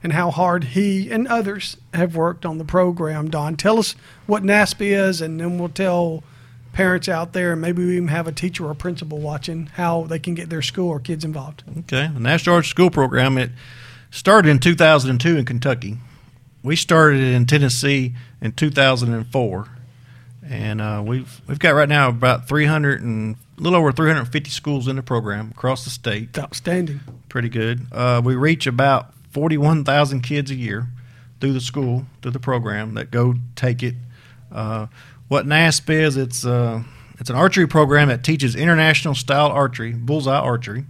and 0.02 0.12
how 0.14 0.32
hard 0.32 0.64
he 0.64 1.10
and 1.12 1.28
others 1.28 1.76
have 1.94 2.16
worked 2.16 2.44
on 2.44 2.58
the 2.58 2.64
program. 2.64 3.30
Don, 3.30 3.56
tell 3.56 3.78
us 3.78 3.94
what 4.26 4.42
NASP 4.42 4.80
is, 4.80 5.20
and 5.20 5.38
then 5.38 5.58
we'll 5.58 5.68
tell 5.68 6.24
parents 6.72 7.08
out 7.08 7.34
there, 7.34 7.52
and 7.52 7.60
maybe 7.60 7.84
we 7.84 7.92
even 7.96 8.08
have 8.08 8.26
a 8.26 8.32
teacher 8.32 8.66
or 8.66 8.74
principal 8.74 9.18
watching 9.18 9.66
how 9.74 10.02
they 10.04 10.18
can 10.18 10.34
get 10.34 10.50
their 10.50 10.62
school 10.62 10.88
or 10.88 10.98
kids 10.98 11.24
involved. 11.24 11.62
Okay. 11.80 12.08
The 12.12 12.18
National 12.18 12.56
Arts 12.56 12.66
School 12.68 12.90
Program, 12.90 13.38
it 13.38 13.50
started 14.10 14.48
in 14.48 14.58
2002 14.58 15.36
in 15.36 15.44
Kentucky. 15.44 15.98
We 16.64 16.74
started 16.74 17.20
it 17.20 17.34
in 17.34 17.46
Tennessee 17.46 18.14
in 18.40 18.52
2004. 18.52 19.68
And 20.48 20.80
uh, 20.80 21.02
we've 21.06 21.40
we've 21.46 21.58
got 21.58 21.70
right 21.70 21.88
now 21.88 22.08
about 22.08 22.48
300 22.48 23.00
and 23.02 23.36
a 23.58 23.60
little 23.60 23.78
over 23.78 23.92
350 23.92 24.50
schools 24.50 24.88
in 24.88 24.96
the 24.96 25.02
program 25.02 25.50
across 25.52 25.84
the 25.84 25.90
state. 25.90 26.30
It's 26.30 26.38
outstanding. 26.38 27.00
pretty 27.28 27.48
good. 27.48 27.86
Uh, 27.92 28.20
we 28.24 28.34
reach 28.34 28.66
about 28.66 29.14
41,000 29.30 30.20
kids 30.20 30.50
a 30.50 30.54
year 30.54 30.88
through 31.40 31.52
the 31.52 31.60
school, 31.60 32.06
through 32.20 32.32
the 32.32 32.40
program 32.40 32.94
that 32.94 33.10
go 33.10 33.34
take 33.56 33.82
it. 33.82 33.94
Uh, 34.50 34.86
what 35.28 35.46
NASP 35.46 35.90
is, 35.90 36.16
it's 36.16 36.44
uh, 36.44 36.82
it's 37.18 37.30
an 37.30 37.36
archery 37.36 37.66
program 37.66 38.08
that 38.08 38.24
teaches 38.24 38.56
international 38.56 39.14
style 39.14 39.50
archery, 39.50 39.92
bullseye 39.92 40.38
archery, 40.38 40.84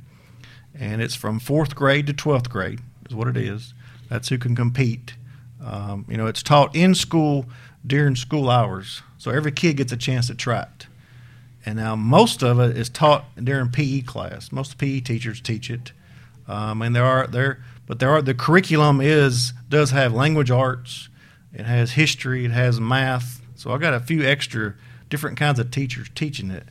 and 0.74 1.02
it's 1.02 1.14
from 1.14 1.38
fourth 1.38 1.74
grade 1.74 2.06
to 2.06 2.14
12th 2.14 2.48
grade 2.48 2.80
is 3.08 3.14
what 3.14 3.28
it 3.28 3.36
is. 3.36 3.74
That's 4.08 4.28
who 4.30 4.38
can 4.38 4.56
compete. 4.56 5.14
Um, 5.64 6.06
you 6.08 6.16
know, 6.16 6.26
it's 6.26 6.42
taught 6.42 6.74
in 6.74 6.94
school 6.94 7.46
during 7.86 8.16
school 8.16 8.50
hours, 8.50 9.02
so 9.22 9.30
every 9.30 9.52
kid 9.52 9.76
gets 9.76 9.92
a 9.92 9.96
chance 9.96 10.26
to 10.26 10.34
try 10.34 10.62
it. 10.62 10.88
And 11.64 11.76
now 11.76 11.94
most 11.94 12.42
of 12.42 12.58
it 12.58 12.76
is 12.76 12.88
taught 12.88 13.24
during 13.36 13.70
PE 13.70 14.00
class. 14.00 14.50
Most 14.50 14.78
PE 14.78 14.98
teachers 14.98 15.40
teach 15.40 15.70
it. 15.70 15.92
Um, 16.48 16.82
and 16.82 16.96
there 16.96 17.04
are 17.04 17.28
there, 17.28 17.62
but 17.86 18.00
there 18.00 18.10
are 18.10 18.20
the 18.20 18.34
curriculum 18.34 19.00
is 19.00 19.52
does 19.68 19.92
have 19.92 20.12
language 20.12 20.50
arts, 20.50 21.08
it 21.52 21.66
has 21.66 21.92
history, 21.92 22.44
it 22.44 22.50
has 22.50 22.80
math. 22.80 23.40
So 23.54 23.70
I 23.70 23.78
got 23.78 23.94
a 23.94 24.00
few 24.00 24.24
extra 24.24 24.74
different 25.08 25.38
kinds 25.38 25.60
of 25.60 25.70
teachers 25.70 26.10
teaching 26.16 26.50
it, 26.50 26.64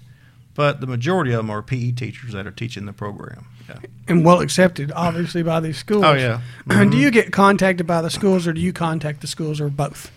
but 0.54 0.82
the 0.82 0.88
majority 0.88 1.32
of 1.32 1.38
them 1.38 1.50
are 1.50 1.62
PE 1.62 1.94
teachers 1.94 2.34
that 2.34 2.46
are 2.46 2.52
teaching 2.52 2.86
the 2.86 2.92
program. 2.92 3.46
Yeah. 3.70 3.78
And 4.10 4.26
well 4.26 4.42
accepted, 4.42 4.92
obviously, 4.94 5.42
by 5.42 5.62
these 5.62 5.78
schools. 5.78 6.04
Oh, 6.04 6.16
yeah. 6.16 6.42
do 6.68 6.98
you 6.98 7.12
get 7.12 7.32
contacted 7.32 7.88
by 7.88 8.02
the 8.02 8.10
schools, 8.10 8.46
or 8.46 8.52
do 8.52 8.60
you 8.60 8.74
contact 8.74 9.22
the 9.22 9.28
schools, 9.28 9.62
or 9.62 9.70
both? 9.70 10.12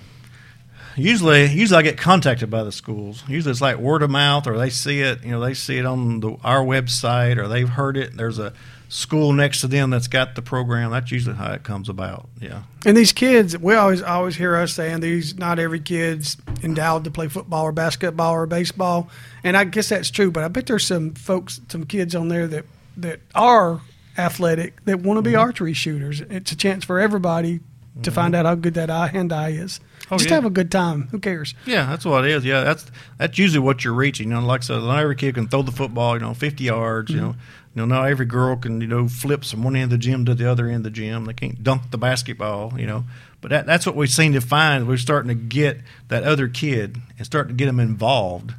Usually, 0.97 1.47
usually 1.47 1.79
I 1.79 1.83
get 1.83 1.99
contacted 1.99 2.51
by 2.51 2.63
the 2.63 2.73
schools. 2.73 3.23
Usually 3.29 3.51
it's 3.51 3.61
like 3.61 3.77
word 3.79 4.03
of 4.03 4.11
mouth, 4.11 4.47
or 4.47 4.57
they 4.59 4.71
see 4.71 5.01
it. 5.01 5.25
You 5.25 5.33
know, 5.33 5.41
they 5.41 5.55
see 5.55 5.79
it 5.79 5.87
on 5.87 6.21
the, 6.21 6.37
our 6.45 6.65
website, 6.65 7.37
or 7.39 7.49
they've 7.49 7.69
heard 7.69 7.97
it. 7.97 8.17
There's 8.17 8.39
a 8.39 8.53
school 8.89 9.33
next 9.33 9.61
to 9.63 9.67
them 9.67 9.91
that's 9.91 10.07
got 10.07 10.37
the 10.37 10.43
program. 10.43 10.93
That's 10.93 11.11
usually 11.11 11.35
how 11.37 11.53
it 11.53 11.65
comes 11.65 11.89
about. 11.89 12.29
Yeah. 12.41 12.63
And 12.87 12.97
these 12.97 13.13
kids, 13.13 13.59
we 13.59 13.75
always 13.75 14.03
always 14.03 14.37
hear 14.37 14.55
us 14.57 14.73
saying 14.73 15.01
these. 15.01 15.37
Not 15.37 15.59
every 15.59 15.81
kid's 15.81 16.37
endowed 16.63 17.03
to 17.05 17.11
play 17.11 17.27
football 17.29 17.65
or 17.65 17.73
basketball 17.73 18.33
or 18.35 18.47
baseball, 18.47 19.09
and 19.43 19.57
I 19.57 19.65
guess 19.65 19.89
that's 19.89 20.11
true. 20.11 20.31
But 20.31 20.45
I 20.45 20.49
bet 20.49 20.67
there's 20.67 20.87
some 20.87 21.15
folks, 21.15 21.61
some 21.69 21.87
kids 21.87 22.15
on 22.15 22.29
there 22.29 22.47
that 22.47 22.67
that 22.99 23.21
are 23.35 23.81
athletic 24.17 24.85
that 24.85 25.01
want 25.01 25.19
to 25.19 25.23
be 25.23 25.31
Mm-hmm. 25.33 25.41
archery 25.41 25.73
shooters. 25.73 26.21
It's 26.21 26.53
a 26.53 26.57
chance 26.57 26.85
for 26.85 27.01
everybody 27.01 27.59
to 28.03 28.11
find 28.13 28.35
out 28.35 28.45
how 28.47 28.55
good 28.55 28.75
that 28.75 28.91
eye 28.91 29.09
hand 29.09 29.33
eye 29.33 29.51
is. 29.51 29.81
Oh, 30.11 30.19
Just 30.19 30.29
yeah. 30.29 30.37
have 30.37 30.45
a 30.45 30.51
good 30.51 30.71
time. 30.71 31.09
Who 31.11 31.19
cares? 31.19 31.55
Yeah, 31.65 31.87
that's 31.87 32.05
what 32.05 32.25
it 32.25 32.31
is. 32.31 32.45
Yeah, 32.45 32.63
that's 32.63 32.87
that's 33.19 33.39
usually 33.39 33.61
what 33.61 33.85
you're 33.85 33.95
reaching. 33.95 34.29
You 34.29 34.35
know, 34.35 34.47
like 34.47 34.61
I 34.61 34.65
said, 34.65 34.83
not 34.83 34.99
every 34.99 35.17
kid 35.17 35.35
can 35.35 35.49
throw 35.49 35.63
the 35.63 35.73
football. 35.73 36.15
You 36.15 36.21
know, 36.21 36.35
50 36.35 36.65
yards. 36.65 37.11
You 37.11 37.21
know, 37.21 37.29
mm-hmm. 37.31 37.81
you 37.81 37.87
know, 37.87 37.87
not 37.87 38.09
every 38.09 38.27
girl 38.27 38.57
can 38.57 38.81
you 38.81 38.87
know 38.87 39.09
flip 39.09 39.45
from 39.45 39.63
one 39.63 39.77
end 39.77 39.85
of 39.85 39.91
the 39.91 39.99
gym 39.99 40.27
to 40.27 40.35
the 40.35 40.51
other 40.51 40.67
end 40.67 40.77
of 40.77 40.85
the 40.85 40.91
gym. 40.91 41.25
They 41.25 41.33
can't 41.33 41.63
dunk 41.63 41.91
the 41.91 41.99
basketball. 41.99 42.79
You 42.79 42.87
know, 42.87 43.05
but 43.41 43.51
that, 43.51 43.67
that's 43.67 43.87
what 43.87 43.97
we 43.97 44.07
seem 44.07 44.35
to 44.35 44.41
find. 44.41 44.87
We're 44.87 44.99
starting 44.99 45.29
to 45.29 45.35
get 45.35 45.79
that 46.09 46.25
other 46.25 46.49
kid 46.49 46.99
and 47.17 47.27
starting 47.27 47.57
to 47.57 47.57
get 47.57 47.67
them 47.67 47.81
involved. 47.81 48.55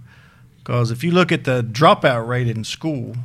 Because 0.57 0.89
if 0.89 1.03
you 1.03 1.11
look 1.11 1.31
at 1.31 1.43
the 1.43 1.63
dropout 1.63 2.27
rate 2.27 2.47
in 2.47 2.63
school, 2.63 3.15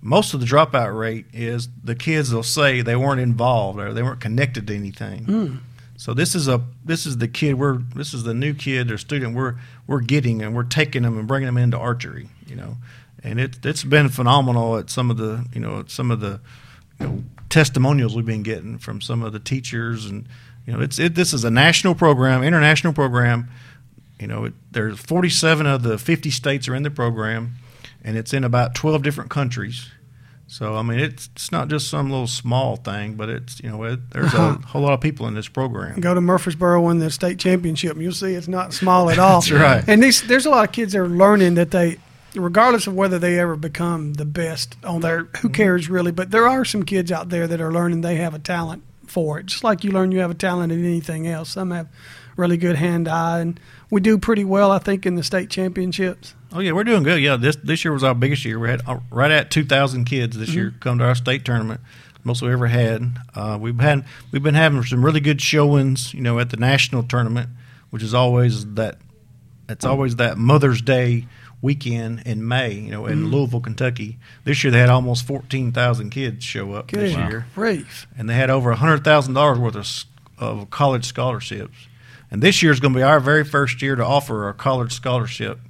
most 0.00 0.34
of 0.34 0.40
the 0.40 0.46
dropout 0.46 0.96
rate 0.98 1.26
is 1.32 1.68
the 1.82 1.94
kids 1.94 2.32
will 2.32 2.42
say 2.42 2.80
they 2.80 2.96
weren't 2.96 3.20
involved 3.20 3.78
or 3.78 3.92
they 3.92 4.02
weren't 4.02 4.20
connected 4.20 4.66
to 4.68 4.74
anything. 4.74 5.24
Mm. 5.24 5.58
So 6.00 6.14
this 6.14 6.34
is 6.34 6.48
a 6.48 6.62
this 6.82 7.04
is 7.04 7.18
the 7.18 7.28
kid 7.28 7.58
we're 7.58 7.76
this 7.94 8.14
is 8.14 8.22
the 8.22 8.32
new 8.32 8.54
kid 8.54 8.90
or 8.90 8.96
student 8.96 9.36
we're 9.36 9.56
we're 9.86 10.00
getting 10.00 10.40
and 10.40 10.56
we're 10.56 10.62
taking 10.62 11.02
them 11.02 11.18
and 11.18 11.28
bringing 11.28 11.44
them 11.44 11.58
into 11.58 11.76
archery, 11.76 12.30
you 12.46 12.56
know, 12.56 12.78
and 13.22 13.38
it 13.38 13.58
it's 13.66 13.84
been 13.84 14.08
phenomenal 14.08 14.78
at 14.78 14.88
some 14.88 15.10
of 15.10 15.18
the 15.18 15.44
you 15.52 15.60
know 15.60 15.84
some 15.88 16.10
of 16.10 16.20
the 16.20 16.40
you 16.98 17.06
know, 17.06 17.24
testimonials 17.50 18.16
we've 18.16 18.24
been 18.24 18.42
getting 18.42 18.78
from 18.78 19.02
some 19.02 19.22
of 19.22 19.34
the 19.34 19.38
teachers 19.38 20.06
and 20.06 20.26
you 20.66 20.72
know 20.72 20.80
it's 20.80 20.98
it 20.98 21.16
this 21.16 21.34
is 21.34 21.44
a 21.44 21.50
national 21.50 21.94
program, 21.94 22.42
international 22.42 22.94
program. 22.94 23.50
You 24.18 24.26
know, 24.26 24.46
it, 24.46 24.54
there's 24.70 24.98
47 24.98 25.66
of 25.66 25.82
the 25.82 25.98
50 25.98 26.30
states 26.30 26.66
are 26.66 26.74
in 26.74 26.82
the 26.82 26.90
program, 26.90 27.56
and 28.02 28.16
it's 28.16 28.32
in 28.32 28.42
about 28.42 28.74
12 28.74 29.02
different 29.02 29.28
countries. 29.28 29.90
So 30.52 30.74
I 30.74 30.82
mean, 30.82 30.98
it's 30.98 31.28
it's 31.36 31.52
not 31.52 31.68
just 31.68 31.88
some 31.88 32.10
little 32.10 32.26
small 32.26 32.74
thing, 32.74 33.14
but 33.14 33.28
it's 33.28 33.60
you 33.62 33.70
know 33.70 33.84
it, 33.84 34.10
there's 34.10 34.34
Uh-huh. 34.34 34.58
a 34.60 34.66
whole 34.66 34.82
lot 34.82 34.94
of 34.94 35.00
people 35.00 35.28
in 35.28 35.34
this 35.34 35.46
program. 35.46 36.00
Go 36.00 36.12
to 36.12 36.20
Murfreesboro 36.20 36.80
win 36.82 36.98
the 36.98 37.08
state 37.12 37.38
championship, 37.38 37.92
and 37.92 38.02
you'll 38.02 38.12
see 38.12 38.34
it's 38.34 38.48
not 38.48 38.72
small 38.74 39.08
at 39.10 39.18
all. 39.26 39.40
That's 39.40 39.52
right. 39.52 39.84
And 39.86 40.02
these, 40.02 40.22
there's 40.22 40.46
a 40.46 40.50
lot 40.50 40.64
of 40.64 40.72
kids 40.72 40.92
that 40.92 40.98
are 40.98 41.08
learning 41.08 41.54
that 41.54 41.70
they, 41.70 41.98
regardless 42.34 42.88
of 42.88 42.94
whether 42.94 43.16
they 43.16 43.38
ever 43.38 43.54
become 43.54 44.14
the 44.14 44.24
best 44.24 44.76
on 44.84 45.02
their, 45.02 45.18
who 45.18 45.26
Mm-hmm. 45.26 45.48
cares 45.52 45.88
really? 45.88 46.10
But 46.10 46.32
there 46.32 46.48
are 46.48 46.64
some 46.64 46.82
kids 46.82 47.12
out 47.12 47.28
there 47.28 47.46
that 47.46 47.60
are 47.60 47.72
learning 47.72 48.00
they 48.00 48.16
have 48.16 48.34
a 48.34 48.40
talent 48.40 48.82
for 49.06 49.38
it, 49.38 49.46
just 49.46 49.62
like 49.62 49.84
you 49.84 49.92
learn 49.92 50.10
you 50.10 50.18
have 50.18 50.32
a 50.32 50.34
talent 50.34 50.72
in 50.72 50.84
anything 50.84 51.28
else. 51.28 51.50
Some 51.50 51.70
have 51.70 51.86
really 52.36 52.56
good 52.56 52.74
hand 52.74 53.06
eye, 53.06 53.38
and 53.38 53.60
we 53.88 54.00
do 54.00 54.18
pretty 54.18 54.44
well, 54.44 54.72
I 54.72 54.78
think, 54.80 55.06
in 55.06 55.14
the 55.14 55.22
state 55.22 55.48
championships. 55.48 56.34
Oh 56.52 56.60
yeah, 56.60 56.72
we're 56.72 56.84
doing 56.84 57.02
good. 57.02 57.20
Yeah, 57.20 57.36
this 57.36 57.56
this 57.56 57.84
year 57.84 57.92
was 57.92 58.02
our 58.02 58.14
biggest 58.14 58.44
year. 58.44 58.58
We 58.58 58.68
had 58.68 58.82
uh, 58.86 58.98
right 59.10 59.30
at 59.30 59.50
2,000 59.50 60.04
kids 60.04 60.36
this 60.36 60.50
year 60.50 60.74
come 60.80 60.98
to 60.98 61.04
our 61.04 61.14
state 61.14 61.44
tournament, 61.44 61.80
most 62.24 62.42
we 62.42 62.52
ever 62.52 62.66
had. 62.66 63.18
Uh, 63.34 63.56
we've 63.60 63.78
had 63.78 64.04
we've 64.32 64.42
been 64.42 64.54
having 64.54 64.82
some 64.82 65.04
really 65.04 65.20
good 65.20 65.40
showings, 65.40 66.12
you 66.12 66.20
know, 66.20 66.38
at 66.40 66.50
the 66.50 66.56
national 66.56 67.04
tournament, 67.04 67.50
which 67.90 68.02
is 68.02 68.14
always 68.14 68.74
that 68.74 68.98
it's 69.68 69.84
always 69.84 70.16
that 70.16 70.38
Mother's 70.38 70.82
Day 70.82 71.26
weekend 71.62 72.22
in 72.26 72.46
May, 72.48 72.72
you 72.72 72.90
know, 72.90 73.06
in 73.06 73.30
Louisville, 73.30 73.60
Kentucky. 73.60 74.18
This 74.44 74.64
year 74.64 74.70
they 74.72 74.78
had 74.80 74.88
almost 74.88 75.26
14,000 75.26 76.10
kids 76.10 76.42
show 76.42 76.72
up 76.72 76.88
Good 76.88 77.00
this 77.00 77.16
year. 77.16 77.46
grief. 77.54 78.06
and 78.16 78.28
they 78.28 78.34
had 78.34 78.50
over 78.50 78.72
hundred 78.72 79.04
thousand 79.04 79.34
dollars 79.34 79.58
worth 79.58 79.76
of, 79.76 80.04
of 80.38 80.70
college 80.70 81.04
scholarships. 81.04 81.76
And 82.30 82.42
this 82.42 82.62
year 82.62 82.72
is 82.72 82.80
going 82.80 82.94
to 82.94 82.98
be 82.98 83.02
our 83.04 83.20
very 83.20 83.44
first 83.44 83.82
year 83.82 83.94
to 83.94 84.04
offer 84.04 84.48
a 84.48 84.54
college 84.54 84.92
scholarship 84.92 85.60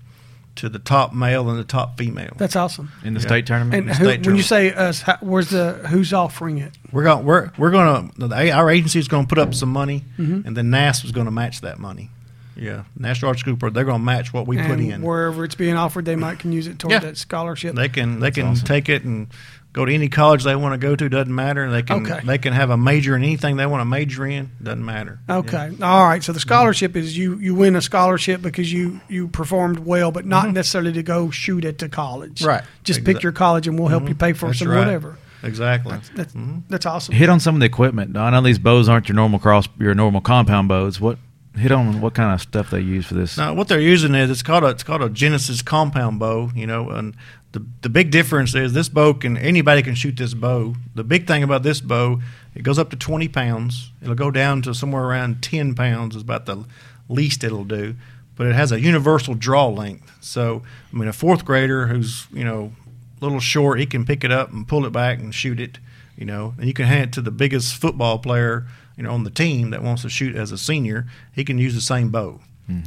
to 0.57 0.69
the 0.69 0.79
top 0.79 1.13
male 1.15 1.49
and 1.49 1.59
the 1.59 1.65
top 1.65 1.97
female. 1.99 2.33
That's 2.37 2.57
awesome. 2.57 2.91
in 3.05 3.15
the 3.15 3.21
Yeah. 3.21 3.27
state 3.27 3.47
tournament. 3.47 3.89
And 3.89 3.97
who, 3.97 4.05
state 4.05 4.27
when 4.27 4.37
you 4.37 4.43
say 4.43 4.73
us, 4.73 5.03
how, 5.03 5.17
where's 5.21 5.51
the 5.51 5.75
who's 5.89 6.13
offering 6.13 6.59
it? 6.59 6.73
We're 6.93 7.05
going 7.05 7.25
we're 7.25 7.51
we're 7.57 7.71
going 7.71 8.11
to 8.19 8.53
our 8.53 8.69
agency 8.71 8.99
is 8.99 9.09
going 9.09 9.25
to 9.27 9.29
put 9.29 9.39
up 9.39 9.55
some 9.55 9.71
money, 9.73 10.05
Mm-hmm. 10.19 10.47
and 10.47 10.57
then 10.57 10.71
NASP 10.71 11.05
is 11.05 11.13
going 11.13 11.27
to 11.27 11.31
match 11.31 11.61
that 11.63 11.79
money. 11.79 12.11
Yeah, 12.57 12.83
National 12.99 13.29
Arts 13.31 13.41
School 13.41 13.57
Pro, 13.57 13.71
they're 13.71 13.85
going 13.85 14.01
to 14.01 14.05
match 14.05 14.35
what 14.35 14.47
we 14.47 14.59
put 14.59 14.81
in. 14.81 15.01
wherever 15.01 15.45
it's 15.45 15.55
being 15.55 15.77
offered, 15.77 16.05
they 16.05 16.17
might 16.17 16.39
can 16.41 16.53
use 16.53 16.67
it 16.67 16.79
toward 16.79 16.93
Yeah. 16.93 16.99
that 16.99 17.17
scholarship. 17.17 17.75
They 17.75 17.89
can 17.89 18.21
they 18.21 18.31
can 18.31 18.49
awesome. 18.49 18.67
take 18.67 18.91
it 18.91 19.03
and 19.05 19.29
go 19.73 19.85
to 19.85 19.93
any 19.95 20.09
college 20.09 20.43
they 20.45 20.57
want 20.57 20.73
to 20.75 20.79
go 20.79 20.97
to. 20.97 21.09
Doesn't 21.09 21.35
matter. 21.35 21.71
They 21.71 21.83
can 21.83 22.05
Okay. 22.07 22.21
they 22.25 22.39
can 22.39 22.53
have 22.53 22.71
a 22.71 22.77
major 22.77 23.17
in 23.17 23.23
anything 23.23 23.57
they 23.57 23.67
want 23.67 23.81
to 23.81 23.85
major 23.85 24.27
in. 24.27 24.51
Doesn't 24.63 24.85
matter. 24.85 25.19
Okay. 25.29 25.71
All 25.83 26.05
right. 26.05 26.23
So 26.23 26.33
the 26.33 26.41
scholarship 26.41 26.97
is 26.97 27.17
you 27.17 27.39
you 27.39 27.55
win 27.55 27.77
a 27.77 27.83
scholarship 27.83 28.43
because 28.43 28.73
you 28.73 29.01
you 29.09 29.29
performed 29.29 29.81
well, 29.81 30.11
but 30.13 30.25
not 30.27 30.51
necessarily 30.53 30.93
to 30.95 31.03
go 31.03 31.31
shoot 31.31 31.65
at 31.65 31.79
the 31.79 31.89
college. 31.89 32.41
Mm-hmm. 32.41 32.49
Right. 32.49 32.63
Just 32.85 33.05
pick 33.05 33.23
your 33.23 33.33
college, 33.33 33.69
and 33.69 33.79
we'll 33.79 33.89
help 33.89 34.09
you 34.09 34.15
pay 34.15 34.33
for 34.33 34.47
That's 34.47 34.59
some 34.61 34.69
right. 34.69 34.79
whatever. 34.79 35.19
Exactly. 35.43 35.99
That's 36.15 36.33
Mm-hmm. 36.33 36.59
that's 36.69 36.85
awesome. 36.87 37.15
hit 37.15 37.29
on 37.31 37.41
some 37.41 37.55
of 37.55 37.61
the 37.61 37.67
equipment. 37.67 38.17
I 38.17 38.29
know 38.31 38.43
these 38.43 38.59
bows 38.59 38.89
aren't 38.91 39.09
your 39.09 39.17
normal 39.17 39.39
cross, 39.39 39.67
your 39.79 39.95
normal 39.95 40.21
compound 40.21 40.69
bows. 40.69 41.01
What 41.01 41.19
hit 41.57 41.73
on 41.73 42.01
what 42.01 42.15
kind 42.15 42.33
of 42.33 42.41
stuff 42.41 42.71
they 42.71 42.81
use 42.81 43.07
for 43.07 43.15
this? 43.15 43.37
Now, 43.37 43.55
what 43.55 43.69
they're 43.69 43.81
using 43.81 44.15
is 44.15 44.31
it's 44.31 44.43
called 44.43 44.65
a 44.65 44.69
it's 44.69 44.83
called 44.83 45.03
a 45.03 45.11
Genesis 45.11 45.63
compound 45.63 46.19
bow. 46.19 46.51
You 46.55 46.67
know, 46.67 46.91
and 46.91 47.17
the 47.53 47.65
the 47.83 47.89
big 47.89 48.11
difference 48.11 48.55
is 48.55 48.73
this 48.73 48.89
bow 48.89 49.15
can 49.15 49.37
anybody 49.37 49.83
can 49.83 49.95
shoot 49.95 50.17
this 50.17 50.35
bow. 50.35 50.75
The 50.95 51.05
big 51.05 51.27
thing 51.27 51.43
about 51.43 51.63
this 51.63 51.81
bow, 51.81 52.21
it 52.55 52.63
goes 52.63 52.79
up 52.79 52.91
to 52.91 52.97
twenty 52.97 53.29
pounds. 53.29 53.91
It'll 54.03 54.15
go 54.15 54.31
down 54.31 54.63
to 54.63 54.75
somewhere 54.75 55.05
around 55.05 55.43
ten 55.43 55.75
pounds 55.75 56.17
is 56.17 56.23
about 56.23 56.47
the 56.47 56.65
least 57.09 57.45
it'll 57.45 57.65
do. 57.65 57.97
But 58.37 58.47
it 58.47 58.55
has 58.55 58.73
a 58.73 58.81
universal 58.81 59.35
draw 59.35 59.69
length. 59.69 60.13
So 60.21 60.63
I 60.93 60.97
mean, 60.97 61.09
a 61.09 61.13
fourth 61.13 61.45
grader 61.45 61.89
who's 61.89 62.27
you 62.33 62.45
know 62.45 62.73
a 63.21 63.25
little 63.25 63.41
short, 63.41 63.81
he 63.81 63.87
can 63.87 64.05
pick 64.05 64.25
it 64.25 64.33
up 64.33 64.51
and 64.53 64.67
pull 64.67 64.87
it 64.87 64.91
back 64.91 65.19
and 65.19 65.35
shoot 65.35 65.61
it. 65.61 65.79
You 66.17 66.27
know, 66.27 66.55
and 66.59 66.67
you 66.67 66.75
can 66.75 66.85
hand 66.85 67.05
it 67.05 67.13
to 67.15 67.23
the 67.23 67.31
biggest 67.31 67.75
football 67.77 68.19
player 68.19 68.67
you 68.97 69.03
know 69.03 69.13
on 69.13 69.25
the 69.25 69.31
team 69.31 69.71
that 69.71 69.83
wants 69.83 70.03
to 70.03 70.09
shoot 70.09 70.35
as 70.37 70.53
a 70.53 70.59
senior. 70.59 71.07
He 71.33 71.45
can 71.45 71.59
use 71.59 71.75
the 71.75 71.81
same 71.81 72.11
bow. 72.11 72.41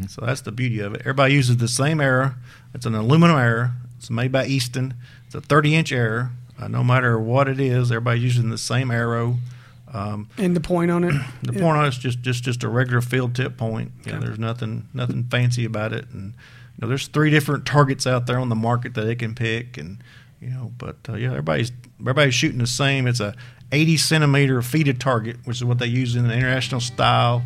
So 0.07 0.25
that's 0.25 0.39
the 0.39 0.53
beauty 0.53 0.79
of 0.79 0.93
it. 0.93 1.01
Everybody 1.01 1.33
uses 1.33 1.57
the 1.57 1.67
same 1.67 1.99
arrow. 1.99 2.35
It's 2.73 2.85
an 2.85 2.95
aluminum 2.95 3.35
arrow. 3.35 3.71
It's 3.97 4.09
made 4.09 4.31
by 4.31 4.45
Easton. 4.45 4.93
It's 5.25 5.35
a 5.35 5.41
30 5.41 5.75
inch 5.75 5.91
arrow. 5.91 6.29
Uh, 6.57 6.69
no 6.69 6.85
matter 6.85 7.19
what 7.19 7.49
it 7.49 7.59
is, 7.59 7.91
everybody's 7.91 8.23
using 8.23 8.49
the 8.49 8.57
same 8.57 8.91
arrow. 8.91 9.39
Um, 9.93 10.29
And 10.37 10.55
the 10.55 10.61
point 10.61 10.89
on 10.89 11.03
it. 11.03 11.13
the 11.43 11.51
point 11.51 11.77
on 11.77 11.85
it's 11.85 11.97
just 11.97 12.21
just 12.21 12.45
just 12.45 12.63
a 12.63 12.69
regular 12.69 13.01
field 13.01 13.35
tip 13.35 13.57
point. 13.57 13.91
You 14.05 14.13
know, 14.13 14.19
there's 14.21 14.39
nothing 14.39 14.87
nothing 14.93 15.25
fancy 15.25 15.65
about 15.65 15.91
it. 15.91 16.05
And 16.13 16.31
you 16.31 16.79
know, 16.81 16.87
there's 16.87 17.07
three 17.07 17.29
different 17.29 17.65
targets 17.65 18.07
out 18.07 18.25
there 18.25 18.39
on 18.39 18.47
the 18.47 18.55
market 18.55 18.93
that 18.93 19.01
they 19.03 19.15
can 19.15 19.35
pick. 19.35 19.77
And 19.77 19.97
you 20.39 20.49
know, 20.49 20.71
but 20.77 20.95
uh, 21.09 21.15
yeah, 21.15 21.29
everybody's 21.31 21.73
everybody's 21.99 22.35
shooting 22.35 22.59
the 22.59 22.67
same. 22.67 23.05
It's 23.05 23.19
a 23.19 23.35
80 23.73 23.97
centimeter 23.97 24.61
FITA 24.61 24.93
target, 24.93 25.37
which 25.45 25.57
is 25.57 25.63
what 25.65 25.79
they 25.79 25.87
use 25.87 26.15
in 26.15 26.27
the 26.27 26.33
international 26.33 26.79
style, 26.81 27.43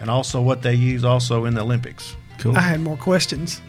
and 0.00 0.10
also 0.10 0.40
what 0.42 0.62
they 0.62 0.74
use 0.74 1.04
also 1.04 1.44
in 1.46 1.54
the 1.54 1.62
Olympics. 1.62 2.16
Cool. 2.38 2.56
I 2.56 2.60
had 2.60 2.80
more 2.80 2.96
questions. 2.96 3.60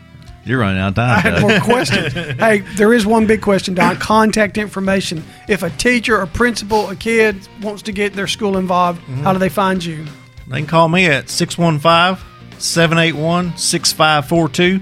You're 0.46 0.60
running 0.60 0.80
out 0.80 0.98
of 0.98 1.00
I 1.00 1.22
time. 1.22 1.34
had 1.34 1.42
more 1.42 1.60
questions. 1.60 2.14
hey, 2.40 2.60
there 2.76 2.94
is 2.94 3.06
one 3.06 3.28
big 3.28 3.42
question, 3.42 3.74
Don. 3.76 3.98
Contact 3.98 4.58
information. 4.58 5.24
If 5.48 5.64
a 5.64 5.70
teacher, 5.70 6.20
a 6.22 6.28
principal, 6.28 6.90
a 6.90 6.96
kid 6.96 7.36
wants 7.62 7.82
to 7.84 7.92
get 7.92 8.14
their 8.14 8.28
school 8.28 8.58
involved, 8.58 9.02
Mm-hmm. 9.02 9.24
how 9.24 9.34
do 9.34 9.40
they 9.40 9.50
find 9.50 9.84
you? 9.84 10.06
They 10.48 10.58
can 10.60 10.68
call 10.68 10.88
me 10.90 11.06
at 11.08 11.30
615 11.30 12.26
781 12.60 13.58
6542, 13.58 14.82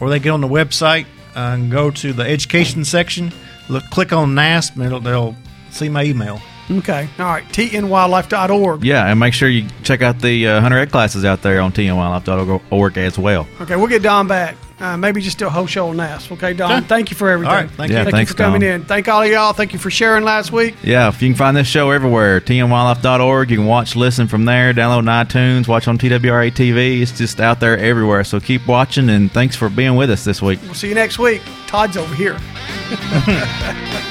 or 0.00 0.10
they 0.10 0.18
get 0.18 0.30
on 0.30 0.40
the 0.40 0.48
website 0.48 1.06
and 1.34 1.70
go 1.70 1.90
to 1.90 2.12
the 2.12 2.22
education 2.24 2.84
section, 2.84 3.32
look, 3.68 3.84
click 3.90 4.12
on 4.12 4.34
NASP, 4.34 4.76
and 4.80 5.04
they'll 5.04 5.36
see 5.70 5.88
my 5.88 6.04
email. 6.04 6.40
Okay. 6.70 7.08
All 7.18 7.24
right. 7.26 7.44
tnwildlife.org. 7.48 8.84
Yeah, 8.84 9.06
and 9.06 9.20
make 9.20 9.34
sure 9.34 9.48
you 9.48 9.68
check 9.84 10.02
out 10.02 10.20
the 10.20 10.46
uh, 10.48 10.60
Hunter 10.60 10.78
Ed 10.78 10.90
classes 10.90 11.24
out 11.24 11.42
there 11.42 11.60
on 11.60 11.72
tnwildlife.org 11.72 12.98
as 12.98 13.18
well. 13.18 13.46
Okay, 13.60 13.76
we'll 13.76 13.86
get 13.86 14.02
Don 14.02 14.26
back. 14.26 14.56
Uh, 14.78 14.94
maybe 14.94 15.22
just 15.22 15.38
do 15.38 15.46
a 15.46 15.50
whole 15.50 15.66
show 15.66 15.88
on 15.88 15.96
NAS. 15.96 16.30
Okay, 16.30 16.52
Don. 16.52 16.84
Thank 16.84 17.10
you 17.10 17.16
for 17.16 17.30
everything. 17.30 17.50
All 17.54 17.62
right, 17.62 17.70
thank 17.70 17.90
Yeah, 17.90 18.00
you. 18.00 18.04
Thank 18.04 18.14
thanks, 18.16 18.30
you 18.30 18.36
for 18.36 18.42
coming 18.42 18.60
Don. 18.60 18.70
in. 18.70 18.84
Thank 18.84 19.08
all 19.08 19.22
of 19.22 19.28
y'all. 19.30 19.54
Thank 19.54 19.72
you 19.72 19.78
for 19.78 19.90
sharing 19.90 20.22
last 20.22 20.52
week. 20.52 20.74
Yeah, 20.82 21.08
if 21.08 21.22
you 21.22 21.30
can 21.30 21.36
find 21.36 21.56
this 21.56 21.66
show 21.66 21.90
everywhere, 21.92 22.42
tnwildlife.org. 22.42 23.50
You 23.50 23.56
can 23.56 23.64
watch, 23.66 23.96
listen 23.96 24.26
from 24.28 24.44
there, 24.44 24.74
download 24.74 24.98
on 24.98 25.06
iTunes, 25.06 25.66
watch 25.66 25.88
on 25.88 25.96
TWRA 25.96 26.50
TV. 26.50 27.00
It's 27.00 27.16
just 27.16 27.40
out 27.40 27.58
there 27.58 27.78
everywhere. 27.78 28.22
So 28.24 28.38
keep 28.38 28.66
watching, 28.66 29.08
and 29.08 29.32
thanks 29.32 29.56
for 29.56 29.70
being 29.70 29.96
with 29.96 30.10
us 30.10 30.24
this 30.24 30.42
week. 30.42 30.60
We'll 30.64 30.74
see 30.74 30.90
you 30.90 30.94
next 30.94 31.18
week. 31.18 31.40
Todd's 31.66 31.96
over 31.96 32.14
here. 32.14 32.38